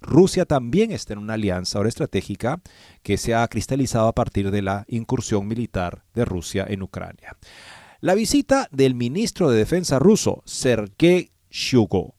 Rusia 0.00 0.46
también 0.46 0.90
está 0.90 1.12
en 1.12 1.18
una 1.18 1.34
alianza 1.34 1.76
ahora 1.76 1.90
estratégica 1.90 2.62
que 3.02 3.18
se 3.18 3.34
ha 3.34 3.46
cristalizado 3.48 4.08
a 4.08 4.14
partir 4.14 4.50
de 4.50 4.62
la 4.62 4.86
incursión 4.88 5.46
militar 5.46 6.04
de 6.14 6.24
Rusia 6.24 6.64
en 6.66 6.82
Ucrania. 6.82 7.36
La 8.00 8.14
visita 8.14 8.66
del 8.72 8.94
ministro 8.94 9.50
de 9.50 9.58
Defensa 9.58 9.98
ruso, 9.98 10.42
Sergei 10.46 11.32
Shoigu, 11.50 12.14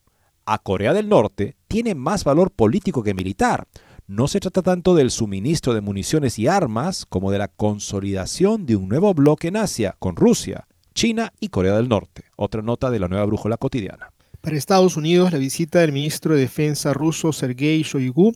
a 0.46 0.60
Corea 0.60 0.94
del 0.94 1.10
Norte 1.10 1.56
tiene 1.68 1.96
más 1.96 2.24
valor 2.24 2.52
político 2.52 3.04
que 3.04 3.14
militar. 3.14 3.68
No 4.08 4.28
se 4.28 4.40
trata 4.40 4.62
tanto 4.62 4.94
del 4.94 5.10
suministro 5.12 5.74
de 5.74 5.82
municiones 5.82 6.38
y 6.38 6.48
armas 6.48 7.06
como 7.08 7.32
de 7.32 7.40
la 7.40 7.48
consolidación 7.48 8.66
de 8.66 8.76
un 8.76 8.88
nuevo 8.88 9.14
bloque 9.14 9.48
en 9.48 9.58
Asia 9.58 9.96
con 9.98 10.16
Rusia, 10.16 10.68
China 10.94 11.34
y 11.40 11.50
Corea 11.50 11.76
del 11.76 11.90
Norte. 11.90 12.26
Otra 12.36 12.62
nota 12.62 12.92
de 12.92 13.00
la 13.00 13.08
nueva 13.08 13.26
brújula 13.26 13.58
cotidiana. 13.58 14.12
Para 14.42 14.58
Estados 14.58 14.96
Unidos, 14.96 15.32
la 15.32 15.40
visita 15.40 15.80
del 15.80 15.92
ministro 15.92 16.36
de 16.36 16.42
Defensa 16.42 16.94
ruso 16.94 17.34
Sergei 17.34 17.82
Shoigu 17.82 18.32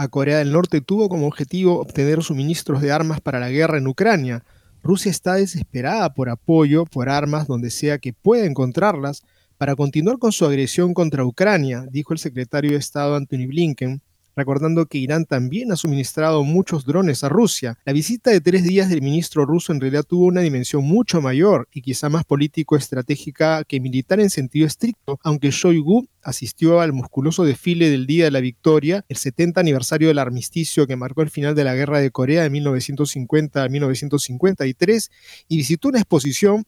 a 0.00 0.08
Corea 0.08 0.38
del 0.38 0.52
Norte 0.52 0.80
tuvo 0.80 1.10
como 1.10 1.26
objetivo 1.26 1.78
obtener 1.78 2.22
suministros 2.22 2.80
de 2.80 2.90
armas 2.90 3.20
para 3.20 3.38
la 3.38 3.50
guerra 3.50 3.76
en 3.76 3.86
Ucrania. 3.86 4.44
Rusia 4.82 5.10
está 5.10 5.34
desesperada 5.34 6.14
por 6.14 6.30
apoyo, 6.30 6.86
por 6.86 7.10
armas 7.10 7.46
donde 7.46 7.68
sea 7.68 7.98
que 7.98 8.14
pueda 8.14 8.46
encontrarlas, 8.46 9.22
para 9.60 9.76
continuar 9.76 10.16
con 10.16 10.32
su 10.32 10.46
agresión 10.46 10.94
contra 10.94 11.22
Ucrania, 11.22 11.84
dijo 11.90 12.14
el 12.14 12.18
secretario 12.18 12.70
de 12.70 12.78
Estado 12.78 13.14
Anthony 13.14 13.46
Blinken, 13.46 14.00
recordando 14.34 14.86
que 14.86 14.96
Irán 14.96 15.26
también 15.26 15.70
ha 15.70 15.76
suministrado 15.76 16.44
muchos 16.44 16.86
drones 16.86 17.24
a 17.24 17.28
Rusia. 17.28 17.76
La 17.84 17.92
visita 17.92 18.30
de 18.30 18.40
tres 18.40 18.64
días 18.64 18.88
del 18.88 19.02
ministro 19.02 19.44
ruso 19.44 19.74
en 19.74 19.82
realidad 19.82 20.04
tuvo 20.08 20.24
una 20.24 20.40
dimensión 20.40 20.84
mucho 20.84 21.20
mayor 21.20 21.68
y 21.74 21.82
quizá 21.82 22.08
más 22.08 22.24
político-estratégica 22.24 23.64
que 23.64 23.80
militar 23.80 24.18
en 24.18 24.30
sentido 24.30 24.66
estricto, 24.66 25.20
aunque 25.22 25.50
Shoigu 25.50 26.06
asistió 26.22 26.80
al 26.80 26.94
musculoso 26.94 27.44
desfile 27.44 27.90
del 27.90 28.06
Día 28.06 28.24
de 28.24 28.30
la 28.30 28.40
Victoria, 28.40 29.04
el 29.10 29.18
70 29.18 29.60
aniversario 29.60 30.08
del 30.08 30.20
armisticio 30.20 30.86
que 30.86 30.96
marcó 30.96 31.20
el 31.20 31.28
final 31.28 31.54
de 31.54 31.64
la 31.64 31.74
Guerra 31.74 32.00
de 32.00 32.10
Corea 32.10 32.44
de 32.44 32.48
1950 32.48 33.62
a 33.62 33.68
1953, 33.68 35.10
y 35.48 35.58
visitó 35.58 35.88
una 35.88 35.98
exposición 35.98 36.64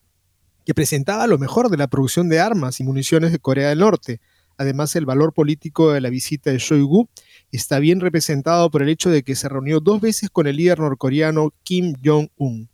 que 0.64 0.75
presentaba 0.75 1.27
lo 1.27 1.38
mejor 1.38 1.68
de 1.68 1.77
la 1.77 1.88
producción 1.88 2.29
de 2.29 2.40
armas 2.40 2.81
y 2.81 2.85
municiones 2.85 3.33
de 3.33 3.38
Corea 3.38 3.68
del 3.68 3.81
Norte. 3.81 4.20
Además, 4.59 4.94
el 4.96 5.07
valor 5.07 5.33
político 5.33 5.92
de 5.92 6.01
la 6.01 6.11
visita 6.11 6.51
de 6.51 6.59
Shoigu 6.59 7.09
está 7.51 7.79
bien 7.79 8.01
representado 8.01 8.70
por 8.70 8.83
el 8.83 8.88
hecho 8.88 9.11
de 9.11 9.22
que 9.22 9.35
se 9.35 9.48
reunió 9.48 9.81
dos 9.81 10.01
veces 10.01 10.31
con 10.31 10.46
el 10.46 10.57
líder 10.57 10.81
norcoreano 10.81 11.53
Kim 11.62 11.94
Jong-un. 12.05 12.72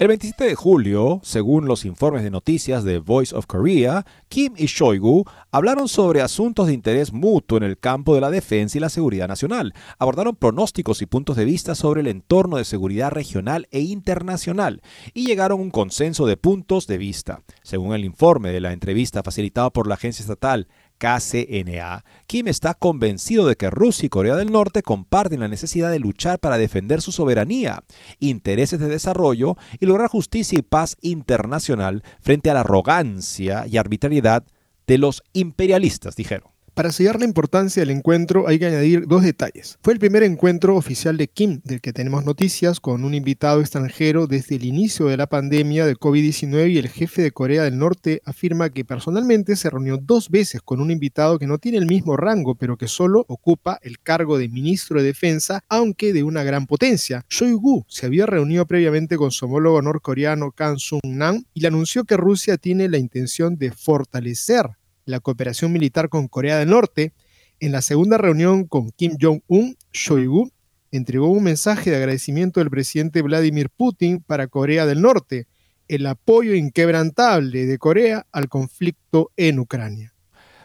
El 0.00 0.08
27 0.08 0.44
de 0.44 0.54
julio, 0.54 1.20
según 1.22 1.66
los 1.66 1.84
informes 1.84 2.22
de 2.22 2.30
noticias 2.30 2.84
de 2.84 3.00
Voice 3.00 3.36
of 3.36 3.44
Korea, 3.44 4.06
Kim 4.30 4.54
y 4.56 4.64
Shoigu 4.64 5.26
hablaron 5.50 5.88
sobre 5.88 6.22
asuntos 6.22 6.68
de 6.68 6.72
interés 6.72 7.12
mutuo 7.12 7.58
en 7.58 7.64
el 7.64 7.78
campo 7.78 8.14
de 8.14 8.22
la 8.22 8.30
defensa 8.30 8.78
y 8.78 8.80
la 8.80 8.88
seguridad 8.88 9.28
nacional. 9.28 9.74
Abordaron 9.98 10.36
pronósticos 10.36 11.02
y 11.02 11.06
puntos 11.06 11.36
de 11.36 11.44
vista 11.44 11.74
sobre 11.74 12.00
el 12.00 12.06
entorno 12.06 12.56
de 12.56 12.64
seguridad 12.64 13.10
regional 13.10 13.68
e 13.72 13.80
internacional 13.80 14.80
y 15.12 15.26
llegaron 15.26 15.60
a 15.60 15.62
un 15.64 15.70
consenso 15.70 16.24
de 16.24 16.38
puntos 16.38 16.86
de 16.86 16.96
vista. 16.96 17.42
Según 17.62 17.94
el 17.94 18.06
informe 18.06 18.52
de 18.52 18.60
la 18.60 18.72
entrevista 18.72 19.22
facilitada 19.22 19.68
por 19.68 19.86
la 19.86 19.96
agencia 19.96 20.22
estatal 20.22 20.66
KCNA, 21.00 22.04
Kim 22.26 22.46
está 22.46 22.74
convencido 22.74 23.46
de 23.46 23.56
que 23.56 23.70
Rusia 23.70 24.06
y 24.06 24.10
Corea 24.10 24.36
del 24.36 24.52
Norte 24.52 24.82
comparten 24.82 25.40
la 25.40 25.48
necesidad 25.48 25.90
de 25.90 25.98
luchar 25.98 26.38
para 26.38 26.58
defender 26.58 27.00
su 27.00 27.10
soberanía, 27.10 27.82
intereses 28.18 28.78
de 28.78 28.88
desarrollo 28.88 29.56
y 29.80 29.86
lograr 29.86 30.10
justicia 30.10 30.58
y 30.58 30.62
paz 30.62 30.98
internacional 31.00 32.04
frente 32.20 32.50
a 32.50 32.54
la 32.54 32.60
arrogancia 32.60 33.66
y 33.66 33.78
arbitrariedad 33.78 34.44
de 34.86 34.98
los 34.98 35.22
imperialistas, 35.32 36.16
dijeron. 36.16 36.49
Para 36.80 36.92
sellar 36.92 37.18
la 37.18 37.26
importancia 37.26 37.82
del 37.82 37.90
encuentro 37.90 38.48
hay 38.48 38.58
que 38.58 38.64
añadir 38.64 39.06
dos 39.06 39.22
detalles. 39.22 39.78
Fue 39.82 39.92
el 39.92 39.98
primer 39.98 40.22
encuentro 40.22 40.76
oficial 40.76 41.18
de 41.18 41.28
Kim 41.28 41.60
del 41.62 41.82
que 41.82 41.92
tenemos 41.92 42.24
noticias 42.24 42.80
con 42.80 43.04
un 43.04 43.12
invitado 43.12 43.60
extranjero 43.60 44.26
desde 44.26 44.56
el 44.56 44.64
inicio 44.64 45.04
de 45.04 45.18
la 45.18 45.26
pandemia 45.26 45.84
de 45.84 45.94
COVID-19 45.94 46.70
y 46.70 46.78
el 46.78 46.88
jefe 46.88 47.20
de 47.20 47.32
Corea 47.32 47.64
del 47.64 47.76
Norte 47.76 48.22
afirma 48.24 48.70
que 48.70 48.86
personalmente 48.86 49.56
se 49.56 49.68
reunió 49.68 49.98
dos 49.98 50.30
veces 50.30 50.62
con 50.62 50.80
un 50.80 50.90
invitado 50.90 51.38
que 51.38 51.46
no 51.46 51.58
tiene 51.58 51.76
el 51.76 51.84
mismo 51.84 52.16
rango 52.16 52.54
pero 52.54 52.78
que 52.78 52.88
solo 52.88 53.26
ocupa 53.28 53.78
el 53.82 54.00
cargo 54.00 54.38
de 54.38 54.48
ministro 54.48 55.00
de 55.00 55.08
defensa 55.08 55.62
aunque 55.68 56.14
de 56.14 56.22
una 56.22 56.44
gran 56.44 56.64
potencia. 56.64 57.26
Shoigu 57.28 57.84
se 57.88 58.06
había 58.06 58.24
reunido 58.24 58.64
previamente 58.64 59.18
con 59.18 59.32
su 59.32 59.44
homólogo 59.44 59.82
norcoreano 59.82 60.50
Kang 60.52 60.78
Sung-nam 60.78 61.44
y 61.52 61.60
le 61.60 61.68
anunció 61.68 62.04
que 62.04 62.16
Rusia 62.16 62.56
tiene 62.56 62.88
la 62.88 62.96
intención 62.96 63.58
de 63.58 63.70
fortalecer 63.70 64.79
la 65.10 65.20
cooperación 65.20 65.72
militar 65.72 66.08
con 66.08 66.28
Corea 66.28 66.58
del 66.58 66.70
Norte, 66.70 67.12
en 67.58 67.72
la 67.72 67.82
segunda 67.82 68.16
reunión 68.16 68.64
con 68.64 68.90
Kim 68.90 69.16
Jong-un, 69.20 69.76
Shoigu 69.92 70.50
entregó 70.90 71.28
un 71.30 71.44
mensaje 71.44 71.90
de 71.90 71.96
agradecimiento 71.96 72.60
del 72.60 72.70
presidente 72.70 73.22
Vladimir 73.22 73.70
Putin 73.70 74.22
para 74.26 74.48
Corea 74.48 74.86
del 74.86 75.02
Norte, 75.02 75.46
el 75.88 76.06
apoyo 76.06 76.54
inquebrantable 76.54 77.66
de 77.66 77.78
Corea 77.78 78.26
al 78.32 78.48
conflicto 78.48 79.30
en 79.36 79.58
Ucrania. 79.58 80.14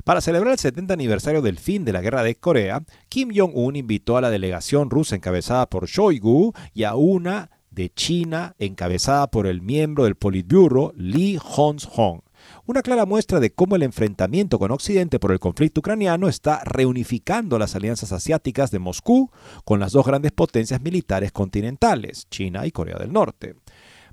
Para 0.04 0.22
celebrar 0.22 0.54
el 0.54 0.60
70 0.60 0.94
aniversario 0.94 1.42
del 1.42 1.58
fin 1.58 1.84
de 1.84 1.92
la 1.92 2.02
guerra 2.02 2.22
de 2.22 2.36
Corea, 2.36 2.84
Kim 3.10 3.30
Jong-un 3.36 3.76
invitó 3.76 4.18
a 4.18 4.22
la 4.22 4.30
delegación 4.30 4.92
rusa 4.92 5.16
encabezada 5.16 5.68
por 5.68 5.88
Shoigu 5.88 6.54
y 6.76 6.84
a 6.84 6.96
una 6.96 7.50
de 7.72 7.92
China 7.92 8.56
encabezada 8.60 9.28
por 9.28 9.48
el 9.48 9.62
miembro 9.62 10.04
del 10.04 10.16
Politburo 10.16 10.94
Lee 10.96 11.38
Hong-hong. 11.42 12.22
Una 12.66 12.82
clara 12.82 13.06
muestra 13.06 13.40
de 13.40 13.52
cómo 13.52 13.76
el 13.76 13.84
enfrentamiento 13.84 14.60
con 14.60 14.72
Occidente 14.72 15.20
por 15.20 15.32
el 15.32 15.40
conflicto 15.40 15.80
ucraniano 15.80 16.28
está 16.28 16.62
reunificando 16.64 17.60
las 17.60 17.76
alianzas 17.76 18.12
asiáticas 18.12 18.72
de 18.72 18.80
Moscú 18.80 19.32
con 19.64 19.80
las 19.80 19.92
dos 19.92 20.06
grandes 20.06 20.32
potencias 20.32 20.82
militares 20.82 21.32
continentales, 21.32 22.28
China 22.30 22.66
y 22.66 22.72
Corea 22.72 22.98
del 22.98 23.14
Norte. 23.14 23.56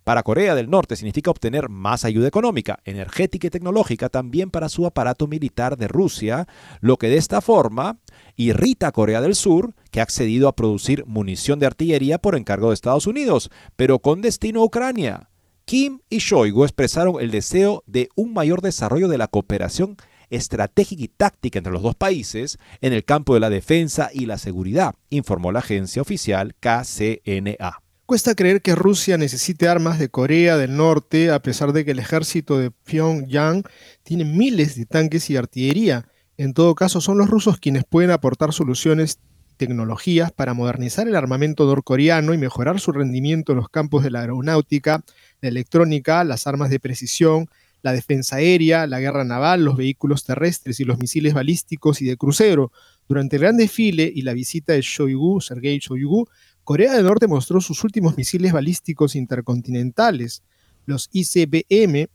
Para 0.04 0.24
Corea 0.24 0.56
del 0.56 0.68
Norte 0.68 0.96
significa 0.96 1.30
obtener 1.30 1.68
más 1.68 2.04
ayuda 2.04 2.26
económica, 2.26 2.80
energética 2.84 3.46
y 3.46 3.50
tecnológica 3.50 4.08
también 4.08 4.50
para 4.50 4.68
su 4.68 4.84
aparato 4.84 5.28
militar 5.28 5.76
de 5.76 5.86
Rusia, 5.86 6.48
lo 6.80 6.96
que 6.96 7.08
de 7.08 7.18
esta 7.18 7.40
forma 7.40 7.98
irrita 8.34 8.88
a 8.88 8.92
Corea 8.92 9.20
del 9.20 9.36
Sur, 9.36 9.74
que 9.92 10.00
ha 10.00 10.02
accedido 10.02 10.48
a 10.48 10.56
producir 10.56 11.06
munición 11.06 11.60
de 11.60 11.66
artillería 11.66 12.18
por 12.18 12.34
encargo 12.34 12.68
de 12.68 12.74
Estados 12.74 13.06
Unidos, 13.06 13.50
pero 13.76 14.00
con 14.00 14.22
destino 14.22 14.62
a 14.62 14.64
Ucrania. 14.64 15.28
Kim 15.64 16.00
y 16.10 16.18
Shoigu 16.18 16.64
expresaron 16.64 17.20
el 17.20 17.30
deseo 17.30 17.82
de 17.86 18.08
un 18.14 18.32
mayor 18.32 18.60
desarrollo 18.60 19.08
de 19.08 19.18
la 19.18 19.28
cooperación 19.28 19.96
estratégica 20.30 21.02
y 21.02 21.08
táctica 21.08 21.58
entre 21.58 21.72
los 21.72 21.82
dos 21.82 21.94
países 21.94 22.58
en 22.80 22.92
el 22.92 23.04
campo 23.04 23.34
de 23.34 23.40
la 23.40 23.50
defensa 23.50 24.10
y 24.12 24.26
la 24.26 24.38
seguridad, 24.38 24.94
informó 25.10 25.52
la 25.52 25.60
agencia 25.60 26.02
oficial 26.02 26.54
KCNA. 26.58 27.82
Cuesta 28.06 28.34
creer 28.34 28.62
que 28.62 28.74
Rusia 28.74 29.16
necesite 29.16 29.68
armas 29.68 29.98
de 29.98 30.08
Corea 30.08 30.56
del 30.56 30.76
Norte, 30.76 31.30
a 31.30 31.40
pesar 31.40 31.72
de 31.72 31.84
que 31.84 31.92
el 31.92 31.98
ejército 31.98 32.58
de 32.58 32.70
Pyongyang 32.70 33.62
tiene 34.02 34.24
miles 34.24 34.76
de 34.76 34.86
tanques 34.86 35.30
y 35.30 35.36
artillería. 35.36 36.08
En 36.36 36.52
todo 36.52 36.74
caso, 36.74 37.00
son 37.00 37.18
los 37.18 37.30
rusos 37.30 37.58
quienes 37.58 37.84
pueden 37.84 38.10
aportar 38.10 38.52
soluciones 38.52 39.18
tecnologías 39.56 40.32
para 40.32 40.54
modernizar 40.54 41.06
el 41.08 41.16
armamento 41.16 41.66
norcoreano 41.66 42.34
y 42.34 42.38
mejorar 42.38 42.80
su 42.80 42.92
rendimiento 42.92 43.52
en 43.52 43.58
los 43.58 43.68
campos 43.68 44.02
de 44.02 44.10
la 44.10 44.20
aeronáutica, 44.20 45.04
la 45.40 45.48
electrónica, 45.48 46.24
las 46.24 46.46
armas 46.46 46.70
de 46.70 46.80
precisión, 46.80 47.48
la 47.82 47.92
defensa 47.92 48.36
aérea, 48.36 48.86
la 48.86 49.00
guerra 49.00 49.24
naval, 49.24 49.64
los 49.64 49.76
vehículos 49.76 50.24
terrestres 50.24 50.80
y 50.80 50.84
los 50.84 50.98
misiles 50.98 51.34
balísticos 51.34 52.00
y 52.00 52.06
de 52.06 52.16
crucero. 52.16 52.72
Durante 53.08 53.36
el 53.36 53.42
gran 53.42 53.56
desfile 53.56 54.10
y 54.14 54.22
la 54.22 54.32
visita 54.32 54.72
de 54.72 54.82
Shoigu, 54.82 55.40
Sergei 55.40 55.78
Shoigu, 55.78 56.26
Corea 56.64 56.94
del 56.94 57.04
Norte 57.04 57.26
mostró 57.26 57.60
sus 57.60 57.82
últimos 57.82 58.16
misiles 58.16 58.52
balísticos 58.52 59.16
intercontinentales, 59.16 60.42
los 60.86 61.10
ICBM 61.12 62.08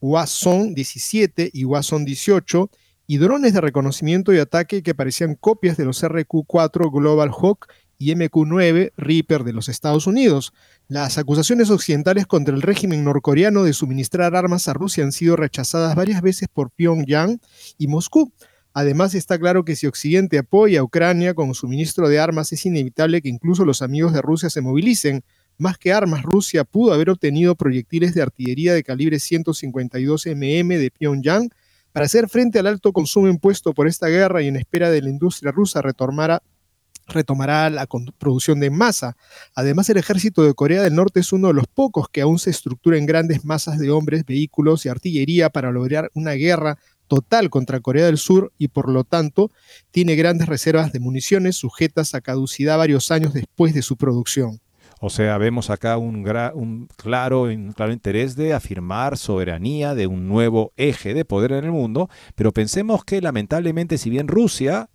Hwasong 0.00 0.74
17 0.74 1.50
y 1.52 1.64
Hwasong 1.64 2.04
18, 2.04 2.70
y 3.10 3.16
drones 3.16 3.54
de 3.54 3.62
reconocimiento 3.62 4.34
y 4.34 4.38
ataque 4.38 4.82
que 4.82 4.94
parecían 4.94 5.34
copias 5.34 5.78
de 5.78 5.86
los 5.86 6.04
RQ-4 6.04 6.92
Global 6.92 7.30
Hawk 7.30 7.66
y 7.96 8.14
MQ-9 8.14 8.92
Reaper 8.98 9.44
de 9.44 9.54
los 9.54 9.70
Estados 9.70 10.06
Unidos. 10.06 10.52
Las 10.88 11.16
acusaciones 11.16 11.70
occidentales 11.70 12.26
contra 12.26 12.54
el 12.54 12.60
régimen 12.60 13.02
norcoreano 13.04 13.64
de 13.64 13.72
suministrar 13.72 14.36
armas 14.36 14.68
a 14.68 14.74
Rusia 14.74 15.04
han 15.04 15.12
sido 15.12 15.36
rechazadas 15.36 15.96
varias 15.96 16.20
veces 16.20 16.48
por 16.52 16.70
Pyongyang 16.70 17.40
y 17.78 17.88
Moscú. 17.88 18.30
Además, 18.74 19.14
está 19.14 19.38
claro 19.38 19.64
que 19.64 19.74
si 19.74 19.86
Occidente 19.86 20.36
apoya 20.36 20.80
a 20.80 20.84
Ucrania 20.84 21.32
con 21.32 21.54
suministro 21.54 22.10
de 22.10 22.20
armas, 22.20 22.52
es 22.52 22.66
inevitable 22.66 23.22
que 23.22 23.30
incluso 23.30 23.64
los 23.64 23.80
amigos 23.80 24.12
de 24.12 24.20
Rusia 24.20 24.50
se 24.50 24.60
movilicen. 24.60 25.24
Más 25.56 25.78
que 25.78 25.94
armas, 25.94 26.22
Rusia 26.22 26.62
pudo 26.64 26.92
haber 26.92 27.08
obtenido 27.08 27.54
proyectiles 27.56 28.14
de 28.14 28.20
artillería 28.20 28.74
de 28.74 28.84
calibre 28.84 29.18
152 29.18 30.26
mm 30.26 30.68
de 30.68 30.92
Pyongyang 30.96 31.50
para 31.98 32.06
hacer 32.06 32.28
frente 32.28 32.60
al 32.60 32.68
alto 32.68 32.92
consumo 32.92 33.26
impuesto 33.26 33.74
por 33.74 33.88
esta 33.88 34.06
guerra 34.06 34.40
y 34.40 34.46
en 34.46 34.54
espera 34.54 34.88
de 34.88 35.02
la 35.02 35.10
industria 35.10 35.50
rusa 35.50 35.82
retomara 35.82 36.44
retomará 37.08 37.68
la 37.70 37.88
producción 38.18 38.60
de 38.60 38.70
masa. 38.70 39.16
Además, 39.56 39.90
el 39.90 39.96
ejército 39.96 40.44
de 40.44 40.54
Corea 40.54 40.82
del 40.82 40.94
Norte 40.94 41.18
es 41.18 41.32
uno 41.32 41.48
de 41.48 41.54
los 41.54 41.66
pocos 41.66 42.08
que 42.08 42.20
aún 42.20 42.38
se 42.38 42.50
estructura 42.50 42.98
en 42.98 43.06
grandes 43.06 43.44
masas 43.44 43.80
de 43.80 43.90
hombres, 43.90 44.24
vehículos 44.24 44.86
y 44.86 44.90
artillería 44.90 45.50
para 45.50 45.72
lograr 45.72 46.08
una 46.14 46.34
guerra 46.34 46.78
total 47.08 47.50
contra 47.50 47.80
Corea 47.80 48.06
del 48.06 48.18
Sur 48.18 48.52
y 48.58 48.68
por 48.68 48.88
lo 48.88 49.02
tanto 49.02 49.50
tiene 49.90 50.14
grandes 50.14 50.46
reservas 50.46 50.92
de 50.92 51.00
municiones 51.00 51.56
sujetas 51.56 52.14
a 52.14 52.20
caducidad 52.20 52.78
varios 52.78 53.10
años 53.10 53.34
después 53.34 53.74
de 53.74 53.82
su 53.82 53.96
producción. 53.96 54.60
O 55.00 55.10
sea, 55.10 55.38
vemos 55.38 55.70
acá 55.70 55.96
un, 55.96 56.26
un, 56.54 56.88
claro, 56.96 57.42
un 57.42 57.72
claro 57.72 57.92
interés 57.92 58.36
de 58.36 58.52
afirmar 58.52 59.16
soberanía 59.16 59.94
de 59.94 60.06
un 60.06 60.28
nuevo 60.28 60.72
eje 60.76 61.14
de 61.14 61.24
poder 61.24 61.52
en 61.52 61.64
el 61.64 61.70
mundo, 61.70 62.08
pero 62.34 62.52
pensemos 62.52 63.04
que 63.04 63.20
lamentablemente 63.20 63.98
si 63.98 64.10
bien 64.10 64.28
Rusia 64.28 64.90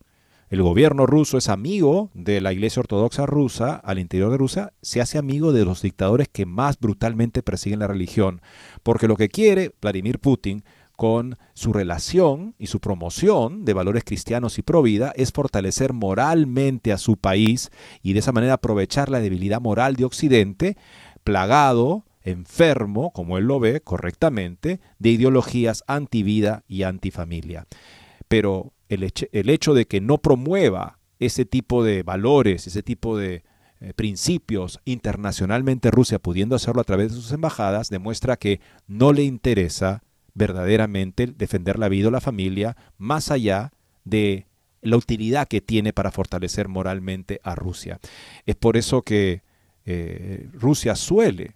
el 0.54 0.62
gobierno 0.62 1.08
ruso 1.08 1.40
es 1.40 1.50
amigo 1.50 2.12
de 2.14 2.40
la 2.40 2.54
Iglesia 2.54 2.82
Ortodoxa 2.82 3.26
rusa 3.26 3.74
al 3.76 3.98
interior 3.98 4.30
de 4.30 4.38
Rusia, 4.38 4.74
se 4.84 5.02
hace 5.02 5.18
amigo 5.18 5.52
de 5.52 5.66
los 5.66 5.82
dictadores 5.82 6.28
que 6.32 6.46
más 6.46 6.80
brutalmente 6.80 7.42
persiguen 7.42 7.80
la 7.80 7.88
religión. 7.88 8.40
Porque 8.84 9.08
lo 9.08 9.16
que 9.16 9.30
quiere 9.30 9.74
Vladimir 9.82 10.20
Putin 10.20 10.64
con 11.04 11.38
su 11.54 11.74
relación 11.74 12.56
y 12.58 12.68
su 12.68 12.80
promoción 12.80 13.66
de 13.66 13.74
valores 13.74 14.06
cristianos 14.06 14.58
y 14.58 14.62
pro 14.62 14.82
vida 14.82 15.12
es 15.18 15.34
fortalecer 15.34 15.92
moralmente 15.92 16.94
a 16.94 16.98
su 16.98 17.18
país 17.18 17.72
y 18.02 18.14
de 18.14 18.20
esa 18.20 18.32
manera 18.32 18.54
aprovechar 18.54 19.10
la 19.10 19.20
debilidad 19.20 19.60
moral 19.60 19.98
de 19.98 20.06
Occidente, 20.06 20.78
plagado, 21.26 22.06
enfermo, 22.22 23.12
como 23.12 23.38
él 23.38 23.44
lo 23.44 23.60
ve 23.60 23.82
correctamente, 23.82 24.80
de 24.98 25.10
ideologías 25.10 25.84
antivida 25.88 26.64
y 26.70 26.84
antifamilia. 26.84 27.68
Pero 28.30 28.72
el, 28.88 29.04
hecho 29.50 29.74
de 29.74 29.86
que 29.86 30.00
no 30.00 30.20
promueva 30.20 31.00
ese 31.20 31.44
tipo 31.44 31.84
de 31.84 32.04
valores, 32.04 32.66
ese 32.66 32.82
tipo 32.82 33.18
de 33.18 33.44
eh, 33.82 33.94
principios 33.94 34.80
internacionalmente 34.86 35.92
Rusia, 35.92 36.18
pudiendo 36.18 36.56
hacerlo 36.56 36.80
a 36.80 36.86
través 36.86 37.10
de 37.10 37.18
sus 37.18 37.34
embajadas, 37.34 37.90
demuestra 37.90 38.38
que 38.38 38.62
no 38.88 39.12
le 39.12 39.24
interesa 39.24 40.02
verdaderamente 40.34 41.28
defender 41.28 41.78
la 41.80 41.90
vida 41.90 42.08
o 42.08 42.12
la 42.12 42.22
familia 42.22 42.76
más 42.98 43.32
allá 43.32 43.72
de 44.04 44.48
la 44.82 44.98
utilidad 44.98 45.48
que 45.48 45.62
tiene 45.62 45.94
para 45.94 46.12
fortalecer 46.12 46.68
moralmente 46.68 47.40
a 47.44 47.56
Rusia. 47.56 48.00
Es 48.46 48.56
por 48.56 48.76
eso 48.76 49.02
que 49.02 49.42
eh, 49.86 50.50
Rusia 50.54 50.96
suele 50.96 51.56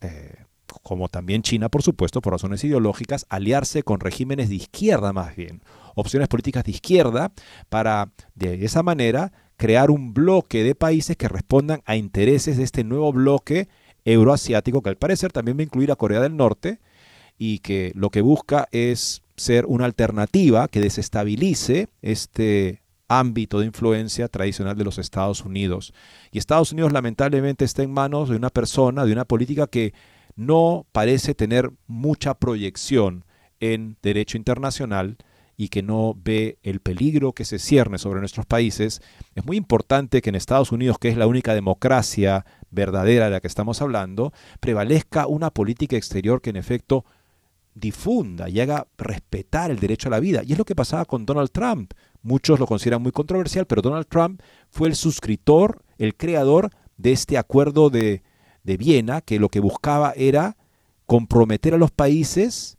eh, 0.00 0.44
como 0.82 1.08
también 1.08 1.42
China, 1.42 1.68
por 1.68 1.82
supuesto, 1.82 2.20
por 2.20 2.32
razones 2.32 2.62
ideológicas, 2.64 3.26
aliarse 3.28 3.82
con 3.82 4.00
regímenes 4.00 4.48
de 4.48 4.54
izquierda 4.56 5.12
más 5.12 5.34
bien, 5.36 5.62
opciones 5.94 6.28
políticas 6.28 6.64
de 6.64 6.72
izquierda, 6.72 7.32
para 7.68 8.10
de 8.34 8.64
esa 8.64 8.82
manera 8.82 9.32
crear 9.56 9.90
un 9.90 10.14
bloque 10.14 10.62
de 10.62 10.74
países 10.74 11.16
que 11.16 11.28
respondan 11.28 11.82
a 11.84 11.96
intereses 11.96 12.56
de 12.56 12.64
este 12.64 12.84
nuevo 12.84 13.12
bloque 13.12 13.68
euroasiático, 14.04 14.82
que 14.82 14.88
al 14.88 14.96
parecer 14.96 15.32
también 15.32 15.58
va 15.58 15.60
a 15.60 15.64
incluir 15.64 15.92
a 15.92 15.96
Corea 15.96 16.20
del 16.20 16.36
Norte, 16.36 16.80
y 17.42 17.60
que 17.60 17.90
lo 17.94 18.10
que 18.10 18.20
busca 18.20 18.68
es 18.70 19.22
ser 19.34 19.64
una 19.64 19.86
alternativa 19.86 20.68
que 20.68 20.78
desestabilice 20.78 21.88
este 22.02 22.82
ámbito 23.08 23.60
de 23.60 23.66
influencia 23.66 24.28
tradicional 24.28 24.76
de 24.76 24.84
los 24.84 24.98
Estados 24.98 25.42
Unidos. 25.46 25.94
Y 26.32 26.38
Estados 26.38 26.70
Unidos 26.72 26.92
lamentablemente 26.92 27.64
está 27.64 27.82
en 27.82 27.92
manos 27.92 28.28
de 28.28 28.36
una 28.36 28.50
persona, 28.50 29.06
de 29.06 29.12
una 29.14 29.24
política 29.24 29.66
que 29.68 29.94
no 30.36 30.84
parece 30.92 31.34
tener 31.34 31.70
mucha 31.86 32.34
proyección 32.34 33.24
en 33.58 33.96
derecho 34.02 34.36
internacional 34.36 35.16
y 35.56 35.68
que 35.68 35.82
no 35.82 36.14
ve 36.22 36.58
el 36.62 36.80
peligro 36.80 37.32
que 37.32 37.46
se 37.46 37.58
cierne 37.58 37.96
sobre 37.96 38.20
nuestros 38.20 38.44
países, 38.44 39.00
es 39.34 39.46
muy 39.46 39.56
importante 39.56 40.20
que 40.20 40.28
en 40.28 40.34
Estados 40.34 40.72
Unidos, 40.72 40.98
que 40.98 41.08
es 41.08 41.16
la 41.16 41.26
única 41.26 41.54
democracia 41.54 42.44
verdadera 42.70 43.26
de 43.26 43.30
la 43.30 43.40
que 43.40 43.48
estamos 43.48 43.80
hablando, 43.80 44.34
prevalezca 44.60 45.26
una 45.26 45.50
política 45.50 45.96
exterior 45.96 46.42
que 46.42 46.50
en 46.50 46.56
efecto 46.56 47.06
difunda 47.74 48.48
y 48.48 48.60
haga 48.60 48.86
respetar 48.98 49.70
el 49.70 49.78
derecho 49.78 50.08
a 50.08 50.10
la 50.10 50.20
vida. 50.20 50.42
Y 50.44 50.52
es 50.52 50.58
lo 50.58 50.64
que 50.64 50.74
pasaba 50.74 51.04
con 51.04 51.26
Donald 51.26 51.50
Trump. 51.50 51.92
Muchos 52.22 52.58
lo 52.58 52.66
consideran 52.66 53.02
muy 53.02 53.12
controversial, 53.12 53.66
pero 53.66 53.82
Donald 53.82 54.06
Trump 54.08 54.42
fue 54.68 54.88
el 54.88 54.94
suscriptor, 54.94 55.82
el 55.98 56.16
creador 56.16 56.70
de 56.96 57.12
este 57.12 57.38
acuerdo 57.38 57.90
de, 57.90 58.22
de 58.62 58.76
Viena, 58.76 59.20
que 59.20 59.38
lo 59.38 59.48
que 59.48 59.60
buscaba 59.60 60.12
era 60.16 60.56
comprometer 61.06 61.74
a 61.74 61.78
los 61.78 61.90
países, 61.90 62.76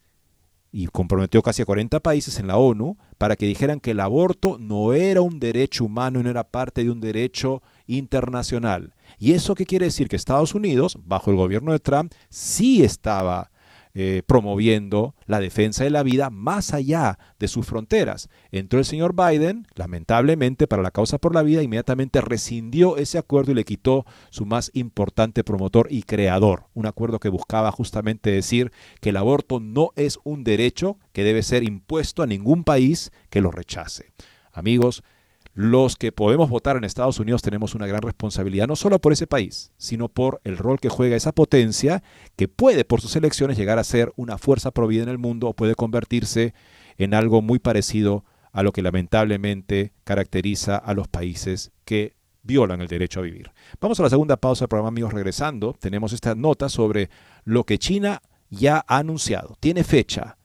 y 0.72 0.88
comprometió 0.88 1.42
casi 1.42 1.62
a 1.62 1.66
40 1.66 2.00
países 2.00 2.40
en 2.40 2.48
la 2.48 2.58
ONU, 2.58 2.98
para 3.18 3.36
que 3.36 3.46
dijeran 3.46 3.80
que 3.80 3.92
el 3.92 4.00
aborto 4.00 4.58
no 4.58 4.94
era 4.94 5.22
un 5.22 5.40
derecho 5.40 5.86
humano 5.86 6.20
y 6.20 6.24
no 6.24 6.30
era 6.30 6.46
parte 6.46 6.84
de 6.84 6.92
un 6.92 7.02
derecho 7.02 7.62
internacional. 7.88 8.94
¿Y 9.20 9.34
eso 9.34 9.54
qué 9.54 9.66
quiere 9.66 9.86
decir? 9.86 10.08
Que 10.08 10.16
Estados 10.16 10.56
Unidos, 10.56 10.98
bajo 11.04 11.30
el 11.30 11.38
gobierno 11.38 11.74
de 11.74 11.80
Trump, 11.80 12.14
sí 12.30 12.84
estaba 12.84 13.51
eh, 13.94 14.24
promoviendo 14.26 15.16
la 15.26 15.40
defensa 15.40 15.84
de 15.84 15.90
la 15.90 16.04
vida 16.04 16.30
más 16.30 16.74
allá 16.74 17.20
de 17.40 17.48
sus 17.48 17.66
fronteras. 17.66 18.30
Entró 18.52 18.80
el 18.80 18.86
señor 18.86 19.16
Biden, 19.16 19.68
lamentablemente 19.76 20.68
para 20.68 20.82
la 20.82 20.92
causa 20.92 21.18
por 21.18 21.36
la 21.36 21.44
vida, 21.44 21.62
inmediatamente 21.62 22.22
rescindió 22.22 22.98
ese 22.98 23.18
acuerdo 23.18 23.52
y 23.52 23.56
le 23.56 23.66
quitó 23.66 24.06
su 24.30 24.46
más 24.46 24.72
importante 24.74 25.44
promotor 25.44 25.88
y 25.90 26.04
creador. 26.04 26.66
Un 26.74 26.86
acuerdo 26.86 27.20
que 27.20 27.30
buscaba 27.30 27.72
justamente 27.72 28.32
decir 28.32 28.72
que 29.00 29.10
el 29.10 29.18
aborto 29.18 29.60
no 29.60 29.92
es 29.96 30.20
un 30.24 30.44
derecho 30.44 30.98
que 31.12 31.24
debe 31.24 31.44
ser 31.44 31.64
impuesto 31.64 32.24
a 32.24 32.28
ningún 32.28 32.64
país 32.64 33.12
que 33.30 33.42
lo 33.42 33.52
rechace. 33.52 34.12
Amigos, 34.54 35.04
los 35.54 35.98
que 35.98 36.12
podemos 36.12 36.50
votar 36.50 36.78
en 36.78 36.86
Estados 36.86 37.20
Unidos 37.20 37.42
tenemos 37.42 37.76
una 37.76 37.88
gran 37.88 38.02
responsabilidad, 38.02 38.68
no 38.68 38.76
solo 38.76 39.00
por 39.00 39.12
ese 39.12 39.28
país, 39.28 39.72
sino 39.78 40.08
por 40.08 40.40
el 40.44 40.58
rol 40.58 40.80
que 40.80 40.90
juega 40.90 41.16
esa 41.16 41.34
potencia 41.34 42.04
que 42.38 42.48
puede 42.48 42.86
por 42.86 43.02
sus 43.02 43.16
elecciones 43.16 43.58
llegar 43.58 43.78
a 43.78 43.84
ser 43.84 44.14
una 44.16 44.38
fuerza 44.38 44.72
provida 44.72 45.04
en 45.04 45.10
el 45.10 45.18
mundo 45.18 45.48
o 45.50 45.54
puede 45.54 45.76
convertirse 45.76 46.54
en 46.98 47.14
algo 47.14 47.42
muy 47.42 47.60
parecido 47.60 48.24
a 48.54 48.64
lo 48.64 48.72
que 48.72 48.82
lamentablemente 48.82 49.94
caracteriza 50.04 50.78
a 50.78 50.94
los 50.94 51.08
países 51.08 51.72
que 51.86 52.16
violan 52.44 52.82
el 52.82 52.88
derecho 52.88 53.20
a 53.20 53.24
vivir. 53.24 53.52
Vamos 53.80 54.00
a 54.00 54.04
la 54.04 54.10
segunda 54.10 54.38
pausa 54.38 54.64
del 54.64 54.70
programa, 54.70 54.90
amigos. 54.90 55.14
Regresando, 55.14 55.76
tenemos 55.80 56.14
esta 56.14 56.36
nota 56.36 56.70
sobre 56.70 57.10
lo 57.44 57.66
que 57.66 57.78
China 57.78 58.22
ya 58.50 58.84
ha 58.88 58.98
anunciado. 58.98 59.56
Tiene 59.60 59.84
fecha. 59.84 60.38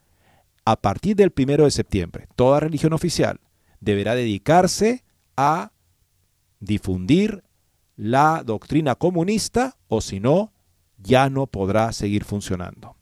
A 0.65 0.77
partir 0.77 1.15
del 1.15 1.31
primero 1.31 1.65
de 1.65 1.71
septiembre, 1.71 2.27
toda 2.35 2.59
religión 2.59 2.93
oficial 2.93 3.39
deberá 3.81 4.15
dedicarse 4.15 5.05
a 5.37 5.73
difundir 6.61 7.45
la 7.97 8.43
doctrina 8.45 8.95
comunista 8.95 9.77
o 9.89 10.01
si 10.01 10.21
no, 10.21 10.53
ya 10.99 11.31
no 11.31 11.47
podrá 11.47 11.93
seguir 11.93 12.25
funcionando. 12.25 12.97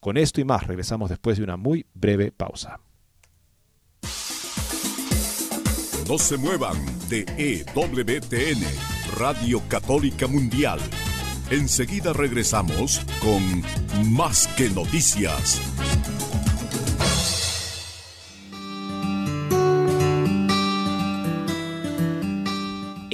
Con 0.00 0.16
esto 0.16 0.40
y 0.40 0.44
más 0.44 0.66
regresamos 0.66 1.10
después 1.10 1.38
de 1.38 1.44
una 1.44 1.56
muy 1.56 1.86
breve 1.94 2.32
pausa. 2.32 2.80
No 6.08 6.18
se 6.18 6.36
muevan 6.36 6.76
de 7.08 7.26
EWTN, 7.36 8.62
Radio 9.18 9.60
Católica 9.68 10.28
Mundial. 10.28 10.78
Enseguida 11.50 12.12
regresamos 12.12 13.00
con 13.20 13.64
Más 14.12 14.46
que 14.56 14.70
Noticias. 14.70 15.60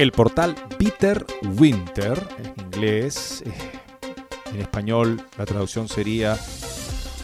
El 0.00 0.12
portal 0.12 0.56
Bitter 0.78 1.26
Winter, 1.58 2.26
en 2.38 2.64
inglés, 2.64 3.42
eh, 3.44 3.52
en 4.50 4.62
español 4.62 5.22
la 5.36 5.44
traducción 5.44 5.90
sería 5.90 6.38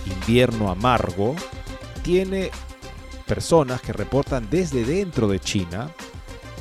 invierno 0.05 0.71
amargo, 0.71 1.35
tiene 2.03 2.51
personas 3.27 3.81
que 3.81 3.95
reportan 3.95 4.49
desde 4.51 4.85
dentro 4.85 5.27
de 5.27 5.41
China, 5.41 5.91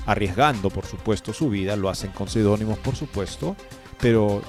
arriesgando 0.06 0.70
por 0.70 0.86
supuesto 0.86 1.34
su 1.34 1.50
vida, 1.50 1.76
lo 1.76 1.90
hacen 1.90 2.12
con 2.12 2.30
seudónimos 2.30 2.78
por 2.78 2.96
supuesto, 2.96 3.58
pero 4.00 4.42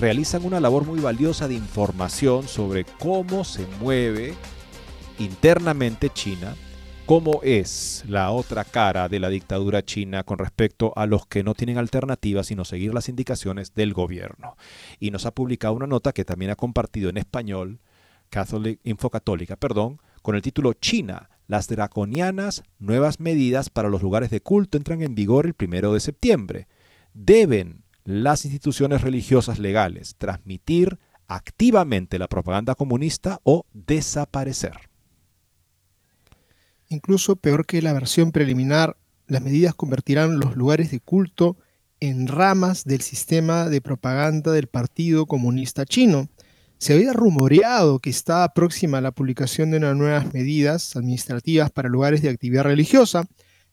realizan 0.00 0.44
una 0.44 0.58
labor 0.58 0.84
muy 0.84 0.98
valiosa 0.98 1.46
de 1.46 1.54
información 1.54 2.48
sobre 2.48 2.84
cómo 2.84 3.44
se 3.44 3.68
mueve 3.78 4.34
internamente 5.20 6.10
China 6.10 6.56
cómo 7.06 7.40
es 7.42 8.04
la 8.06 8.30
otra 8.30 8.64
cara 8.64 9.08
de 9.08 9.18
la 9.18 9.28
dictadura 9.28 9.84
china 9.84 10.22
con 10.22 10.38
respecto 10.38 10.92
a 10.96 11.06
los 11.06 11.26
que 11.26 11.42
no 11.42 11.54
tienen 11.54 11.78
alternativa 11.78 12.44
sino 12.44 12.64
seguir 12.64 12.94
las 12.94 13.08
indicaciones 13.08 13.74
del 13.74 13.92
gobierno. 13.92 14.56
Y 15.00 15.10
nos 15.10 15.26
ha 15.26 15.34
publicado 15.34 15.74
una 15.74 15.86
nota 15.86 16.12
que 16.12 16.24
también 16.24 16.50
ha 16.50 16.56
compartido 16.56 17.10
en 17.10 17.16
español, 17.16 17.80
Catholic 18.30 18.80
Info 18.84 19.10
Católica, 19.10 19.56
perdón, 19.56 20.00
con 20.22 20.36
el 20.36 20.42
título 20.42 20.72
China, 20.74 21.28
las 21.48 21.68
draconianas 21.68 22.62
nuevas 22.78 23.20
medidas 23.20 23.68
para 23.68 23.88
los 23.88 24.02
lugares 24.02 24.30
de 24.30 24.40
culto 24.40 24.78
entran 24.78 25.02
en 25.02 25.14
vigor 25.14 25.46
el 25.46 25.54
primero 25.54 25.92
de 25.92 26.00
septiembre. 26.00 26.68
Deben 27.14 27.82
las 28.04 28.44
instituciones 28.44 29.02
religiosas 29.02 29.58
legales 29.58 30.14
transmitir 30.16 30.98
activamente 31.26 32.18
la 32.18 32.28
propaganda 32.28 32.74
comunista 32.74 33.40
o 33.42 33.66
desaparecer. 33.72 34.91
Incluso 36.92 37.36
peor 37.36 37.64
que 37.64 37.80
la 37.80 37.94
versión 37.94 38.32
preliminar, 38.32 38.98
las 39.26 39.40
medidas 39.40 39.74
convertirán 39.74 40.38
los 40.38 40.56
lugares 40.56 40.90
de 40.90 41.00
culto 41.00 41.56
en 42.00 42.26
ramas 42.26 42.84
del 42.84 43.00
sistema 43.00 43.70
de 43.70 43.80
propaganda 43.80 44.52
del 44.52 44.66
Partido 44.66 45.24
Comunista 45.24 45.86
Chino. 45.86 46.28
Se 46.76 46.92
había 46.92 47.14
rumoreado 47.14 47.98
que 47.98 48.10
estaba 48.10 48.52
próxima 48.52 49.00
la 49.00 49.10
publicación 49.10 49.70
de 49.70 49.78
unas 49.78 49.96
nuevas 49.96 50.34
medidas 50.34 50.94
administrativas 50.94 51.70
para 51.70 51.88
lugares 51.88 52.20
de 52.20 52.28
actividad 52.28 52.64
religiosa, 52.64 53.26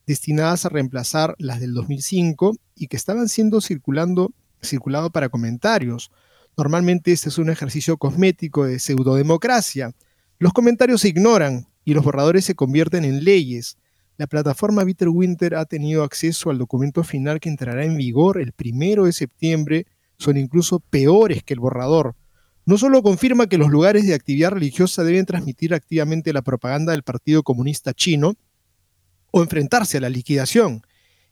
destinadas 0.06 0.64
a 0.64 0.70
reemplazar 0.70 1.34
las 1.36 1.60
del 1.60 1.74
2005 1.74 2.56
y 2.74 2.86
que 2.86 2.96
estaban 2.96 3.28
siendo 3.28 3.60
circulando, 3.60 4.32
circulado 4.62 5.10
para 5.10 5.28
comentarios. 5.28 6.10
Normalmente 6.56 7.12
este 7.12 7.28
es 7.28 7.36
un 7.36 7.50
ejercicio 7.50 7.98
cosmético 7.98 8.64
de 8.64 8.78
pseudodemocracia. 8.78 9.92
Los 10.38 10.54
comentarios 10.54 11.02
se 11.02 11.08
ignoran, 11.08 11.66
y 11.84 11.94
los 11.94 12.04
borradores 12.04 12.44
se 12.44 12.54
convierten 12.54 13.04
en 13.04 13.24
leyes. 13.24 13.78
La 14.16 14.26
plataforma 14.26 14.84
Bitterwinter 14.84 15.54
ha 15.54 15.64
tenido 15.64 16.04
acceso 16.04 16.50
al 16.50 16.58
documento 16.58 17.04
final 17.04 17.40
que 17.40 17.48
entrará 17.48 17.84
en 17.84 17.96
vigor 17.96 18.40
el 18.40 18.52
primero 18.52 19.06
de 19.06 19.12
septiembre 19.12 19.86
son 20.18 20.36
incluso 20.36 20.80
peores 20.80 21.42
que 21.42 21.54
el 21.54 21.60
borrador. 21.60 22.14
No 22.66 22.76
solo 22.76 23.02
confirma 23.02 23.46
que 23.46 23.56
los 23.56 23.70
lugares 23.70 24.06
de 24.06 24.14
actividad 24.14 24.50
religiosa 24.50 25.02
deben 25.02 25.24
transmitir 25.24 25.72
activamente 25.72 26.32
la 26.32 26.42
propaganda 26.42 26.92
del 26.92 27.02
Partido 27.02 27.42
Comunista 27.42 27.94
Chino 27.94 28.34
o 29.30 29.42
enfrentarse 29.42 29.96
a 29.96 30.00
la 30.00 30.10
liquidación, 30.10 30.82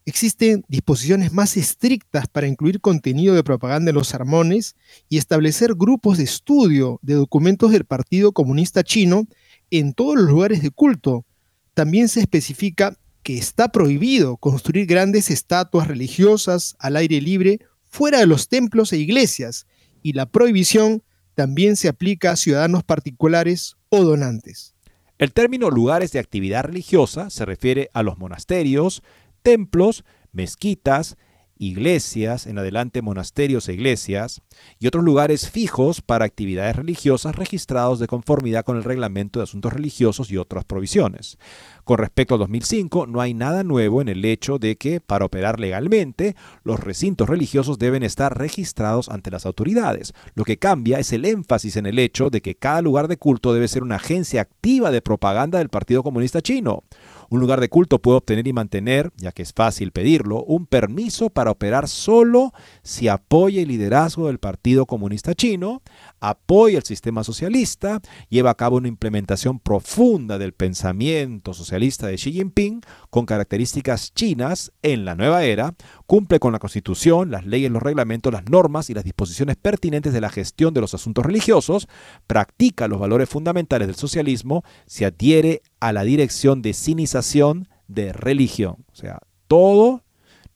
Existen 0.09 0.65
disposiciones 0.67 1.33
más 1.33 1.55
estrictas 1.55 2.27
para 2.27 2.47
incluir 2.47 2.81
contenido 2.81 3.35
de 3.35 3.43
propaganda 3.43 3.91
en 3.91 3.95
los 3.95 4.07
sermones 4.07 4.75
y 5.07 5.19
establecer 5.19 5.75
grupos 5.75 6.17
de 6.17 6.23
estudio 6.23 6.99
de 7.03 7.13
documentos 7.13 7.71
del 7.71 7.85
Partido 7.85 8.31
Comunista 8.31 8.83
Chino 8.83 9.27
en 9.71 9.93
todos 9.93 10.15
los 10.15 10.29
lugares 10.29 10.61
de 10.61 10.71
culto. 10.71 11.25
También 11.73 12.09
se 12.09 12.19
especifica 12.19 12.97
que 13.23 13.37
está 13.37 13.69
prohibido 13.69 14.37
construir 14.37 14.85
grandes 14.85 15.29
estatuas 15.29 15.87
religiosas 15.87 16.75
al 16.79 16.95
aire 16.95 17.21
libre 17.21 17.59
fuera 17.83 18.19
de 18.19 18.27
los 18.27 18.47
templos 18.47 18.93
e 18.93 18.97
iglesias, 18.97 19.65
y 20.01 20.13
la 20.13 20.25
prohibición 20.25 21.03
también 21.35 21.75
se 21.75 21.87
aplica 21.87 22.31
a 22.31 22.35
ciudadanos 22.35 22.83
particulares 22.83 23.75
o 23.89 24.03
donantes. 24.03 24.75
El 25.17 25.33
término 25.33 25.69
lugares 25.69 26.11
de 26.11 26.19
actividad 26.19 26.63
religiosa 26.63 27.29
se 27.29 27.45
refiere 27.45 27.89
a 27.93 28.03
los 28.03 28.17
monasterios, 28.17 29.03
templos, 29.41 30.05
mezquitas, 30.31 31.17
iglesias, 31.59 32.47
en 32.47 32.57
adelante 32.57 33.01
monasterios 33.01 33.67
e 33.67 33.73
iglesias, 33.73 34.41
y 34.79 34.87
otros 34.87 35.03
lugares 35.03 35.49
fijos 35.49 36.01
para 36.01 36.25
actividades 36.25 36.77
religiosas 36.77 37.35
registrados 37.35 37.99
de 37.99 38.07
conformidad 38.07 38.63
con 38.63 38.77
el 38.77 38.83
Reglamento 38.83 39.39
de 39.39 39.43
Asuntos 39.43 39.73
Religiosos 39.73 40.31
y 40.31 40.37
otras 40.37 40.63
provisiones. 40.63 41.37
Con 41.83 41.97
respecto 41.97 42.35
al 42.35 42.39
2005, 42.39 43.07
no 43.07 43.19
hay 43.19 43.33
nada 43.33 43.63
nuevo 43.63 44.01
en 44.01 44.07
el 44.07 44.23
hecho 44.23 44.57
de 44.57 44.77
que, 44.77 45.01
para 45.01 45.25
operar 45.25 45.59
legalmente, 45.59 46.35
los 46.63 46.79
recintos 46.79 47.27
religiosos 47.27 47.77
deben 47.77 48.03
estar 48.03 48.37
registrados 48.37 49.09
ante 49.09 49.29
las 49.29 49.45
autoridades. 49.45 50.13
Lo 50.35 50.45
que 50.45 50.57
cambia 50.57 50.99
es 50.99 51.11
el 51.11 51.25
énfasis 51.25 51.75
en 51.75 51.87
el 51.87 51.99
hecho 51.99 52.29
de 52.29 52.41
que 52.41 52.55
cada 52.55 52.81
lugar 52.81 53.07
de 53.07 53.17
culto 53.17 53.53
debe 53.53 53.67
ser 53.67 53.83
una 53.83 53.95
agencia 53.95 54.41
activa 54.41 54.91
de 54.91 55.01
propaganda 55.01 55.59
del 55.59 55.69
Partido 55.69 56.03
Comunista 56.03 56.41
Chino. 56.41 56.83
Un 57.29 57.39
lugar 57.39 57.59
de 57.59 57.69
culto 57.69 57.99
puede 57.99 58.17
obtener 58.17 58.47
y 58.47 58.53
mantener, 58.53 59.11
ya 59.17 59.31
que 59.31 59.43
es 59.43 59.53
fácil 59.53 59.91
pedirlo, 59.91 60.43
un 60.43 60.65
permiso 60.65 61.29
para 61.29 61.51
operar 61.51 61.87
solo 61.87 62.53
si 62.81 63.07
apoya 63.07 63.61
el 63.61 63.67
liderazgo 63.67 64.27
del 64.27 64.39
Partido 64.39 64.87
Comunista 64.87 65.35
Chino, 65.35 65.83
apoya 66.19 66.77
el 66.77 66.83
sistema 66.83 67.23
socialista, 67.23 68.01
lleva 68.29 68.49
a 68.49 68.55
cabo 68.55 68.77
una 68.77 68.87
implementación 68.87 69.59
profunda 69.59 70.37
del 70.39 70.53
pensamiento 70.53 71.53
socialista 71.53 72.07
de 72.07 72.15
Xi 72.15 72.31
Jinping 72.31 72.81
con 73.09 73.25
características 73.25 74.13
chinas 74.13 74.71
en 74.81 75.05
la 75.05 75.15
nueva 75.15 75.43
era, 75.43 75.75
cumple 76.07 76.39
con 76.39 76.51
la 76.51 76.59
constitución, 76.59 77.29
las 77.29 77.45
leyes, 77.45 77.71
los 77.71 77.83
reglamentos, 77.83 78.33
las 78.33 78.49
normas 78.49 78.89
y 78.89 78.93
las 78.95 79.03
disposiciones 79.03 79.55
pertinentes 79.55 80.13
de 80.13 80.21
la 80.21 80.29
gestión 80.29 80.73
de 80.73 80.81
los 80.81 80.95
asuntos 80.95 81.25
religiosos, 81.25 81.87
practica 82.25 82.87
los 82.87 82.99
valores 82.99 83.29
fundamentales 83.29 83.87
del 83.87 83.95
socialismo, 83.95 84.63
se 84.87 85.05
adhiere 85.05 85.61
a 85.79 85.93
la 85.93 86.03
dirección 86.03 86.61
de 86.61 86.73
cinización 86.73 87.67
de 87.87 88.13
religión. 88.13 88.85
O 88.91 88.95
sea, 88.95 89.19
todo 89.47 90.03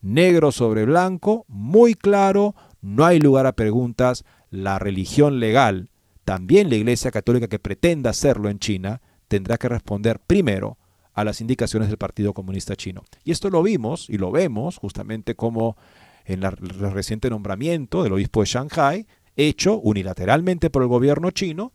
negro 0.01 0.51
sobre 0.51 0.85
blanco, 0.85 1.45
muy 1.47 1.95
claro, 1.95 2.55
no 2.81 3.05
hay 3.05 3.19
lugar 3.19 3.45
a 3.47 3.53
preguntas, 3.53 4.25
la 4.51 4.77
religión 4.77 5.39
legal, 5.39 5.89
también 6.25 6.69
la 6.69 6.75
Iglesia 6.75 7.11
Católica 7.11 7.47
que 7.47 7.59
pretenda 7.59 8.11
hacerlo 8.11 8.49
en 8.49 8.59
China, 8.59 9.01
tendrá 9.27 9.57
que 9.57 9.69
responder 9.69 10.19
primero 10.19 10.77
a 11.13 11.23
las 11.23 11.41
indicaciones 11.41 11.89
del 11.89 11.97
Partido 11.97 12.33
Comunista 12.33 12.75
Chino. 12.75 13.03
Y 13.23 13.31
esto 13.31 13.49
lo 13.49 13.63
vimos 13.63 14.09
y 14.09 14.17
lo 14.17 14.31
vemos 14.31 14.77
justamente 14.77 15.35
como 15.35 15.77
en 16.25 16.43
el 16.43 16.51
reciente 16.91 17.29
nombramiento 17.29 18.03
del 18.03 18.13
obispo 18.13 18.41
de 18.41 18.47
Shanghai, 18.47 19.07
hecho 19.35 19.79
unilateralmente 19.79 20.69
por 20.69 20.83
el 20.83 20.87
gobierno 20.87 21.31
chino, 21.31 21.73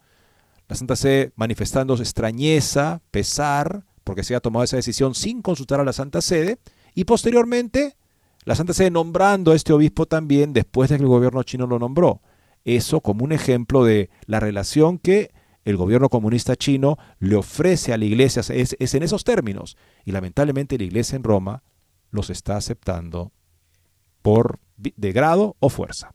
la 0.68 0.76
Santa 0.76 0.96
Sede 0.96 1.32
manifestando 1.34 1.94
extrañeza, 1.96 3.00
pesar, 3.10 3.84
porque 4.04 4.22
se 4.22 4.34
ha 4.34 4.40
tomado 4.40 4.64
esa 4.64 4.76
decisión 4.76 5.14
sin 5.14 5.42
consultar 5.42 5.80
a 5.80 5.84
la 5.84 5.92
Santa 5.92 6.20
Sede, 6.20 6.58
y 6.94 7.04
posteriormente 7.04 7.96
la 8.44 8.54
Santa 8.54 8.74
Sede 8.74 8.90
nombrando 8.90 9.52
a 9.52 9.56
este 9.56 9.72
obispo 9.72 10.06
también 10.06 10.52
después 10.52 10.90
de 10.90 10.96
que 10.96 11.02
el 11.02 11.08
gobierno 11.08 11.42
chino 11.42 11.66
lo 11.66 11.78
nombró. 11.78 12.22
Eso 12.64 13.00
como 13.00 13.24
un 13.24 13.32
ejemplo 13.32 13.84
de 13.84 14.10
la 14.26 14.40
relación 14.40 14.98
que 14.98 15.32
el 15.64 15.76
gobierno 15.76 16.08
comunista 16.08 16.56
chino 16.56 16.98
le 17.18 17.36
ofrece 17.36 17.92
a 17.92 17.98
la 17.98 18.04
iglesia, 18.04 18.40
es, 18.40 18.76
es 18.78 18.94
en 18.94 19.02
esos 19.02 19.24
términos. 19.24 19.76
Y 20.04 20.12
lamentablemente 20.12 20.78
la 20.78 20.84
iglesia 20.84 21.16
en 21.16 21.24
Roma 21.24 21.62
los 22.10 22.30
está 22.30 22.56
aceptando 22.56 23.32
por 24.22 24.60
de 24.76 25.12
grado 25.12 25.56
o 25.60 25.68
fuerza. 25.68 26.14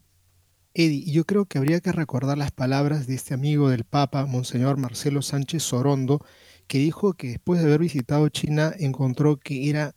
Eddie, 0.76 1.11
yo 1.11 1.24
creo 1.26 1.45
que 1.45 1.59
habría 1.59 1.80
que 1.82 1.91
recordar 1.91 2.38
las 2.38 2.51
palabras 2.51 3.05
de 3.05 3.13
este 3.13 3.36
amigo 3.36 3.69
del 3.69 3.84
Papa, 3.84 4.26
Monseñor 4.26 4.78
Marcelo 4.78 5.21
Sánchez 5.21 5.61
Sorondo, 5.61 6.26
que 6.67 6.80
dijo 6.80 7.13
que 7.13 7.30
después 7.30 7.59
de 7.59 7.67
haber 7.67 7.82
visitado 7.82 8.28
China 8.30 8.74
encontró 8.80 9.38
que 9.38 9.69
era 9.69 9.93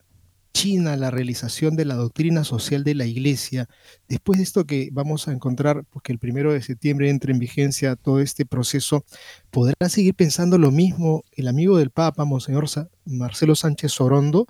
China 0.53 0.97
la 0.97 1.11
realización 1.11 1.77
de 1.77 1.87
la 1.87 1.95
doctrina 1.95 2.45
social 2.45 2.85
de 2.85 2.95
la 2.95 3.07
Iglesia. 3.07 3.69
Después 4.09 4.39
de 4.39 4.45
esto 4.45 4.65
que 4.67 4.91
vamos 4.93 5.29
a 5.29 5.33
encontrar, 5.33 5.85
porque 5.91 6.13
el 6.13 6.19
primero 6.19 6.53
de 6.53 6.61
septiembre 6.61 7.09
entra 7.09 7.33
en 7.33 7.39
vigencia 7.39 7.97
todo 7.97 8.21
este 8.21 8.45
proceso, 8.45 9.05
¿podrá 9.51 9.89
seguir 9.89 10.15
pensando 10.15 10.59
lo 10.59 10.71
mismo 10.71 11.25
el 11.33 11.49
amigo 11.49 11.79
del 11.79 11.91
Papa, 11.91 12.27
Monseñor 12.27 12.67
Marcelo 13.07 13.55
Sánchez 13.55 13.93
Sorondo? 13.93 14.47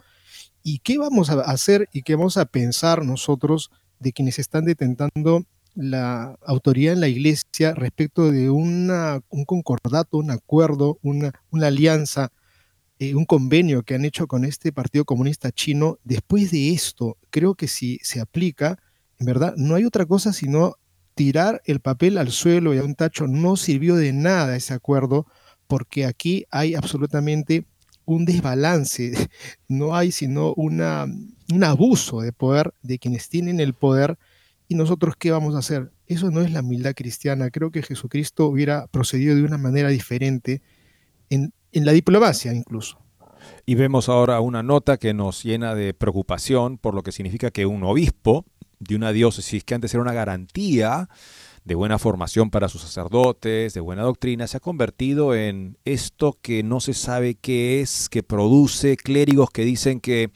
¿Y 0.64 0.80
qué 0.80 0.98
vamos 0.98 1.30
a 1.30 1.40
hacer 1.42 1.88
y 1.92 2.02
qué 2.02 2.16
vamos 2.16 2.36
a 2.36 2.46
pensar 2.46 3.04
nosotros 3.04 3.70
de 4.00 4.12
quienes 4.12 4.40
están 4.40 4.64
detentando 4.64 5.44
la 5.76 6.36
autoridad 6.44 6.94
en 6.94 7.00
la 7.00 7.08
Iglesia 7.08 7.74
respecto 7.74 8.32
de 8.32 8.50
una, 8.50 9.20
un 9.28 9.44
concordato, 9.44 10.18
un 10.18 10.32
acuerdo, 10.32 10.98
una, 11.02 11.32
una 11.50 11.68
alianza? 11.68 12.32
Eh, 12.98 13.14
un 13.14 13.26
convenio 13.26 13.82
que 13.82 13.94
han 13.94 14.06
hecho 14.06 14.26
con 14.26 14.46
este 14.46 14.72
Partido 14.72 15.04
Comunista 15.04 15.52
Chino, 15.52 15.98
después 16.02 16.50
de 16.50 16.70
esto, 16.70 17.18
creo 17.28 17.54
que 17.54 17.68
si 17.68 17.98
se 18.02 18.20
aplica, 18.20 18.78
en 19.18 19.26
verdad, 19.26 19.54
no 19.58 19.74
hay 19.74 19.84
otra 19.84 20.06
cosa 20.06 20.32
sino 20.32 20.76
tirar 21.14 21.62
el 21.64 21.80
papel 21.80 22.16
al 22.18 22.30
suelo 22.30 22.74
y 22.74 22.78
a 22.78 22.84
un 22.84 22.94
tacho. 22.94 23.26
No 23.26 23.56
sirvió 23.56 23.96
de 23.96 24.12
nada 24.12 24.56
ese 24.56 24.74
acuerdo, 24.74 25.26
porque 25.66 26.06
aquí 26.06 26.46
hay 26.50 26.74
absolutamente 26.74 27.66
un 28.04 28.24
desbalance, 28.24 29.12
no 29.68 29.96
hay 29.96 30.12
sino 30.12 30.54
una, 30.54 31.06
un 31.52 31.64
abuso 31.64 32.20
de 32.20 32.32
poder 32.32 32.72
de 32.82 32.98
quienes 32.98 33.28
tienen 33.28 33.60
el 33.60 33.74
poder. 33.74 34.16
¿Y 34.68 34.74
nosotros 34.74 35.14
qué 35.18 35.30
vamos 35.30 35.54
a 35.54 35.58
hacer? 35.58 35.92
Eso 36.06 36.30
no 36.30 36.40
es 36.40 36.50
la 36.50 36.60
humildad 36.60 36.94
cristiana. 36.94 37.50
Creo 37.50 37.70
que 37.70 37.82
Jesucristo 37.82 38.46
hubiera 38.46 38.86
procedido 38.88 39.34
de 39.34 39.42
una 39.42 39.58
manera 39.58 39.88
diferente 39.88 40.62
en 41.30 41.52
en 41.76 41.84
la 41.84 41.92
diplomacia 41.92 42.54
incluso. 42.54 42.98
Y 43.66 43.74
vemos 43.74 44.08
ahora 44.08 44.40
una 44.40 44.62
nota 44.62 44.96
que 44.96 45.12
nos 45.12 45.42
llena 45.42 45.74
de 45.74 45.92
preocupación 45.92 46.78
por 46.78 46.94
lo 46.94 47.02
que 47.02 47.12
significa 47.12 47.50
que 47.50 47.66
un 47.66 47.84
obispo 47.84 48.46
de 48.78 48.96
una 48.96 49.12
diócesis 49.12 49.62
que 49.62 49.74
antes 49.74 49.92
era 49.92 50.02
una 50.02 50.14
garantía 50.14 51.08
de 51.64 51.74
buena 51.74 51.98
formación 51.98 52.50
para 52.50 52.68
sus 52.68 52.80
sacerdotes, 52.80 53.74
de 53.74 53.80
buena 53.80 54.02
doctrina, 54.02 54.46
se 54.46 54.56
ha 54.56 54.60
convertido 54.60 55.34
en 55.34 55.76
esto 55.84 56.38
que 56.40 56.62
no 56.62 56.80
se 56.80 56.94
sabe 56.94 57.34
qué 57.34 57.80
es, 57.80 58.08
que 58.08 58.22
produce 58.22 58.96
clérigos 58.96 59.50
que 59.50 59.64
dicen 59.64 60.00
que 60.00 60.30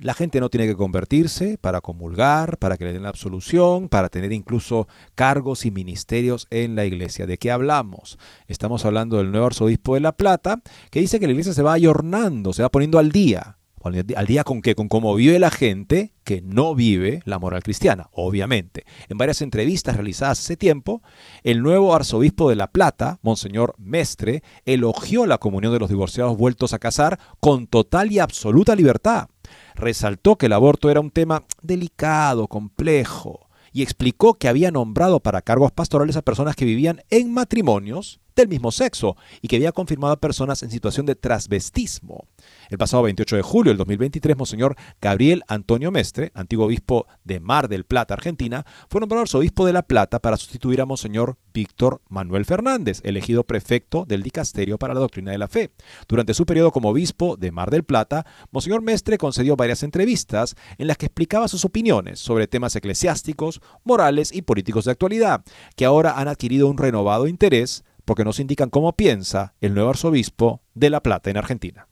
la 0.00 0.14
gente 0.14 0.40
no 0.40 0.48
tiene 0.48 0.66
que 0.66 0.74
convertirse 0.74 1.58
para 1.58 1.80
comulgar, 1.80 2.58
para 2.58 2.76
que 2.76 2.84
le 2.84 2.92
den 2.92 3.02
la 3.02 3.10
absolución, 3.10 3.88
para 3.88 4.08
tener 4.08 4.32
incluso 4.32 4.88
cargos 5.14 5.66
y 5.66 5.70
ministerios 5.70 6.46
en 6.50 6.74
la 6.74 6.84
iglesia. 6.84 7.26
¿De 7.26 7.38
qué 7.38 7.50
hablamos? 7.50 8.18
Estamos 8.48 8.84
hablando 8.84 9.18
del 9.18 9.30
nuevo 9.30 9.46
arzobispo 9.46 9.94
de 9.94 10.00
La 10.00 10.12
Plata, 10.12 10.62
que 10.90 11.00
dice 11.00 11.20
que 11.20 11.26
la 11.26 11.32
iglesia 11.32 11.52
se 11.52 11.62
va 11.62 11.74
ayornando, 11.74 12.52
se 12.52 12.62
va 12.62 12.70
poniendo 12.70 12.98
al 12.98 13.12
día. 13.12 13.58
¿Al 13.84 14.26
día 14.26 14.44
con 14.44 14.62
qué? 14.62 14.76
Con 14.76 14.86
cómo 14.88 15.12
vive 15.16 15.40
la 15.40 15.50
gente 15.50 16.12
que 16.22 16.40
no 16.40 16.76
vive 16.76 17.20
la 17.24 17.40
moral 17.40 17.64
cristiana, 17.64 18.10
obviamente. 18.12 18.84
En 19.08 19.18
varias 19.18 19.42
entrevistas 19.42 19.96
realizadas 19.96 20.38
hace 20.38 20.56
tiempo, 20.56 21.02
el 21.42 21.62
nuevo 21.62 21.92
arzobispo 21.92 22.48
de 22.48 22.54
La 22.54 22.68
Plata, 22.68 23.18
Monseñor 23.22 23.74
Mestre, 23.78 24.44
elogió 24.66 25.26
la 25.26 25.38
comunión 25.38 25.72
de 25.72 25.80
los 25.80 25.88
divorciados 25.88 26.36
vueltos 26.36 26.72
a 26.72 26.78
casar 26.78 27.18
con 27.40 27.66
total 27.66 28.12
y 28.12 28.20
absoluta 28.20 28.76
libertad 28.76 29.31
resaltó 29.74 30.36
que 30.36 30.46
el 30.46 30.52
aborto 30.52 30.90
era 30.90 31.00
un 31.00 31.10
tema 31.10 31.44
delicado, 31.62 32.48
complejo, 32.48 33.48
y 33.72 33.82
explicó 33.82 34.34
que 34.34 34.48
había 34.48 34.70
nombrado 34.70 35.20
para 35.20 35.42
cargos 35.42 35.72
pastorales 35.72 36.16
a 36.16 36.22
personas 36.22 36.56
que 36.56 36.64
vivían 36.64 37.02
en 37.10 37.32
matrimonios 37.32 38.21
del 38.34 38.48
mismo 38.48 38.70
sexo 38.72 39.16
y 39.40 39.48
que 39.48 39.56
había 39.56 39.72
confirmado 39.72 40.14
a 40.14 40.20
personas 40.20 40.62
en 40.62 40.70
situación 40.70 41.06
de 41.06 41.14
transvestismo. 41.14 42.26
El 42.68 42.78
pasado 42.78 43.02
28 43.04 43.36
de 43.36 43.42
julio 43.42 43.70
del 43.70 43.78
2023, 43.78 44.36
Monseñor 44.36 44.76
Gabriel 45.00 45.42
Antonio 45.48 45.90
Mestre, 45.90 46.32
antiguo 46.34 46.66
obispo 46.66 47.06
de 47.24 47.40
Mar 47.40 47.68
del 47.68 47.84
Plata, 47.84 48.14
Argentina, 48.14 48.64
fue 48.88 49.00
nombrado 49.00 49.22
arzobispo 49.22 49.66
de 49.66 49.72
La 49.72 49.82
Plata 49.82 50.20
para 50.20 50.36
sustituir 50.36 50.80
a 50.80 50.86
Monseñor 50.86 51.36
Víctor 51.52 52.00
Manuel 52.08 52.44
Fernández, 52.44 53.00
elegido 53.04 53.44
prefecto 53.44 54.04
del 54.06 54.22
Dicasterio 54.22 54.78
para 54.78 54.94
la 54.94 55.00
Doctrina 55.00 55.32
de 55.32 55.38
la 55.38 55.48
Fe. 55.48 55.72
Durante 56.08 56.34
su 56.34 56.46
periodo 56.46 56.72
como 56.72 56.90
obispo 56.90 57.36
de 57.36 57.52
Mar 57.52 57.70
del 57.70 57.84
Plata, 57.84 58.26
Monseñor 58.50 58.82
Mestre 58.82 59.18
concedió 59.18 59.56
varias 59.56 59.82
entrevistas 59.82 60.54
en 60.78 60.86
las 60.86 60.96
que 60.96 61.06
explicaba 61.06 61.48
sus 61.48 61.64
opiniones 61.64 62.18
sobre 62.18 62.46
temas 62.46 62.74
eclesiásticos, 62.76 63.60
morales 63.84 64.32
y 64.32 64.42
políticos 64.42 64.84
de 64.84 64.92
actualidad, 64.92 65.44
que 65.76 65.84
ahora 65.84 66.18
han 66.18 66.28
adquirido 66.28 66.68
un 66.68 66.78
renovado 66.78 67.26
interés 67.26 67.84
porque 68.12 68.24
nos 68.26 68.40
indican 68.40 68.68
cómo 68.68 68.94
piensa 68.94 69.54
el 69.62 69.72
nuevo 69.72 69.88
arzobispo 69.88 70.60
de 70.74 70.90
La 70.90 71.02
Plata 71.02 71.30
en 71.30 71.38
Argentina. 71.38 71.88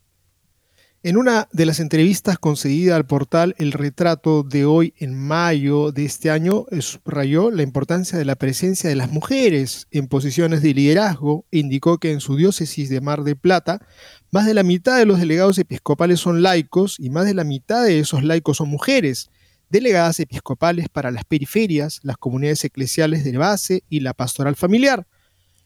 En 1.01 1.17
una 1.17 1.47
de 1.51 1.65
las 1.65 1.79
entrevistas 1.79 2.37
concedida 2.37 2.95
al 2.95 3.07
portal 3.07 3.55
El 3.57 3.71
Retrato 3.71 4.43
de 4.43 4.65
hoy, 4.65 4.93
en 4.99 5.17
mayo 5.17 5.91
de 5.91 6.05
este 6.05 6.29
año, 6.29 6.67
subrayó 6.79 7.49
la 7.49 7.63
importancia 7.63 8.19
de 8.19 8.25
la 8.25 8.35
presencia 8.35 8.87
de 8.87 8.95
las 8.95 9.11
mujeres 9.11 9.87
en 9.89 10.07
posiciones 10.07 10.61
de 10.61 10.75
liderazgo 10.75 11.47
e 11.49 11.57
indicó 11.57 11.97
que 11.97 12.11
en 12.11 12.19
su 12.19 12.35
diócesis 12.35 12.87
de 12.89 13.01
Mar 13.01 13.23
de 13.23 13.35
Plata, 13.35 13.83
más 14.29 14.45
de 14.45 14.53
la 14.53 14.61
mitad 14.61 14.99
de 14.99 15.07
los 15.07 15.19
delegados 15.19 15.57
episcopales 15.57 16.19
son 16.19 16.43
laicos 16.43 16.97
y 16.99 17.09
más 17.09 17.25
de 17.25 17.33
la 17.33 17.45
mitad 17.45 17.83
de 17.83 17.97
esos 17.97 18.23
laicos 18.23 18.57
son 18.57 18.69
mujeres, 18.69 19.31
delegadas 19.71 20.19
episcopales 20.19 20.87
para 20.87 21.09
las 21.09 21.25
periferias, 21.25 21.99
las 22.03 22.17
comunidades 22.17 22.63
eclesiales 22.63 23.23
de 23.23 23.35
base 23.39 23.83
y 23.89 24.01
la 24.01 24.13
pastoral 24.13 24.55
familiar. 24.55 25.07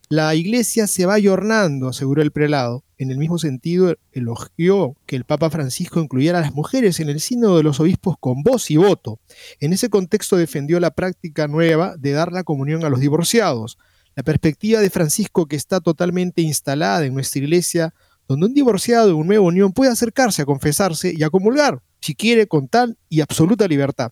La 0.07 0.35
iglesia 0.35 0.85
se 0.85 1.07
va 1.07 1.15
ayornando, 1.15 1.87
aseguró 1.87 2.21
el 2.21 2.31
prelado. 2.31 2.83
En 2.99 3.09
el 3.09 3.17
mismo 3.17 3.39
sentido, 3.39 3.95
elogió 4.11 4.95
que 5.07 5.15
el 5.15 5.23
Papa 5.23 5.49
Francisco 5.49 5.99
incluyera 5.99 6.37
a 6.37 6.41
las 6.41 6.53
mujeres 6.53 6.99
en 6.99 7.09
el 7.09 7.19
sínodo 7.19 7.57
de 7.57 7.63
los 7.63 7.79
obispos 7.79 8.15
con 8.19 8.43
voz 8.43 8.69
y 8.69 8.77
voto. 8.77 9.19
En 9.59 9.73
ese 9.73 9.89
contexto 9.89 10.37
defendió 10.37 10.79
la 10.79 10.91
práctica 10.91 11.47
nueva 11.47 11.95
de 11.97 12.11
dar 12.11 12.31
la 12.31 12.43
comunión 12.43 12.85
a 12.85 12.89
los 12.89 12.99
divorciados. 12.99 13.79
La 14.13 14.21
perspectiva 14.21 14.79
de 14.79 14.91
Francisco 14.91 15.47
que 15.47 15.55
está 15.55 15.79
totalmente 15.79 16.43
instalada 16.43 17.03
en 17.03 17.15
nuestra 17.15 17.41
iglesia, 17.41 17.95
donde 18.27 18.45
un 18.45 18.53
divorciado 18.53 19.07
de 19.07 19.13
una 19.13 19.25
nueva 19.25 19.45
unión 19.45 19.73
puede 19.73 19.91
acercarse 19.91 20.43
a 20.43 20.45
confesarse 20.45 21.13
y 21.17 21.23
a 21.23 21.31
comulgar, 21.31 21.81
si 21.99 22.13
quiere, 22.13 22.45
con 22.45 22.67
tal 22.67 22.95
y 23.09 23.21
absoluta 23.21 23.67
libertad. 23.67 24.11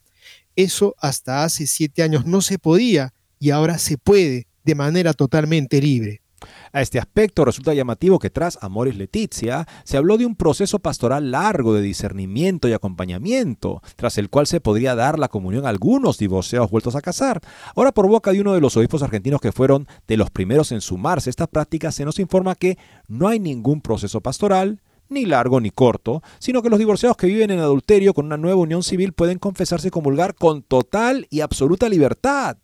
Eso 0.55 0.95
hasta 0.97 1.43
hace 1.43 1.67
siete 1.67 2.01
años 2.01 2.25
no 2.25 2.41
se 2.41 2.57
podía 2.57 3.13
y 3.37 3.51
ahora 3.51 3.77
se 3.77 3.99
puede 3.99 4.47
de 4.63 4.75
manera 4.75 5.13
totalmente 5.13 5.81
libre. 5.81 6.23
A 6.71 6.81
este 6.81 6.99
aspecto 6.99 7.45
resulta 7.45 7.73
llamativo 7.73 8.19
que 8.19 8.29
tras 8.29 8.57
Amoris 8.61 8.95
Letizia 8.95 9.67
se 9.83 9.97
habló 9.97 10.17
de 10.17 10.25
un 10.25 10.35
proceso 10.35 10.79
pastoral 10.79 11.31
largo 11.31 11.73
de 11.73 11.81
discernimiento 11.81 12.67
y 12.67 12.73
acompañamiento, 12.73 13.81
tras 13.95 14.17
el 14.17 14.29
cual 14.29 14.47
se 14.47 14.59
podría 14.59 14.95
dar 14.95 15.19
la 15.19 15.27
comunión 15.27 15.65
a 15.65 15.69
algunos 15.69 16.17
divorciados 16.17 16.71
vueltos 16.71 16.95
a 16.95 17.01
casar. 17.01 17.41
Ahora 17.75 17.91
por 17.91 18.07
boca 18.07 18.31
de 18.31 18.41
uno 18.41 18.53
de 18.53 18.61
los 18.61 18.75
obispos 18.77 19.03
argentinos 19.03 19.41
que 19.41 19.51
fueron 19.51 19.87
de 20.07 20.17
los 20.17 20.29
primeros 20.31 20.71
en 20.71 20.81
sumarse 20.81 21.29
a 21.29 21.31
esta 21.31 21.47
práctica 21.47 21.91
se 21.91 22.05
nos 22.05 22.19
informa 22.19 22.55
que 22.55 22.77
no 23.07 23.27
hay 23.27 23.39
ningún 23.39 23.81
proceso 23.81 24.21
pastoral, 24.21 24.81
ni 25.09 25.25
largo 25.25 25.61
ni 25.61 25.69
corto, 25.69 26.23
sino 26.39 26.61
que 26.61 26.69
los 26.69 26.79
divorciados 26.79 27.17
que 27.17 27.27
viven 27.27 27.51
en 27.51 27.59
adulterio 27.59 28.13
con 28.13 28.25
una 28.25 28.37
nueva 28.37 28.59
unión 28.59 28.83
civil 28.83 29.13
pueden 29.13 29.37
confesarse 29.37 29.89
y 29.89 29.91
comulgar 29.91 30.33
con 30.33 30.63
total 30.63 31.27
y 31.29 31.41
absoluta 31.41 31.87
libertad. 31.87 32.57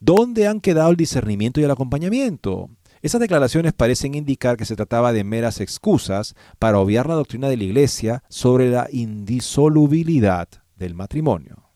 ¿Dónde 0.00 0.46
han 0.46 0.60
quedado 0.60 0.90
el 0.90 0.96
discernimiento 0.96 1.60
y 1.60 1.64
el 1.64 1.70
acompañamiento? 1.70 2.70
Esas 3.02 3.20
declaraciones 3.20 3.74
parecen 3.74 4.14
indicar 4.14 4.56
que 4.56 4.64
se 4.64 4.76
trataba 4.76 5.12
de 5.12 5.24
meras 5.24 5.60
excusas 5.60 6.34
para 6.58 6.78
obviar 6.78 7.06
la 7.06 7.14
doctrina 7.14 7.48
de 7.48 7.58
la 7.58 7.64
Iglesia 7.64 8.22
sobre 8.28 8.70
la 8.70 8.88
indisolubilidad 8.90 10.48
del 10.76 10.94
matrimonio. 10.94 11.70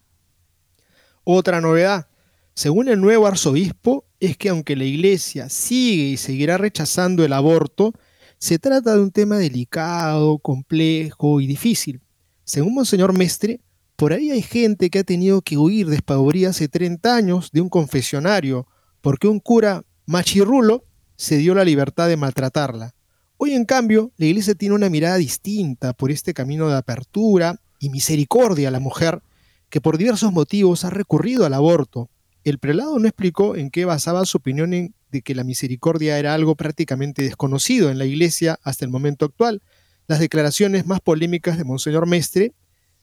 Otra 1.25 1.61
novedad, 1.61 2.09
según 2.55 2.89
el 2.89 3.01
nuevo 3.01 3.27
arzobispo, 3.27 4.07
es 4.21 4.39
que 4.39 4.49
aunque 4.49 4.75
la 4.75 4.85
Iglesia 4.85 5.51
sigue 5.51 6.05
y 6.05 6.17
seguirá 6.17 6.57
rechazando 6.57 7.25
el 7.25 7.35
aborto, 7.35 7.93
se 8.39 8.59
trata 8.59 8.95
de 8.95 9.03
un 9.03 9.11
tema 9.11 9.37
delicado, 9.37 10.39
complejo 10.39 11.41
y 11.41 11.47
difícil. 11.47 12.01
Según 12.45 12.75
Monseñor 12.75 13.13
Mestre, 13.13 13.61
por 13.99 14.13
ahí 14.13 14.31
hay 14.31 14.43
gente 14.43 14.91
que 14.91 15.01
ha 15.01 15.05
tenido 15.05 15.43
que 15.43 15.59
huir 15.59 15.89
despavoridas 15.89 16.55
hace 16.55 16.69
30 16.69 17.17
años 17.17 17.51
de 17.51 17.61
un 17.61 17.69
confesionario 17.69 18.69
porque 19.01 19.27
un 19.27 19.41
cura 19.41 19.83
machirrulo 20.07 20.85
se 21.17 21.37
dio 21.37 21.53
la 21.53 21.65
libertad 21.65 22.07
de 22.07 22.17
maltratarla. 22.17 22.95
Hoy, 23.39 23.55
en 23.55 23.65
cambio, 23.65 24.13
la 24.17 24.27
iglesia 24.27 24.55
tiene 24.55 24.77
una 24.77 24.89
mirada 24.89 25.17
distinta 25.17 25.95
por 25.95 26.13
este 26.13 26.33
camino 26.33 26.69
de 26.69 26.77
apertura 26.77 27.57
y 27.81 27.91
misericordia 27.91 28.69
a 28.69 28.71
la 28.71 28.79
mujer 28.79 29.21
que 29.69 29.81
por 29.81 29.99
diversos 29.99 30.33
motivos 30.33 30.85
ha 30.85 30.91
recurrido 30.91 31.45
al 31.45 31.55
aborto. 31.55 32.09
El 32.45 32.61
prelado 32.61 33.01
no 33.01 33.09
explicó 33.09 33.57
en 33.57 33.69
qué 33.69 33.85
basaba 33.85 34.25
su 34.27 34.39
opinión 34.39 34.75
en, 34.75 34.95
de 35.11 35.23
que 35.23 35.35
la 35.35 35.43
misericordia 35.43 36.21
era 36.21 36.35
algo 36.35 36.55
prácticamente 36.55 37.23
desconocido 37.23 37.91
en 37.91 37.99
la 37.99 38.05
iglesia 38.05 38.61
hasta 38.63 38.85
el 38.85 38.93
momento 38.93 39.25
actual. 39.25 39.61
Las 40.07 40.21
declaraciones 40.21 40.87
más 40.87 41.01
polémicas 41.01 41.59
de 41.59 41.65
Monseñor 41.65 42.07
Mestre 42.07 42.55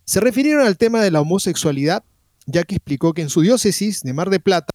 se 0.06 0.20
refirieron 0.20 0.66
al 0.66 0.78
tema 0.78 1.02
de 1.02 1.12
la 1.12 1.22
homosexualidad, 1.22 2.04
ya 2.46 2.64
que 2.64 2.76
explicó 2.76 3.14
que 3.14 3.24
en 3.24 3.30
su 3.30 3.42
diócesis 3.42 4.02
de 4.02 4.14
Mar 4.14 4.30
de 4.30 4.40
Plata 4.40 4.72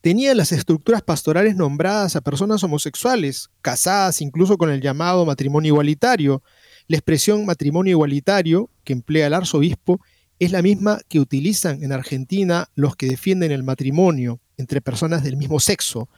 tenía 0.00 0.34
las 0.34 0.52
estructuras 0.52 1.02
pastorales 1.02 1.56
nombradas 1.56 2.16
a 2.16 2.20
personas 2.20 2.62
homosexuales, 2.62 3.50
casadas 3.62 4.20
incluso 4.20 4.58
con 4.58 4.70
el 4.70 4.80
llamado 4.80 5.24
matrimonio 5.26 5.70
igualitario. 5.70 6.42
La 6.88 6.96
expresión 6.96 7.44
matrimonio 7.46 7.92
igualitario 7.92 8.70
que 8.84 8.92
emplea 8.92 9.26
el 9.26 9.34
arzobispo 9.34 10.00
es 10.38 10.50
la 10.50 10.62
misma 10.62 11.00
que 11.08 11.20
utilizan 11.20 11.82
en 11.82 11.92
Argentina 11.92 12.68
los 12.74 12.96
que 12.96 13.06
defienden 13.06 13.52
el 13.52 13.62
matrimonio 13.62 14.40
entre 14.56 14.80
personas 14.80 15.22
del 15.22 15.36
mismo 15.36 15.60
sexo, 15.60 16.08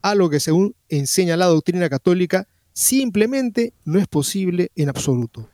algo 0.00 0.30
que 0.30 0.40
según 0.40 0.74
enseña 0.88 1.36
la 1.36 1.46
doctrina 1.46 1.88
católica 1.88 2.46
simplemente 2.72 3.72
no 3.84 3.98
es 3.98 4.06
posible 4.06 4.70
en 4.74 4.88
absoluto. 4.88 5.48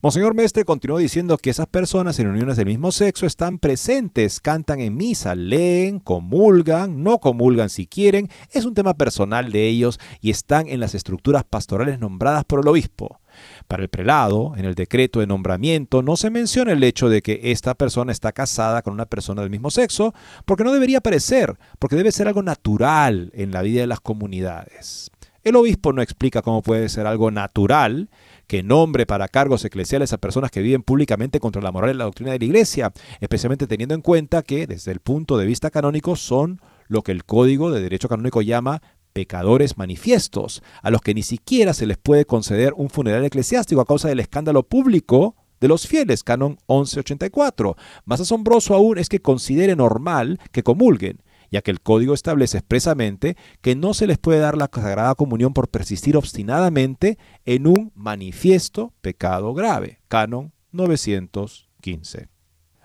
Monseñor 0.00 0.34
Mestre 0.34 0.64
continuó 0.64 0.98
diciendo 0.98 1.36
que 1.36 1.50
esas 1.50 1.66
personas 1.66 2.18
en 2.18 2.28
uniones 2.28 2.56
del 2.56 2.66
mismo 2.66 2.92
sexo 2.92 3.26
están 3.26 3.58
presentes, 3.58 4.40
cantan 4.40 4.80
en 4.80 4.96
misa, 4.96 5.34
leen, 5.34 6.00
comulgan, 6.00 7.02
no 7.02 7.18
comulgan 7.18 7.68
si 7.68 7.86
quieren, 7.86 8.28
es 8.50 8.64
un 8.64 8.74
tema 8.74 8.94
personal 8.94 9.52
de 9.52 9.68
ellos 9.68 10.00
y 10.20 10.30
están 10.30 10.68
en 10.68 10.80
las 10.80 10.94
estructuras 10.94 11.44
pastorales 11.44 11.98
nombradas 11.98 12.44
por 12.44 12.60
el 12.60 12.68
obispo. 12.68 13.20
Para 13.68 13.82
el 13.82 13.88
prelado, 13.88 14.54
en 14.56 14.64
el 14.64 14.74
decreto 14.74 15.20
de 15.20 15.26
nombramiento, 15.26 16.02
no 16.02 16.16
se 16.16 16.30
menciona 16.30 16.72
el 16.72 16.84
hecho 16.84 17.08
de 17.08 17.22
que 17.22 17.40
esta 17.44 17.74
persona 17.74 18.12
está 18.12 18.32
casada 18.32 18.82
con 18.82 18.94
una 18.94 19.06
persona 19.06 19.42
del 19.42 19.50
mismo 19.50 19.70
sexo, 19.70 20.14
porque 20.44 20.64
no 20.64 20.72
debería 20.72 21.00
parecer, 21.00 21.56
porque 21.78 21.96
debe 21.96 22.12
ser 22.12 22.28
algo 22.28 22.42
natural 22.42 23.30
en 23.34 23.52
la 23.52 23.62
vida 23.62 23.80
de 23.80 23.86
las 23.86 24.00
comunidades. 24.00 25.10
El 25.44 25.56
obispo 25.56 25.92
no 25.92 26.02
explica 26.02 26.40
cómo 26.40 26.62
puede 26.62 26.88
ser 26.88 27.06
algo 27.06 27.32
natural 27.32 28.10
que 28.52 28.62
nombre 28.62 29.06
para 29.06 29.28
cargos 29.28 29.64
eclesiales 29.64 30.12
a 30.12 30.18
personas 30.18 30.50
que 30.50 30.60
viven 30.60 30.82
públicamente 30.82 31.40
contra 31.40 31.62
la 31.62 31.72
moral 31.72 31.94
y 31.94 31.96
la 31.96 32.04
doctrina 32.04 32.32
de 32.32 32.38
la 32.38 32.44
Iglesia, 32.44 32.92
especialmente 33.18 33.66
teniendo 33.66 33.94
en 33.94 34.02
cuenta 34.02 34.42
que 34.42 34.66
desde 34.66 34.92
el 34.92 35.00
punto 35.00 35.38
de 35.38 35.46
vista 35.46 35.70
canónico 35.70 36.16
son 36.16 36.60
lo 36.86 37.00
que 37.00 37.12
el 37.12 37.24
Código 37.24 37.70
de 37.70 37.80
Derecho 37.80 38.10
Canónico 38.10 38.42
llama 38.42 38.82
pecadores 39.14 39.78
manifiestos, 39.78 40.62
a 40.82 40.90
los 40.90 41.00
que 41.00 41.14
ni 41.14 41.22
siquiera 41.22 41.72
se 41.72 41.86
les 41.86 41.96
puede 41.96 42.26
conceder 42.26 42.74
un 42.76 42.90
funeral 42.90 43.24
eclesiástico 43.24 43.80
a 43.80 43.86
causa 43.86 44.08
del 44.08 44.20
escándalo 44.20 44.64
público 44.64 45.34
de 45.58 45.68
los 45.68 45.86
fieles, 45.86 46.22
canon 46.22 46.58
1184. 46.68 47.74
Más 48.04 48.20
asombroso 48.20 48.74
aún 48.74 48.98
es 48.98 49.08
que 49.08 49.22
considere 49.22 49.76
normal 49.76 50.38
que 50.50 50.62
comulguen, 50.62 51.22
ya 51.52 51.62
que 51.62 51.70
el 51.70 51.80
código 51.80 52.14
establece 52.14 52.58
expresamente 52.58 53.36
que 53.60 53.76
no 53.76 53.94
se 53.94 54.08
les 54.08 54.18
puede 54.18 54.40
dar 54.40 54.56
la 54.56 54.70
Sagrada 54.72 55.14
Comunión 55.14 55.52
por 55.52 55.68
persistir 55.68 56.16
obstinadamente 56.16 57.18
en 57.44 57.68
un 57.68 57.92
manifiesto 57.94 58.92
pecado 59.02 59.54
grave. 59.54 60.00
Canon 60.08 60.52
915. 60.72 62.32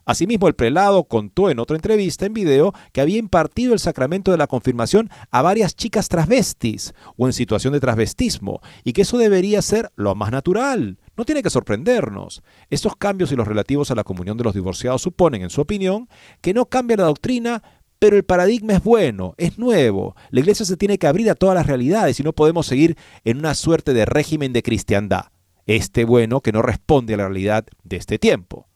Asimismo, 0.07 0.47
el 0.47 0.55
prelado 0.55 1.03
contó 1.03 1.49
en 1.49 1.59
otra 1.59 1.75
entrevista 1.75 2.25
en 2.25 2.33
video 2.33 2.73
que 2.93 3.01
había 3.01 3.17
impartido 3.17 3.73
el 3.73 3.79
sacramento 3.79 4.31
de 4.31 4.37
la 4.37 4.47
confirmación 4.47 5.09
a 5.31 5.41
varias 5.41 5.75
chicas 5.75 6.07
transvestis 6.07 6.93
o 7.17 7.27
en 7.27 7.33
situación 7.33 7.73
de 7.73 7.81
transvestismo 7.81 8.61
y 8.85 8.93
que 8.93 9.01
eso 9.01 9.17
debería 9.17 9.61
ser 9.61 9.91
lo 9.97 10.15
más 10.15 10.31
natural. 10.31 10.97
No 11.17 11.25
tiene 11.25 11.43
que 11.43 11.49
sorprendernos. 11.49 12.41
Estos 12.69 12.95
cambios 12.95 13.33
y 13.33 13.35
los 13.35 13.49
relativos 13.49 13.91
a 13.91 13.95
la 13.95 14.05
comunión 14.05 14.37
de 14.37 14.45
los 14.45 14.53
divorciados 14.53 15.01
suponen, 15.01 15.41
en 15.41 15.49
su 15.49 15.59
opinión, 15.59 16.07
que 16.39 16.53
no 16.53 16.67
cambia 16.67 16.95
la 16.95 17.03
doctrina 17.03 17.61
pero 17.99 18.15
el 18.15 18.23
paradigma 18.23 18.73
es 18.73 18.83
bueno, 18.83 19.33
es 19.37 19.57
nuevo. 19.57 20.15
La 20.29 20.41
iglesia 20.41 20.65
se 20.65 20.77
tiene 20.77 20.97
que 20.97 21.07
abrir 21.07 21.29
a 21.29 21.35
todas 21.35 21.55
las 21.55 21.67
realidades 21.67 22.19
y 22.19 22.23
no 22.23 22.33
podemos 22.33 22.65
seguir 22.67 22.97
en 23.23 23.37
una 23.37 23.55
suerte 23.55 23.93
de 23.93 24.05
régimen 24.05 24.53
de 24.53 24.63
cristiandad. 24.63 25.25
Este 25.65 26.05
bueno 26.05 26.41
que 26.41 26.51
no 26.51 26.61
responde 26.61 27.13
a 27.13 27.17
la 27.17 27.27
realidad 27.27 27.65
de 27.83 27.97
este 27.97 28.19
tiempo. 28.19 28.67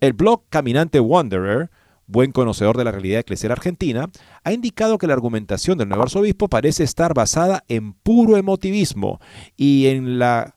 El 0.00 0.12
blog 0.12 0.44
Caminante 0.48 1.00
Wanderer, 1.00 1.70
buen 2.06 2.32
conocedor 2.32 2.76
de 2.76 2.84
la 2.84 2.92
realidad 2.92 3.20
eclesial 3.20 3.52
argentina, 3.52 4.10
ha 4.44 4.52
indicado 4.52 4.98
que 4.98 5.06
la 5.06 5.14
argumentación 5.14 5.78
del 5.78 5.88
nuevo 5.88 6.04
arzobispo 6.04 6.48
parece 6.48 6.84
estar 6.84 7.14
basada 7.14 7.64
en 7.68 7.94
puro 7.94 8.36
emotivismo 8.36 9.20
y 9.56 9.86
en 9.86 10.18
la 10.18 10.54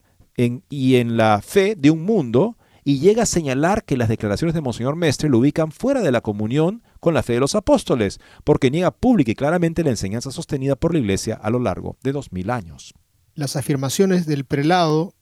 y 0.70 0.97
en 0.97 1.18
la 1.18 1.41
fe 1.41 1.76
de 1.76 1.89
un 1.89 2.03
mundo 2.03 2.58
y 2.84 2.99
llega 2.99 3.24
a 3.24 3.26
señalar 3.26 3.84
que 3.84 3.97
las 3.97 4.08
declaraciones 4.08 4.53
de 4.53 4.62
Monseñor 4.62 4.95
Mestre 4.95 5.30
lo 5.30 5.39
ubican 5.39 5.72
fuera 5.72 6.01
de 6.01 6.12
la 6.12 6.22
comunión 6.22 6.84
con 7.00 7.14
la 7.14 7.24
fe 7.24 7.34
de 7.34 7.39
los 7.39 7.56
apóstoles, 7.56 8.20
porque 8.43 8.72
niega 8.72 8.91
pública 8.91 9.32
y 9.32 9.36
claramente 9.36 9.84
la 9.84 9.89
enseñanza 9.89 10.32
sostenida 10.32 10.76
por 10.76 10.93
la 10.93 11.00
Iglesia 11.00 11.36
a 11.36 11.50
lo 11.50 11.60
largo 11.60 11.98
de 12.04 12.12
dos 12.12 12.32
mil 12.32 12.50
años. 12.50 12.93
Las 13.36 13.56
afirmaciones 13.56 14.26
del 14.26 14.45
prelado 14.45 15.14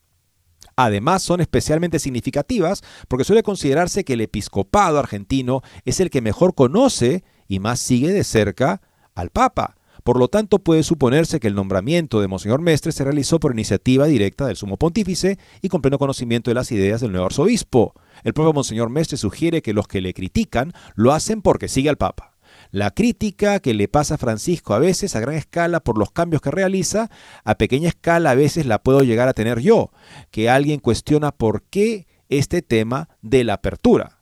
Además, 0.78 1.24
son 1.24 1.40
especialmente 1.42 2.00
significativas 2.00 2.84
porque 3.08 3.24
suele 3.24 3.44
considerarse 3.44 4.04
que 4.04 4.14
el 4.14 4.22
episcopado 4.22 5.00
argentino 5.00 5.62
es 5.86 6.00
el 6.00 6.10
que 6.10 6.22
mejor 6.22 6.54
conoce 6.54 7.24
y 7.48 7.60
más 7.60 7.80
sigue 7.80 8.12
de 8.12 8.24
cerca 8.24 8.82
al 9.14 9.30
Papa. 9.30 9.78
Por 10.06 10.20
lo 10.20 10.28
tanto, 10.28 10.60
puede 10.60 10.84
suponerse 10.84 11.40
que 11.40 11.48
el 11.48 11.56
nombramiento 11.56 12.22
de 12.22 12.28
Monseñor 12.28 12.62
Mestre 12.62 12.92
se 12.92 13.04
realizó 13.04 13.40
por 13.40 13.54
iniciativa 13.54 14.06
directa 14.06 14.46
del 14.46 14.56
sumo 14.56 14.78
pontífice 14.78 15.40
y 15.64 15.70
con 15.70 15.82
pleno 15.82 15.98
conocimiento 15.98 16.52
de 16.52 16.54
las 16.54 16.72
ideas 16.72 17.02
del 17.02 17.12
nuevo 17.12 17.26
arzobispo. 17.26 17.96
El 18.24 18.36
propio 18.36 18.54
Monseñor 18.54 18.92
Mestre 18.92 19.18
sugiere 19.18 19.64
que 19.64 19.74
los 19.74 19.88
que 19.88 20.02
le 20.02 20.14
critican 20.14 20.74
lo 20.94 21.12
hacen 21.12 21.42
porque 21.42 21.68
sigue 21.68 21.90
al 21.90 21.98
Papa. 21.98 22.36
La 22.70 22.92
crítica 22.92 23.60
que 23.60 23.74
le 23.74 23.88
pasa 23.88 24.14
a 24.14 24.18
Francisco 24.20 24.76
a 24.76 24.80
veces 24.80 25.16
a 25.16 25.22
gran 25.22 25.34
escala 25.34 25.80
por 25.80 25.98
los 25.98 26.12
cambios 26.12 26.44
que 26.44 26.52
realiza, 26.52 27.10
a 27.44 27.56
pequeña 27.56 27.90
escala 27.90 28.30
a 28.30 28.36
veces 28.36 28.68
la 28.68 28.84
puedo 28.84 29.02
llegar 29.02 29.28
a 29.28 29.34
tener 29.34 29.60
yo, 29.60 29.90
que 30.30 30.52
alguien 30.52 30.82
cuestiona 30.82 31.32
por 31.32 31.64
qué 31.64 32.06
este 32.30 32.62
tema 32.62 33.10
de 33.24 33.44
la 33.44 33.56
apertura. 33.56 34.20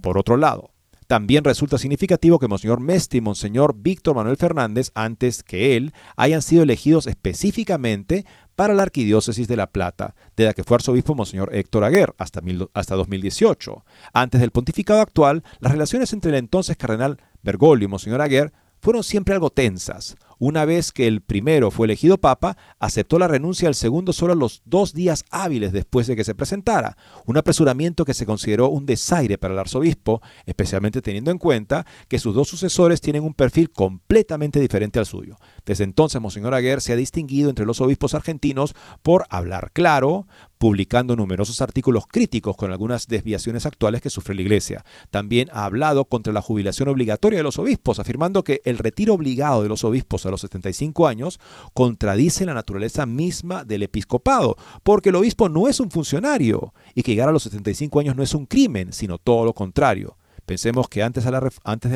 Por 0.00 0.16
otro 0.16 0.38
lado, 0.38 0.73
también 1.06 1.44
resulta 1.44 1.78
significativo 1.78 2.38
que 2.38 2.48
Monseñor 2.48 2.80
Mestre 2.80 3.18
y 3.18 3.20
Monseñor 3.20 3.74
Víctor 3.76 4.16
Manuel 4.16 4.36
Fernández, 4.36 4.90
antes 4.94 5.42
que 5.42 5.76
él, 5.76 5.92
hayan 6.16 6.42
sido 6.42 6.62
elegidos 6.62 7.06
específicamente 7.06 8.24
para 8.56 8.74
la 8.74 8.84
Arquidiócesis 8.84 9.48
de 9.48 9.56
La 9.56 9.70
Plata, 9.70 10.14
de 10.36 10.44
la 10.44 10.54
que 10.54 10.64
fue 10.64 10.76
arzobispo 10.76 11.14
Monseñor 11.14 11.54
Héctor 11.54 11.84
Aguer 11.84 12.14
hasta, 12.18 12.40
hasta 12.72 12.94
2018. 12.94 13.84
Antes 14.12 14.40
del 14.40 14.50
pontificado 14.50 15.00
actual, 15.00 15.42
las 15.60 15.72
relaciones 15.72 16.12
entre 16.12 16.30
el 16.30 16.36
entonces 16.36 16.76
cardenal 16.76 17.18
Bergoglio 17.42 17.86
y 17.86 17.90
Monseñor 17.90 18.20
Aguer 18.20 18.52
fueron 18.80 19.02
siempre 19.02 19.34
algo 19.34 19.50
tensas. 19.50 20.16
Una 20.38 20.64
vez 20.64 20.92
que 20.92 21.06
el 21.06 21.20
primero 21.20 21.70
fue 21.70 21.86
elegido 21.86 22.18
papa, 22.18 22.56
aceptó 22.78 23.18
la 23.18 23.28
renuncia 23.28 23.68
del 23.68 23.74
segundo 23.74 24.12
solo 24.12 24.32
a 24.32 24.36
los 24.36 24.62
dos 24.64 24.92
días 24.92 25.24
hábiles 25.30 25.72
después 25.72 26.06
de 26.06 26.16
que 26.16 26.24
se 26.24 26.34
presentara, 26.34 26.96
un 27.26 27.36
apresuramiento 27.36 28.04
que 28.04 28.14
se 28.14 28.26
consideró 28.26 28.68
un 28.68 28.86
desaire 28.86 29.38
para 29.38 29.54
el 29.54 29.60
arzobispo, 29.60 30.22
especialmente 30.46 31.02
teniendo 31.02 31.30
en 31.30 31.38
cuenta 31.38 31.86
que 32.08 32.18
sus 32.18 32.34
dos 32.34 32.48
sucesores 32.48 33.00
tienen 33.00 33.24
un 33.24 33.34
perfil 33.34 33.70
completamente 33.70 34.60
diferente 34.60 34.98
al 34.98 35.06
suyo. 35.06 35.36
Desde 35.64 35.84
entonces, 35.84 36.20
Monseñor 36.20 36.54
Aguer 36.54 36.80
se 36.80 36.92
ha 36.92 36.96
distinguido 36.96 37.48
entre 37.48 37.66
los 37.66 37.80
obispos 37.80 38.14
argentinos 38.14 38.74
por 39.02 39.24
hablar 39.30 39.70
claro, 39.72 40.26
publicando 40.58 41.16
numerosos 41.16 41.60
artículos 41.60 42.06
críticos 42.06 42.56
con 42.56 42.70
algunas 42.70 43.06
desviaciones 43.06 43.66
actuales 43.66 44.00
que 44.00 44.10
sufre 44.10 44.34
la 44.34 44.42
Iglesia. 44.42 44.84
También 45.10 45.48
ha 45.52 45.64
hablado 45.64 46.04
contra 46.06 46.32
la 46.32 46.42
jubilación 46.42 46.88
obligatoria 46.88 47.38
de 47.38 47.42
los 47.42 47.58
obispos, 47.58 47.98
afirmando 47.98 48.44
que 48.44 48.60
el 48.64 48.78
retiro 48.78 49.14
obligado 49.14 49.62
de 49.62 49.68
los 49.68 49.84
obispos 49.84 50.26
a 50.26 50.30
los 50.30 50.40
75 50.42 51.06
años 51.06 51.40
contradice 51.72 52.46
la 52.46 52.54
naturaleza 52.54 53.06
misma 53.06 53.64
del 53.64 53.82
episcopado, 53.82 54.56
porque 54.82 55.08
el 55.08 55.16
obispo 55.16 55.48
no 55.48 55.68
es 55.68 55.80
un 55.80 55.90
funcionario 55.90 56.74
y 56.94 57.02
que 57.02 57.12
llegar 57.12 57.28
a 57.28 57.32
los 57.32 57.42
75 57.42 58.00
años 58.00 58.16
no 58.16 58.22
es 58.22 58.34
un 58.34 58.46
crimen, 58.46 58.92
sino 58.92 59.18
todo 59.18 59.44
lo 59.44 59.54
contrario. 59.54 60.16
Pensemos 60.46 60.88
que 60.88 61.02
antes, 61.02 61.24
de 61.24 61.30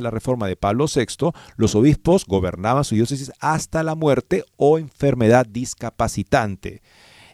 la 0.03 0.11
reforma 0.11 0.47
de 0.47 0.57
Pablo 0.57 0.87
VI, 0.93 1.33
los 1.57 1.75
obispos 1.75 2.25
gobernaban 2.25 2.85
su 2.85 2.95
diócesis 2.95 3.31
hasta 3.41 3.83
la 3.83 3.95
muerte 3.95 4.45
o 4.57 4.79
enfermedad 4.79 5.47
discapacitante. 5.47 6.83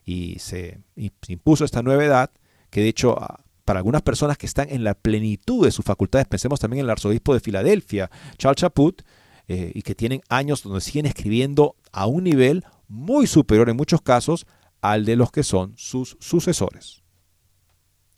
Y 0.05 0.39
se 0.41 0.81
impuso 1.29 1.65
esta 1.65 1.83
nueva 1.83 2.05
edad, 2.05 2.31
que 2.71 2.81
de 2.81 2.89
hecho 2.89 3.17
ah, 3.19 3.45
para 3.65 3.79
algunas 3.79 4.03
personas 4.03 4.37
que 4.37 4.47
están 4.47 4.69
en 4.71 4.85
la 4.85 4.95
plenitud 4.95 5.65
de 5.65 5.71
sus 5.71 5.85
facultades, 5.85 6.27
pensemos 6.27 6.61
también 6.61 6.81
en 6.81 6.87
el 6.87 6.91
arzobispo 6.91 7.33
de 7.33 7.41
Filadelfia, 7.41 8.11
Charles 8.37 8.61
Chaput, 8.61 9.03
eh, 9.47 9.73
y 9.75 9.83
que 9.83 9.95
tienen 9.95 10.23
años 10.29 10.63
donde 10.63 10.81
siguen 10.81 11.07
escribiendo 11.07 11.77
a 11.93 12.07
un 12.07 12.25
nivel 12.25 12.65
muy 12.89 13.27
superior 13.27 13.69
en 13.69 13.77
muchos 13.77 14.03
casos 14.03 14.47
al 14.81 15.05
de 15.05 15.17
los 15.17 15.31
que 15.31 15.43
son 15.43 15.75
sus 15.77 16.17
sucesores. 16.21 17.04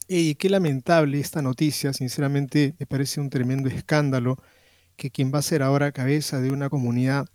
Qué 0.09 0.49
lamentable 0.49 1.19
esta 1.19 1.43
noticia, 1.43 1.93
sinceramente 1.93 2.77
me 2.79 2.87
parece 2.87 3.21
un 3.21 3.29
tremendo 3.29 3.69
escándalo 3.69 4.37
que 4.95 5.11
quien 5.11 5.33
va 5.35 5.41
a 5.41 5.43
ser 5.43 5.65
ahora 5.65 5.91
cabeza 5.91 6.41
de 6.41 6.51
una 6.53 6.71
comunidad 6.71 7.27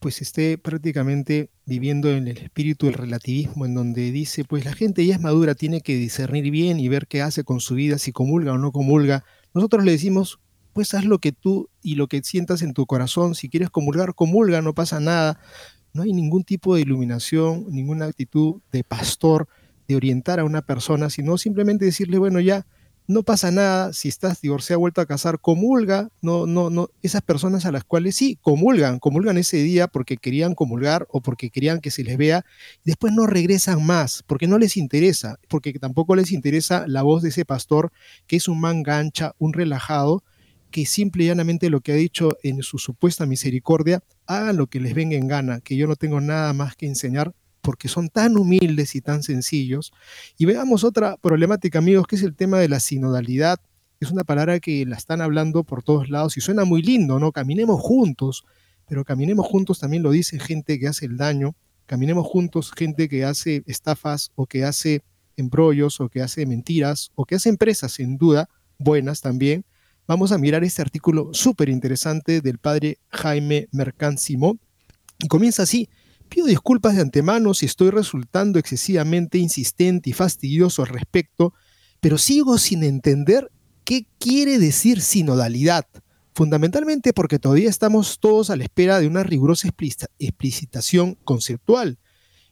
pues 0.00 0.20
esté 0.20 0.58
prácticamente 0.58 1.50
viviendo 1.64 2.10
en 2.10 2.26
el 2.26 2.38
espíritu 2.38 2.86
del 2.86 2.94
relativismo, 2.94 3.66
en 3.66 3.74
donde 3.74 4.10
dice, 4.10 4.44
pues 4.44 4.64
la 4.64 4.72
gente 4.72 5.04
ya 5.06 5.14
es 5.14 5.20
madura, 5.20 5.54
tiene 5.54 5.80
que 5.80 5.94
discernir 5.94 6.50
bien 6.50 6.80
y 6.80 6.88
ver 6.88 7.06
qué 7.06 7.22
hace 7.22 7.44
con 7.44 7.60
su 7.60 7.74
vida, 7.74 7.98
si 7.98 8.12
comulga 8.12 8.52
o 8.52 8.58
no 8.58 8.72
comulga. 8.72 9.24
Nosotros 9.54 9.84
le 9.84 9.92
decimos, 9.92 10.40
pues 10.72 10.94
haz 10.94 11.04
lo 11.04 11.18
que 11.18 11.32
tú 11.32 11.68
y 11.82 11.96
lo 11.96 12.06
que 12.08 12.22
sientas 12.22 12.62
en 12.62 12.74
tu 12.74 12.86
corazón. 12.86 13.34
Si 13.34 13.48
quieres 13.48 13.70
comulgar, 13.70 14.14
comulga, 14.14 14.62
no 14.62 14.74
pasa 14.74 15.00
nada. 15.00 15.40
No 15.92 16.02
hay 16.02 16.12
ningún 16.12 16.44
tipo 16.44 16.74
de 16.74 16.82
iluminación, 16.82 17.66
ninguna 17.68 18.06
actitud 18.06 18.60
de 18.70 18.84
pastor 18.84 19.48
de 19.88 19.96
orientar 19.96 20.38
a 20.38 20.44
una 20.44 20.62
persona, 20.62 21.10
sino 21.10 21.38
simplemente 21.38 21.86
decirle, 21.86 22.18
bueno, 22.18 22.38
ya, 22.40 22.66
no 23.08 23.22
pasa 23.22 23.50
nada, 23.50 23.94
si 23.94 24.08
estás 24.08 24.42
divorciado, 24.42 24.80
vuelto 24.80 25.00
a 25.00 25.06
casar, 25.06 25.40
comulga, 25.40 26.10
no, 26.20 26.46
no, 26.46 26.68
no, 26.68 26.90
esas 27.02 27.22
personas 27.22 27.64
a 27.64 27.72
las 27.72 27.84
cuales 27.84 28.14
sí, 28.16 28.38
comulgan, 28.42 28.98
comulgan 28.98 29.38
ese 29.38 29.56
día 29.56 29.88
porque 29.88 30.18
querían 30.18 30.54
comulgar 30.54 31.06
o 31.08 31.22
porque 31.22 31.48
querían 31.48 31.80
que 31.80 31.90
se 31.90 32.04
les 32.04 32.18
vea, 32.18 32.44
y 32.84 32.90
después 32.90 33.14
no 33.14 33.26
regresan 33.26 33.84
más, 33.84 34.22
porque 34.26 34.46
no 34.46 34.58
les 34.58 34.76
interesa, 34.76 35.38
porque 35.48 35.72
tampoco 35.78 36.14
les 36.16 36.32
interesa 36.32 36.84
la 36.86 37.02
voz 37.02 37.22
de 37.22 37.30
ese 37.30 37.46
pastor, 37.46 37.92
que 38.26 38.36
es 38.36 38.46
un 38.46 38.60
man 38.60 38.82
gancha, 38.82 39.34
un 39.38 39.54
relajado, 39.54 40.22
que 40.70 40.84
simple 40.84 41.24
y 41.24 41.26
llanamente 41.28 41.70
lo 41.70 41.80
que 41.80 41.92
ha 41.92 41.94
dicho 41.94 42.36
en 42.42 42.62
su 42.62 42.76
supuesta 42.76 43.24
misericordia, 43.24 44.02
hagan 44.26 44.58
lo 44.58 44.66
que 44.66 44.80
les 44.80 44.92
venga 44.92 45.16
en 45.16 45.28
gana, 45.28 45.60
que 45.60 45.76
yo 45.76 45.86
no 45.86 45.96
tengo 45.96 46.20
nada 46.20 46.52
más 46.52 46.76
que 46.76 46.84
enseñar 46.84 47.32
porque 47.68 47.88
son 47.88 48.08
tan 48.08 48.38
humildes 48.38 48.94
y 48.94 49.02
tan 49.02 49.22
sencillos. 49.22 49.92
Y 50.38 50.46
veamos 50.46 50.84
otra 50.84 51.18
problemática, 51.18 51.80
amigos, 51.80 52.06
que 52.06 52.16
es 52.16 52.22
el 52.22 52.34
tema 52.34 52.58
de 52.58 52.66
la 52.66 52.80
sinodalidad. 52.80 53.60
Es 54.00 54.10
una 54.10 54.24
palabra 54.24 54.58
que 54.58 54.86
la 54.86 54.96
están 54.96 55.20
hablando 55.20 55.64
por 55.64 55.82
todos 55.82 56.08
lados 56.08 56.38
y 56.38 56.40
suena 56.40 56.64
muy 56.64 56.80
lindo, 56.80 57.18
¿no? 57.18 57.30
Caminemos 57.30 57.78
juntos, 57.78 58.46
pero 58.88 59.04
caminemos 59.04 59.44
juntos 59.46 59.80
también 59.80 60.02
lo 60.02 60.12
dice 60.12 60.38
gente 60.38 60.80
que 60.80 60.88
hace 60.88 61.04
el 61.04 61.18
daño, 61.18 61.56
caminemos 61.84 62.26
juntos 62.26 62.72
gente 62.74 63.06
que 63.06 63.26
hace 63.26 63.62
estafas 63.66 64.32
o 64.34 64.46
que 64.46 64.64
hace 64.64 65.02
embrollos 65.36 66.00
o 66.00 66.08
que 66.08 66.22
hace 66.22 66.46
mentiras 66.46 67.10
o 67.16 67.26
que 67.26 67.34
hace 67.34 67.50
empresas, 67.50 67.92
sin 67.92 68.16
duda, 68.16 68.48
buenas 68.78 69.20
también, 69.20 69.66
vamos 70.06 70.32
a 70.32 70.38
mirar 70.38 70.64
este 70.64 70.80
artículo 70.80 71.34
súper 71.34 71.68
interesante 71.68 72.40
del 72.40 72.56
padre 72.56 72.96
Jaime 73.10 73.68
Mercant 73.72 74.16
Simón. 74.16 74.58
Y 75.18 75.28
comienza 75.28 75.64
así. 75.64 75.90
Pido 76.28 76.46
disculpas 76.46 76.94
de 76.94 77.02
antemano 77.02 77.54
si 77.54 77.66
estoy 77.66 77.90
resultando 77.90 78.58
excesivamente 78.58 79.38
insistente 79.38 80.10
y 80.10 80.12
fastidioso 80.12 80.82
al 80.82 80.88
respecto, 80.88 81.54
pero 82.00 82.18
sigo 82.18 82.58
sin 82.58 82.84
entender 82.84 83.50
qué 83.84 84.06
quiere 84.18 84.58
decir 84.58 85.00
sinodalidad, 85.00 85.86
fundamentalmente 86.34 87.12
porque 87.12 87.38
todavía 87.38 87.70
estamos 87.70 88.18
todos 88.20 88.50
a 88.50 88.56
la 88.56 88.64
espera 88.64 89.00
de 89.00 89.06
una 89.06 89.22
rigurosa 89.22 89.68
explicitación 90.18 91.16
conceptual 91.24 91.98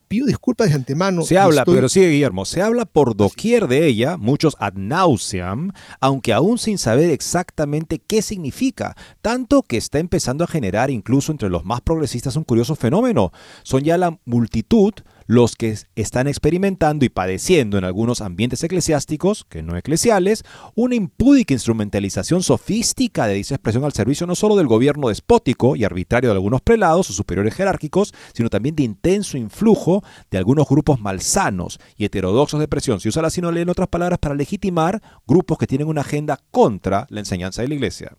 pido 0.08 0.26
disculpas 0.26 0.68
de 0.68 0.74
antemano. 0.74 1.22
Se 1.22 1.38
habla, 1.38 1.64
pero 1.64 1.88
sigue 1.88 2.10
Guillermo, 2.10 2.44
se 2.44 2.62
habla 2.62 2.84
por 2.84 3.16
doquier 3.16 3.68
de 3.68 3.86
ella, 3.86 4.16
muchos 4.16 4.56
ad 4.58 4.74
nauseam, 4.74 5.72
aunque 6.00 6.32
aún 6.32 6.58
sin 6.58 6.78
saber 6.78 7.10
exactamente 7.10 7.98
qué 7.98 8.22
significa, 8.22 8.96
tanto 9.22 9.62
que 9.62 9.76
está 9.76 9.98
empezando 9.98 10.44
a 10.44 10.48
generar 10.48 10.90
incluso 10.90 11.32
entre 11.32 11.50
los 11.50 11.64
más 11.64 11.80
progresistas 11.80 12.36
un 12.36 12.44
curioso 12.44 12.76
fenómeno. 12.76 13.32
Son 13.62 13.82
ya 13.82 13.98
la 13.98 14.18
multitud 14.24 14.94
los 15.26 15.56
que 15.56 15.76
están 15.94 16.28
experimentando 16.28 17.04
y 17.04 17.08
padeciendo 17.08 17.78
en 17.78 17.84
algunos 17.84 18.20
ambientes 18.20 18.62
eclesiásticos, 18.62 19.44
que 19.48 19.62
no 19.62 19.76
eclesiales, 19.76 20.44
una 20.74 20.94
impúdica 20.94 21.54
instrumentalización 21.54 22.42
sofística 22.42 23.26
de 23.26 23.34
dicha 23.34 23.54
expresión 23.54 23.84
al 23.84 23.92
servicio 23.92 24.26
no 24.26 24.34
solo 24.34 24.56
del 24.56 24.66
gobierno 24.66 25.08
despótico 25.08 25.76
y 25.76 25.84
arbitrario 25.84 26.30
de 26.30 26.36
algunos 26.36 26.60
prelados 26.60 27.10
o 27.10 27.12
superiores 27.12 27.54
jerárquicos, 27.54 28.14
sino 28.32 28.50
también 28.50 28.76
de 28.76 28.84
intenso 28.84 29.36
influjo 29.36 30.02
de 30.30 30.38
algunos 30.38 30.68
grupos 30.68 31.00
malsanos 31.00 31.78
y 31.96 32.04
heterodoxos 32.04 32.60
de 32.60 32.68
presión. 32.68 33.00
Se 33.00 33.08
usa 33.08 33.22
la 33.22 33.30
sinodalidad 33.30 33.62
en 33.62 33.70
otras 33.70 33.88
palabras 33.88 34.18
para 34.18 34.34
legitimar 34.34 35.02
grupos 35.26 35.58
que 35.58 35.66
tienen 35.66 35.88
una 35.88 36.02
agenda 36.02 36.40
contra 36.50 37.06
la 37.10 37.20
enseñanza 37.20 37.62
de 37.62 37.68
la 37.68 37.74
Iglesia. 37.74 38.16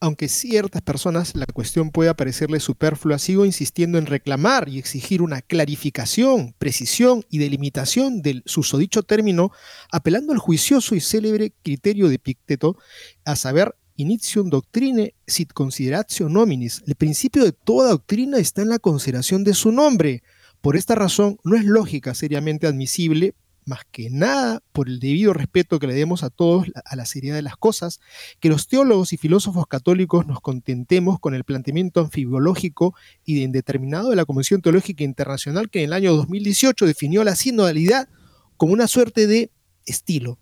Aunque 0.00 0.28
ciertas 0.28 0.80
personas 0.80 1.34
la 1.34 1.46
cuestión 1.46 1.90
pueda 1.90 2.14
parecerles 2.14 2.62
superflua, 2.62 3.18
sigo 3.18 3.44
insistiendo 3.44 3.98
en 3.98 4.06
reclamar 4.06 4.68
y 4.68 4.78
exigir 4.78 5.22
una 5.22 5.42
clarificación, 5.42 6.54
precisión 6.56 7.24
y 7.28 7.38
delimitación 7.38 8.22
del 8.22 8.44
susodicho 8.46 9.02
término, 9.02 9.50
apelando 9.90 10.32
al 10.32 10.38
juicioso 10.38 10.94
y 10.94 11.00
célebre 11.00 11.52
criterio 11.64 12.08
de 12.08 12.20
Picteto, 12.20 12.76
a 13.24 13.34
saber, 13.34 13.74
initium 13.96 14.50
doctrine 14.50 15.14
sit 15.26 15.52
consideratio 15.52 16.28
nominis. 16.28 16.84
El 16.86 16.94
principio 16.94 17.42
de 17.42 17.50
toda 17.50 17.90
doctrina 17.90 18.38
está 18.38 18.62
en 18.62 18.68
la 18.68 18.78
consideración 18.78 19.42
de 19.42 19.54
su 19.54 19.72
nombre. 19.72 20.22
Por 20.60 20.76
esta 20.76 20.94
razón, 20.94 21.38
no 21.42 21.56
es 21.56 21.64
lógica 21.64 22.14
seriamente 22.14 22.68
admisible 22.68 23.34
más 23.68 23.82
que 23.92 24.10
nada 24.10 24.60
por 24.72 24.88
el 24.88 24.98
debido 24.98 25.32
respeto 25.32 25.78
que 25.78 25.86
le 25.86 25.94
demos 25.94 26.22
a 26.24 26.30
todos 26.30 26.66
a 26.84 26.96
la 26.96 27.06
seriedad 27.06 27.36
de 27.36 27.42
las 27.42 27.56
cosas, 27.56 28.00
que 28.40 28.48
los 28.48 28.66
teólogos 28.66 29.12
y 29.12 29.16
filósofos 29.16 29.66
católicos 29.66 30.26
nos 30.26 30.40
contentemos 30.40 31.20
con 31.20 31.34
el 31.34 31.44
planteamiento 31.44 32.00
anfibiológico 32.00 32.94
y 33.24 33.42
indeterminado 33.42 34.10
de 34.10 34.16
la 34.16 34.24
Convención 34.24 34.62
Teológica 34.62 35.04
Internacional 35.04 35.70
que 35.70 35.80
en 35.80 35.86
el 35.86 35.92
año 35.92 36.16
2018 36.16 36.86
definió 36.86 37.22
la 37.22 37.36
sinodalidad 37.36 38.08
como 38.56 38.72
una 38.72 38.88
suerte 38.88 39.26
de 39.26 39.52
estilo. 39.86 40.38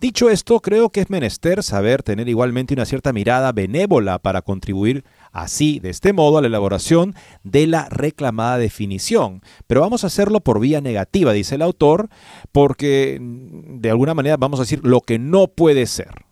Dicho 0.00 0.30
esto, 0.30 0.60
creo 0.60 0.90
que 0.90 1.00
es 1.02 1.10
menester 1.10 1.62
saber 1.62 2.02
tener 2.02 2.28
igualmente 2.28 2.74
una 2.74 2.84
cierta 2.84 3.12
mirada 3.12 3.52
benévola 3.52 4.18
para 4.18 4.42
contribuir 4.42 5.04
así, 5.32 5.80
de 5.80 5.90
este 5.90 6.12
modo, 6.12 6.38
a 6.38 6.40
la 6.40 6.46
elaboración 6.46 7.14
de 7.42 7.66
la 7.66 7.88
reclamada 7.88 8.58
definición. 8.58 9.42
Pero 9.66 9.80
vamos 9.80 10.04
a 10.04 10.06
hacerlo 10.06 10.40
por 10.40 10.60
vía 10.60 10.80
negativa, 10.80 11.32
dice 11.32 11.56
el 11.56 11.62
autor, 11.62 12.08
porque 12.52 13.18
mm, 13.20 13.80
de 13.80 13.90
alguna 13.90 14.14
manera 14.14 14.36
vamos 14.36 14.60
a 14.60 14.64
decir 14.64 14.80
lo 14.84 15.00
que 15.00 15.18
no 15.18 15.48
puede 15.48 15.86
ser. 15.86 16.26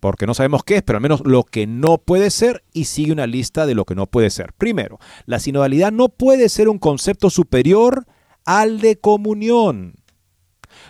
Porque 0.00 0.26
no 0.26 0.34
sabemos 0.34 0.62
qué 0.62 0.76
es, 0.76 0.82
pero 0.82 0.98
al 0.98 1.02
menos 1.02 1.22
lo 1.24 1.44
que 1.44 1.66
no 1.66 1.96
puede 1.96 2.30
ser 2.30 2.62
y 2.72 2.84
sigue 2.84 3.12
una 3.12 3.26
lista 3.26 3.64
de 3.64 3.74
lo 3.74 3.86
que 3.86 3.94
no 3.94 4.06
puede 4.06 4.28
ser. 4.28 4.52
Primero, 4.52 4.98
la 5.24 5.38
sinodalidad 5.38 5.90
no 5.90 6.10
puede 6.10 6.50
ser 6.50 6.68
un 6.68 6.78
concepto 6.78 7.30
superior 7.30 8.06
al 8.44 8.80
de 8.80 8.98
comunión, 8.98 9.94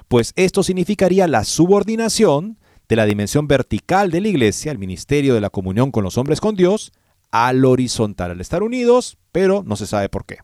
pues 0.08 0.32
esto 0.36 0.62
significaría 0.62 1.28
la 1.28 1.44
subordinación 1.44 2.58
de 2.88 2.96
la 2.96 3.06
dimensión 3.06 3.46
vertical 3.46 4.10
de 4.10 4.20
la 4.20 4.28
iglesia, 4.28 4.72
el 4.72 4.78
ministerio 4.78 5.34
de 5.34 5.40
la 5.40 5.50
comunión 5.50 5.90
con 5.90 6.02
los 6.02 6.18
hombres 6.18 6.40
con 6.40 6.56
Dios, 6.56 6.92
al 7.30 7.64
horizontal, 7.64 8.32
al 8.32 8.40
estar 8.40 8.62
unidos, 8.62 9.18
pero 9.32 9.62
no 9.64 9.76
se 9.76 9.86
sabe 9.86 10.08
por 10.08 10.26
qué. 10.26 10.38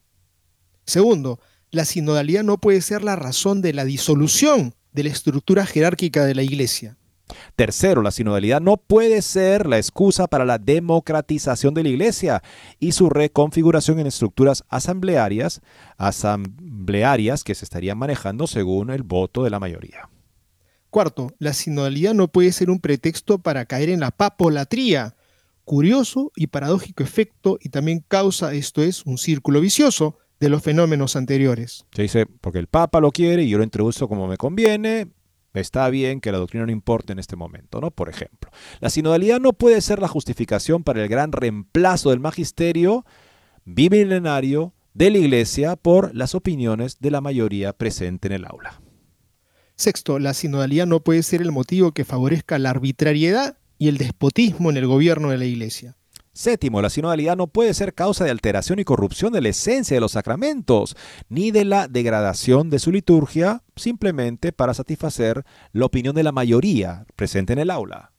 Segundo, 0.84 1.40
la 1.70 1.84
sinodalidad 1.84 2.44
no 2.44 2.58
puede 2.58 2.80
ser 2.80 3.02
la 3.02 3.16
razón 3.16 3.60
de 3.60 3.72
la 3.72 3.84
disolución 3.84 4.74
de 4.92 5.04
la 5.04 5.10
estructura 5.10 5.66
jerárquica 5.66 6.24
de 6.24 6.34
la 6.34 6.42
Iglesia. 6.42 6.96
Tercero, 7.56 8.02
la 8.02 8.12
sinodalidad 8.12 8.60
no 8.60 8.76
puede 8.76 9.20
ser 9.20 9.66
la 9.66 9.78
excusa 9.78 10.28
para 10.28 10.44
la 10.44 10.58
democratización 10.58 11.74
de 11.74 11.82
la 11.82 11.88
Iglesia 11.88 12.42
y 12.78 12.92
su 12.92 13.10
reconfiguración 13.10 13.98
en 13.98 14.06
estructuras 14.06 14.64
asamblearias, 14.68 15.60
asamblearias 15.96 17.42
que 17.42 17.54
se 17.54 17.64
estarían 17.64 17.98
manejando 17.98 18.46
según 18.46 18.90
el 18.90 19.02
voto 19.02 19.42
de 19.42 19.50
la 19.50 19.58
mayoría. 19.58 20.08
Cuarto, 20.90 21.32
la 21.38 21.52
sinodalidad 21.52 22.14
no 22.14 22.28
puede 22.28 22.52
ser 22.52 22.70
un 22.70 22.78
pretexto 22.78 23.38
para 23.38 23.64
caer 23.66 23.90
en 23.90 24.00
la 24.00 24.12
papolatría, 24.12 25.15
curioso 25.66 26.32
y 26.36 26.46
paradójico 26.46 27.02
efecto 27.02 27.58
y 27.60 27.68
también 27.68 28.02
causa, 28.06 28.54
esto 28.54 28.82
es, 28.82 29.04
un 29.04 29.18
círculo 29.18 29.60
vicioso 29.60 30.16
de 30.40 30.48
los 30.48 30.62
fenómenos 30.62 31.16
anteriores. 31.16 31.84
Se 31.92 32.02
dice, 32.02 32.24
porque 32.26 32.60
el 32.60 32.68
Papa 32.68 33.00
lo 33.00 33.10
quiere 33.10 33.42
y 33.42 33.50
yo 33.50 33.58
lo 33.58 33.64
introduzco 33.64 34.08
como 34.08 34.28
me 34.28 34.36
conviene, 34.36 35.08
está 35.52 35.90
bien 35.90 36.20
que 36.20 36.30
la 36.30 36.38
doctrina 36.38 36.66
no 36.66 36.72
importe 36.72 37.12
en 37.12 37.18
este 37.18 37.34
momento, 37.34 37.80
¿no? 37.80 37.90
Por 37.90 38.08
ejemplo, 38.08 38.50
la 38.80 38.90
sinodalidad 38.90 39.40
no 39.40 39.52
puede 39.54 39.80
ser 39.80 39.98
la 39.98 40.08
justificación 40.08 40.84
para 40.84 41.02
el 41.02 41.08
gran 41.08 41.32
reemplazo 41.32 42.10
del 42.10 42.20
magisterio 42.20 43.04
bimilenario 43.64 44.72
de 44.94 45.10
la 45.10 45.18
Iglesia 45.18 45.74
por 45.74 46.14
las 46.14 46.36
opiniones 46.36 47.00
de 47.00 47.10
la 47.10 47.20
mayoría 47.20 47.72
presente 47.72 48.28
en 48.28 48.34
el 48.34 48.44
aula. 48.44 48.80
Sexto, 49.74 50.20
la 50.20 50.32
sinodalidad 50.32 50.86
no 50.86 51.00
puede 51.00 51.24
ser 51.24 51.42
el 51.42 51.50
motivo 51.50 51.90
que 51.90 52.04
favorezca 52.04 52.58
la 52.58 52.70
arbitrariedad 52.70 53.58
y 53.78 53.88
el 53.88 53.98
despotismo 53.98 54.70
en 54.70 54.76
el 54.76 54.86
gobierno 54.86 55.30
de 55.30 55.38
la 55.38 55.44
Iglesia. 55.44 55.96
Séptimo, 56.32 56.82
la 56.82 56.90
sinodalidad 56.90 57.34
no 57.34 57.46
puede 57.46 57.72
ser 57.72 57.94
causa 57.94 58.24
de 58.24 58.30
alteración 58.30 58.78
y 58.78 58.84
corrupción 58.84 59.32
de 59.32 59.40
la 59.40 59.48
esencia 59.48 59.96
de 59.96 60.02
los 60.02 60.12
sacramentos, 60.12 60.94
ni 61.30 61.50
de 61.50 61.64
la 61.64 61.88
degradación 61.88 62.68
de 62.68 62.78
su 62.78 62.92
liturgia, 62.92 63.62
simplemente 63.74 64.52
para 64.52 64.74
satisfacer 64.74 65.46
la 65.72 65.86
opinión 65.86 66.14
de 66.14 66.22
la 66.22 66.32
mayoría 66.32 67.06
presente 67.16 67.54
en 67.54 67.60
el 67.60 67.70
aula. 67.70 68.12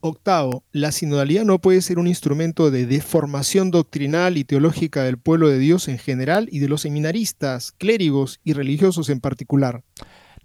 Octavo, 0.00 0.64
la 0.72 0.92
sinodalidad 0.92 1.44
no 1.44 1.60
puede 1.60 1.80
ser 1.80 1.98
un 1.98 2.08
instrumento 2.08 2.70
de 2.70 2.86
deformación 2.86 3.70
doctrinal 3.70 4.36
y 4.36 4.44
teológica 4.44 5.02
del 5.04 5.16
pueblo 5.16 5.48
de 5.48 5.58
Dios 5.58 5.88
en 5.88 5.96
general 5.96 6.48
y 6.50 6.58
de 6.58 6.68
los 6.68 6.82
seminaristas, 6.82 7.72
clérigos 7.72 8.40
y 8.42 8.52
religiosos 8.52 9.08
en 9.08 9.20
particular. 9.20 9.82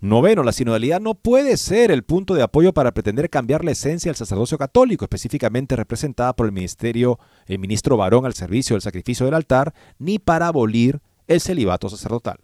Noveno, 0.02 0.44
la 0.44 0.54
sinodalidad 0.54 1.02
no 1.02 1.14
puede 1.14 1.58
ser 1.58 1.92
el 1.92 2.04
punto 2.04 2.34
de 2.34 2.42
apoyo 2.42 2.74
para 2.74 2.94
pretender 2.94 3.30
cambiar 3.30 3.66
la 3.66 3.72
esencia 3.72 4.10
del 4.10 4.16
sacerdocio 4.16 4.58
católico, 4.58 5.04
específicamente 5.04 5.76
representada 5.76 6.34
por 6.38 6.46
el 6.46 6.54
ministerio, 6.54 7.20
el 7.48 7.60
ministro 7.60 7.98
varón 7.98 8.26
al 8.26 8.34
servicio 8.34 8.76
del 8.76 8.82
sacrificio 8.82 9.26
del 9.26 9.36
altar, 9.36 9.74
ni 9.98 10.18
para 10.18 10.48
abolir 10.48 11.02
el 11.28 11.42
celibato 11.42 11.90
sacerdotal. 11.90 12.40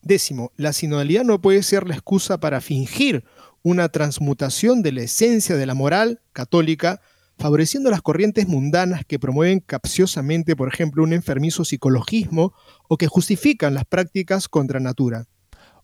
Décimo, 0.00 0.50
la 0.56 0.72
sinodalidad 0.72 1.24
no 1.24 1.42
puede 1.42 1.62
ser 1.62 1.86
la 1.86 1.94
excusa 1.94 2.40
para 2.40 2.62
fingir 2.62 3.22
una 3.62 3.90
transmutación 3.90 4.80
de 4.80 4.92
la 4.92 5.02
esencia 5.02 5.56
de 5.56 5.66
la 5.66 5.74
moral 5.74 6.22
católica, 6.32 7.02
favoreciendo 7.38 7.90
las 7.90 8.00
corrientes 8.00 8.48
mundanas 8.48 9.04
que 9.04 9.18
promueven 9.18 9.60
capciosamente, 9.60 10.56
por 10.56 10.68
ejemplo, 10.72 11.02
un 11.02 11.12
enfermizo 11.12 11.66
psicologismo 11.66 12.54
o 12.88 12.96
que 12.96 13.08
justifican 13.08 13.74
las 13.74 13.84
prácticas 13.84 14.48
contra 14.48 14.80
natura. 14.80 15.26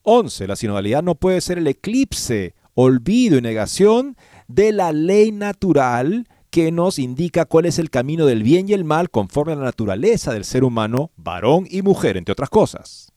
11. 0.03 0.47
La 0.47 0.57
sinodalidad 0.57 1.03
no 1.03 1.15
puede 1.15 1.41
ser 1.41 1.59
el 1.59 1.67
eclipse, 1.67 2.55
olvido 2.75 3.39
y 3.39 3.43
negación 3.43 4.17
de 4.47 4.73
la 4.73 4.93
ley 4.93 5.33
natural 5.33 6.27
que 6.51 6.73
nos 6.73 6.99
indica 6.99 7.45
cuál 7.45 7.67
es 7.67 7.79
el 7.79 7.91
camino 7.91 8.25
del 8.27 8.43
bien 8.43 8.69
y 8.69 8.73
el 8.73 8.85
mal 8.85 9.11
conforme 9.11 9.53
a 9.53 9.57
la 9.57 9.65
naturaleza 9.65 10.33
del 10.33 10.45
ser 10.45 10.65
humano, 10.65 11.11
varón 11.17 11.67
y 11.71 11.83
mujer, 11.83 12.17
entre 12.17 12.33
otras 12.33 12.49
cosas. 12.49 13.13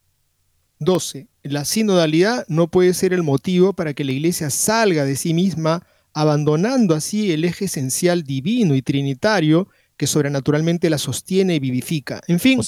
12. 0.80 1.28
La 1.42 1.64
sinodalidad 1.64 2.44
no 2.48 2.68
puede 2.68 2.92
ser 2.94 3.12
el 3.12 3.22
motivo 3.22 3.72
para 3.72 3.94
que 3.94 4.04
la 4.04 4.12
Iglesia 4.12 4.50
salga 4.50 5.04
de 5.04 5.16
sí 5.16 5.32
misma, 5.32 5.86
abandonando 6.12 6.94
así 6.94 7.32
el 7.32 7.44
eje 7.44 7.64
esencial 7.66 8.22
divino 8.24 8.74
y 8.74 8.82
trinitario 8.82 9.68
que 9.96 10.06
sobrenaturalmente 10.06 10.90
la 10.90 10.98
sostiene 10.98 11.56
y 11.56 11.60
vivifica. 11.60 12.20
En 12.26 12.40
fin, 12.40 12.60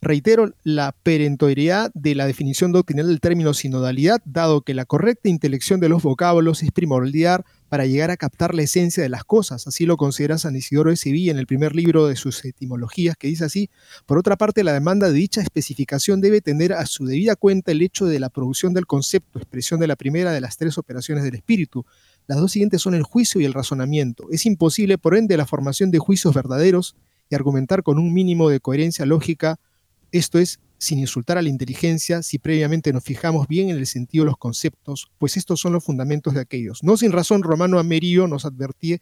reitero 0.00 0.52
la 0.62 0.94
perentoriedad 1.02 1.90
de 1.94 2.14
la 2.14 2.26
definición 2.26 2.72
doctrinal 2.72 3.08
del 3.08 3.20
término 3.20 3.54
sinodalidad, 3.54 4.20
dado 4.24 4.62
que 4.62 4.74
la 4.74 4.84
correcta 4.84 5.28
intelección 5.28 5.80
de 5.80 5.88
los 5.88 6.02
vocábulos 6.02 6.62
es 6.62 6.72
primordial 6.72 7.44
para 7.68 7.86
llegar 7.86 8.10
a 8.10 8.16
captar 8.16 8.54
la 8.54 8.62
esencia 8.62 9.02
de 9.02 9.08
las 9.08 9.24
cosas. 9.24 9.66
Así 9.66 9.86
lo 9.86 9.96
considera 9.96 10.38
San 10.38 10.56
Isidoro 10.56 10.90
de 10.90 10.96
Sevilla 10.96 11.30
en 11.30 11.38
el 11.38 11.46
primer 11.46 11.76
libro 11.76 12.08
de 12.08 12.16
sus 12.16 12.44
etimologías, 12.44 13.16
que 13.16 13.28
dice 13.28 13.44
así. 13.44 13.70
Por 14.06 14.18
otra 14.18 14.36
parte, 14.36 14.64
la 14.64 14.72
demanda 14.72 15.08
de 15.08 15.14
dicha 15.14 15.40
especificación 15.40 16.20
debe 16.20 16.40
tener 16.40 16.72
a 16.72 16.84
su 16.86 17.06
debida 17.06 17.36
cuenta 17.36 17.70
el 17.70 17.82
hecho 17.82 18.06
de 18.06 18.18
la 18.18 18.28
producción 18.28 18.74
del 18.74 18.86
concepto, 18.86 19.38
expresión 19.38 19.78
de 19.78 19.86
la 19.86 19.96
primera 19.96 20.32
de 20.32 20.40
las 20.40 20.56
tres 20.56 20.78
operaciones 20.78 21.22
del 21.22 21.36
espíritu, 21.36 21.86
las 22.30 22.38
dos 22.38 22.52
siguientes 22.52 22.80
son 22.80 22.94
el 22.94 23.02
juicio 23.02 23.40
y 23.40 23.44
el 23.44 23.52
razonamiento. 23.52 24.28
Es 24.30 24.46
imposible, 24.46 24.98
por 24.98 25.16
ende, 25.16 25.36
la 25.36 25.46
formación 25.46 25.90
de 25.90 25.98
juicios 25.98 26.32
verdaderos 26.32 26.94
y 27.28 27.34
argumentar 27.34 27.82
con 27.82 27.98
un 27.98 28.14
mínimo 28.14 28.48
de 28.48 28.60
coherencia 28.60 29.04
lógica, 29.04 29.58
esto 30.12 30.38
es, 30.38 30.60
sin 30.78 31.00
insultar 31.00 31.38
a 31.38 31.42
la 31.42 31.48
inteligencia, 31.48 32.22
si 32.22 32.38
previamente 32.38 32.92
nos 32.92 33.02
fijamos 33.02 33.48
bien 33.48 33.70
en 33.70 33.78
el 33.78 33.86
sentido 33.88 34.22
de 34.22 34.26
los 34.26 34.36
conceptos, 34.36 35.10
pues 35.18 35.36
estos 35.36 35.58
son 35.58 35.72
los 35.72 35.82
fundamentos 35.82 36.32
de 36.32 36.40
aquellos. 36.40 36.84
No 36.84 36.96
sin 36.96 37.10
razón, 37.10 37.42
Romano 37.42 37.80
Amerio 37.80 38.28
nos 38.28 38.44
advertía 38.44 38.98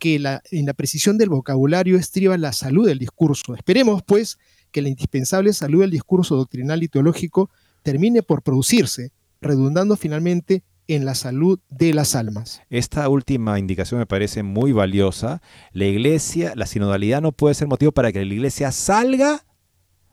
que 0.00 0.16
en 0.16 0.66
la 0.66 0.74
precisión 0.74 1.18
del 1.18 1.28
vocabulario 1.28 1.96
estriba 1.96 2.36
la 2.36 2.52
salud 2.52 2.84
del 2.84 2.98
discurso. 2.98 3.54
Esperemos, 3.54 4.02
pues, 4.04 4.40
que 4.72 4.82
la 4.82 4.88
indispensable 4.88 5.52
salud 5.52 5.82
del 5.82 5.92
discurso 5.92 6.34
doctrinal 6.34 6.82
y 6.82 6.88
teológico 6.88 7.48
termine 7.84 8.24
por 8.24 8.42
producirse, 8.42 9.12
redundando 9.40 9.96
finalmente 9.96 10.64
en 10.88 11.04
la 11.04 11.14
salud 11.14 11.58
de 11.68 11.94
las 11.94 12.14
almas. 12.14 12.62
Esta 12.70 13.08
última 13.08 13.58
indicación 13.58 14.00
me 14.00 14.06
parece 14.06 14.42
muy 14.42 14.72
valiosa. 14.72 15.40
La 15.72 15.84
iglesia, 15.84 16.52
la 16.56 16.66
sinodalidad 16.66 17.22
no 17.22 17.32
puede 17.32 17.54
ser 17.54 17.68
motivo 17.68 17.92
para 17.92 18.12
que 18.12 18.24
la 18.24 18.34
iglesia 18.34 18.72
salga 18.72 19.44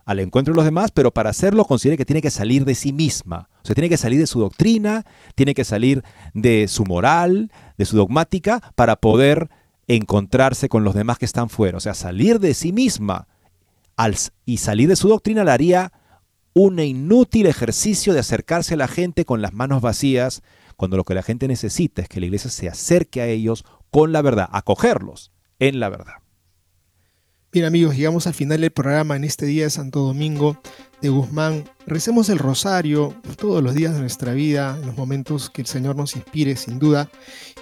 al 0.05 0.19
encuentro 0.19 0.53
de 0.53 0.55
los 0.55 0.65
demás, 0.65 0.91
pero 0.91 1.11
para 1.11 1.29
hacerlo 1.29 1.65
considere 1.65 1.97
que 1.97 2.05
tiene 2.05 2.21
que 2.21 2.31
salir 2.31 2.65
de 2.65 2.75
sí 2.75 2.93
misma. 2.93 3.49
O 3.61 3.65
sea, 3.65 3.75
tiene 3.75 3.89
que 3.89 3.97
salir 3.97 4.19
de 4.19 4.27
su 4.27 4.39
doctrina, 4.39 5.05
tiene 5.35 5.53
que 5.53 5.63
salir 5.63 6.03
de 6.33 6.67
su 6.67 6.83
moral, 6.83 7.51
de 7.77 7.85
su 7.85 7.95
dogmática, 7.95 8.73
para 8.75 8.95
poder 8.95 9.49
encontrarse 9.87 10.69
con 10.69 10.83
los 10.83 10.95
demás 10.95 11.19
que 11.19 11.25
están 11.25 11.49
fuera. 11.49 11.77
O 11.77 11.81
sea, 11.81 11.93
salir 11.93 12.39
de 12.39 12.53
sí 12.53 12.71
misma 12.71 13.27
y 14.45 14.57
salir 14.57 14.87
de 14.87 14.95
su 14.95 15.09
doctrina 15.09 15.43
la 15.43 15.53
haría 15.53 15.91
un 16.53 16.79
inútil 16.79 17.45
ejercicio 17.45 18.13
de 18.13 18.19
acercarse 18.19 18.73
a 18.73 18.77
la 18.77 18.87
gente 18.87 19.25
con 19.25 19.41
las 19.41 19.53
manos 19.53 19.81
vacías, 19.81 20.41
cuando 20.75 20.97
lo 20.97 21.03
que 21.03 21.13
la 21.13 21.23
gente 21.23 21.47
necesita 21.47 22.01
es 22.01 22.09
que 22.09 22.19
la 22.19 22.27
iglesia 22.27 22.49
se 22.49 22.69
acerque 22.69 23.21
a 23.21 23.27
ellos 23.27 23.65
con 23.91 24.11
la 24.11 24.21
verdad, 24.21 24.49
acogerlos 24.51 25.31
en 25.59 25.79
la 25.79 25.89
verdad. 25.89 26.13
Bien 27.51 27.65
amigos, 27.65 27.97
llegamos 27.97 28.27
al 28.27 28.35
final 28.35 28.61
del 28.61 28.69
programa 28.69 29.15
en 29.15 29.23
este 29.23 29.47
día 29.47 29.63
de 29.63 29.71
Santo 29.71 30.01
Domingo 30.01 30.61
de 31.01 31.09
Guzmán. 31.09 31.63
Recemos 31.87 32.29
el 32.29 32.37
rosario 32.37 33.15
todos 33.37 33.63
los 33.63 33.73
días 33.73 33.95
de 33.95 34.01
nuestra 34.01 34.33
vida, 34.33 34.77
en 34.79 34.85
los 34.85 34.95
momentos 34.95 35.49
que 35.49 35.61
el 35.61 35.67
Señor 35.67 35.95
nos 35.95 36.15
inspire 36.15 36.55
sin 36.55 36.77
duda. 36.77 37.09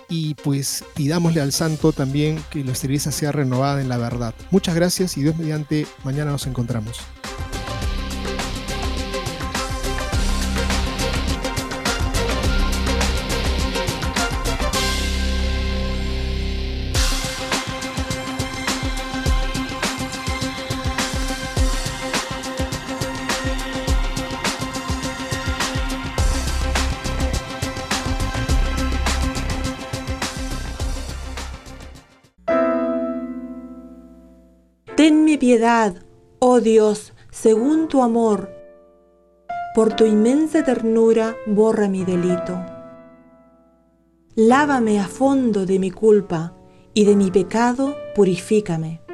Y 0.09 0.33
pues 0.35 0.83
pidámosle 0.93 1.39
al 1.39 1.53
Santo 1.53 1.93
también 1.93 2.37
que 2.49 2.65
nuestra 2.65 2.87
iglesia 2.87 3.13
sea 3.13 3.31
renovada 3.31 3.79
en 3.79 3.87
la 3.87 3.97
verdad. 3.97 4.35
Muchas 4.51 4.75
gracias 4.75 5.15
y 5.15 5.23
Dios 5.23 5.37
mediante, 5.37 5.87
mañana 6.03 6.31
nos 6.31 6.47
encontramos. 6.47 6.99
Piedad, 35.47 35.95
oh 36.39 36.59
Dios, 36.59 37.13
según 37.31 37.87
tu 37.87 38.03
amor. 38.03 38.51
Por 39.73 39.93
tu 39.93 40.03
inmensa 40.03 40.65
ternura 40.65 41.37
borra 41.45 41.87
mi 41.87 42.03
delito. 42.03 42.59
Lávame 44.35 44.99
a 44.99 45.07
fondo 45.07 45.65
de 45.65 45.79
mi 45.79 45.89
culpa 45.89 46.53
y 46.93 47.05
de 47.05 47.15
mi 47.15 47.31
pecado 47.31 47.95
purifícame. 48.13 49.06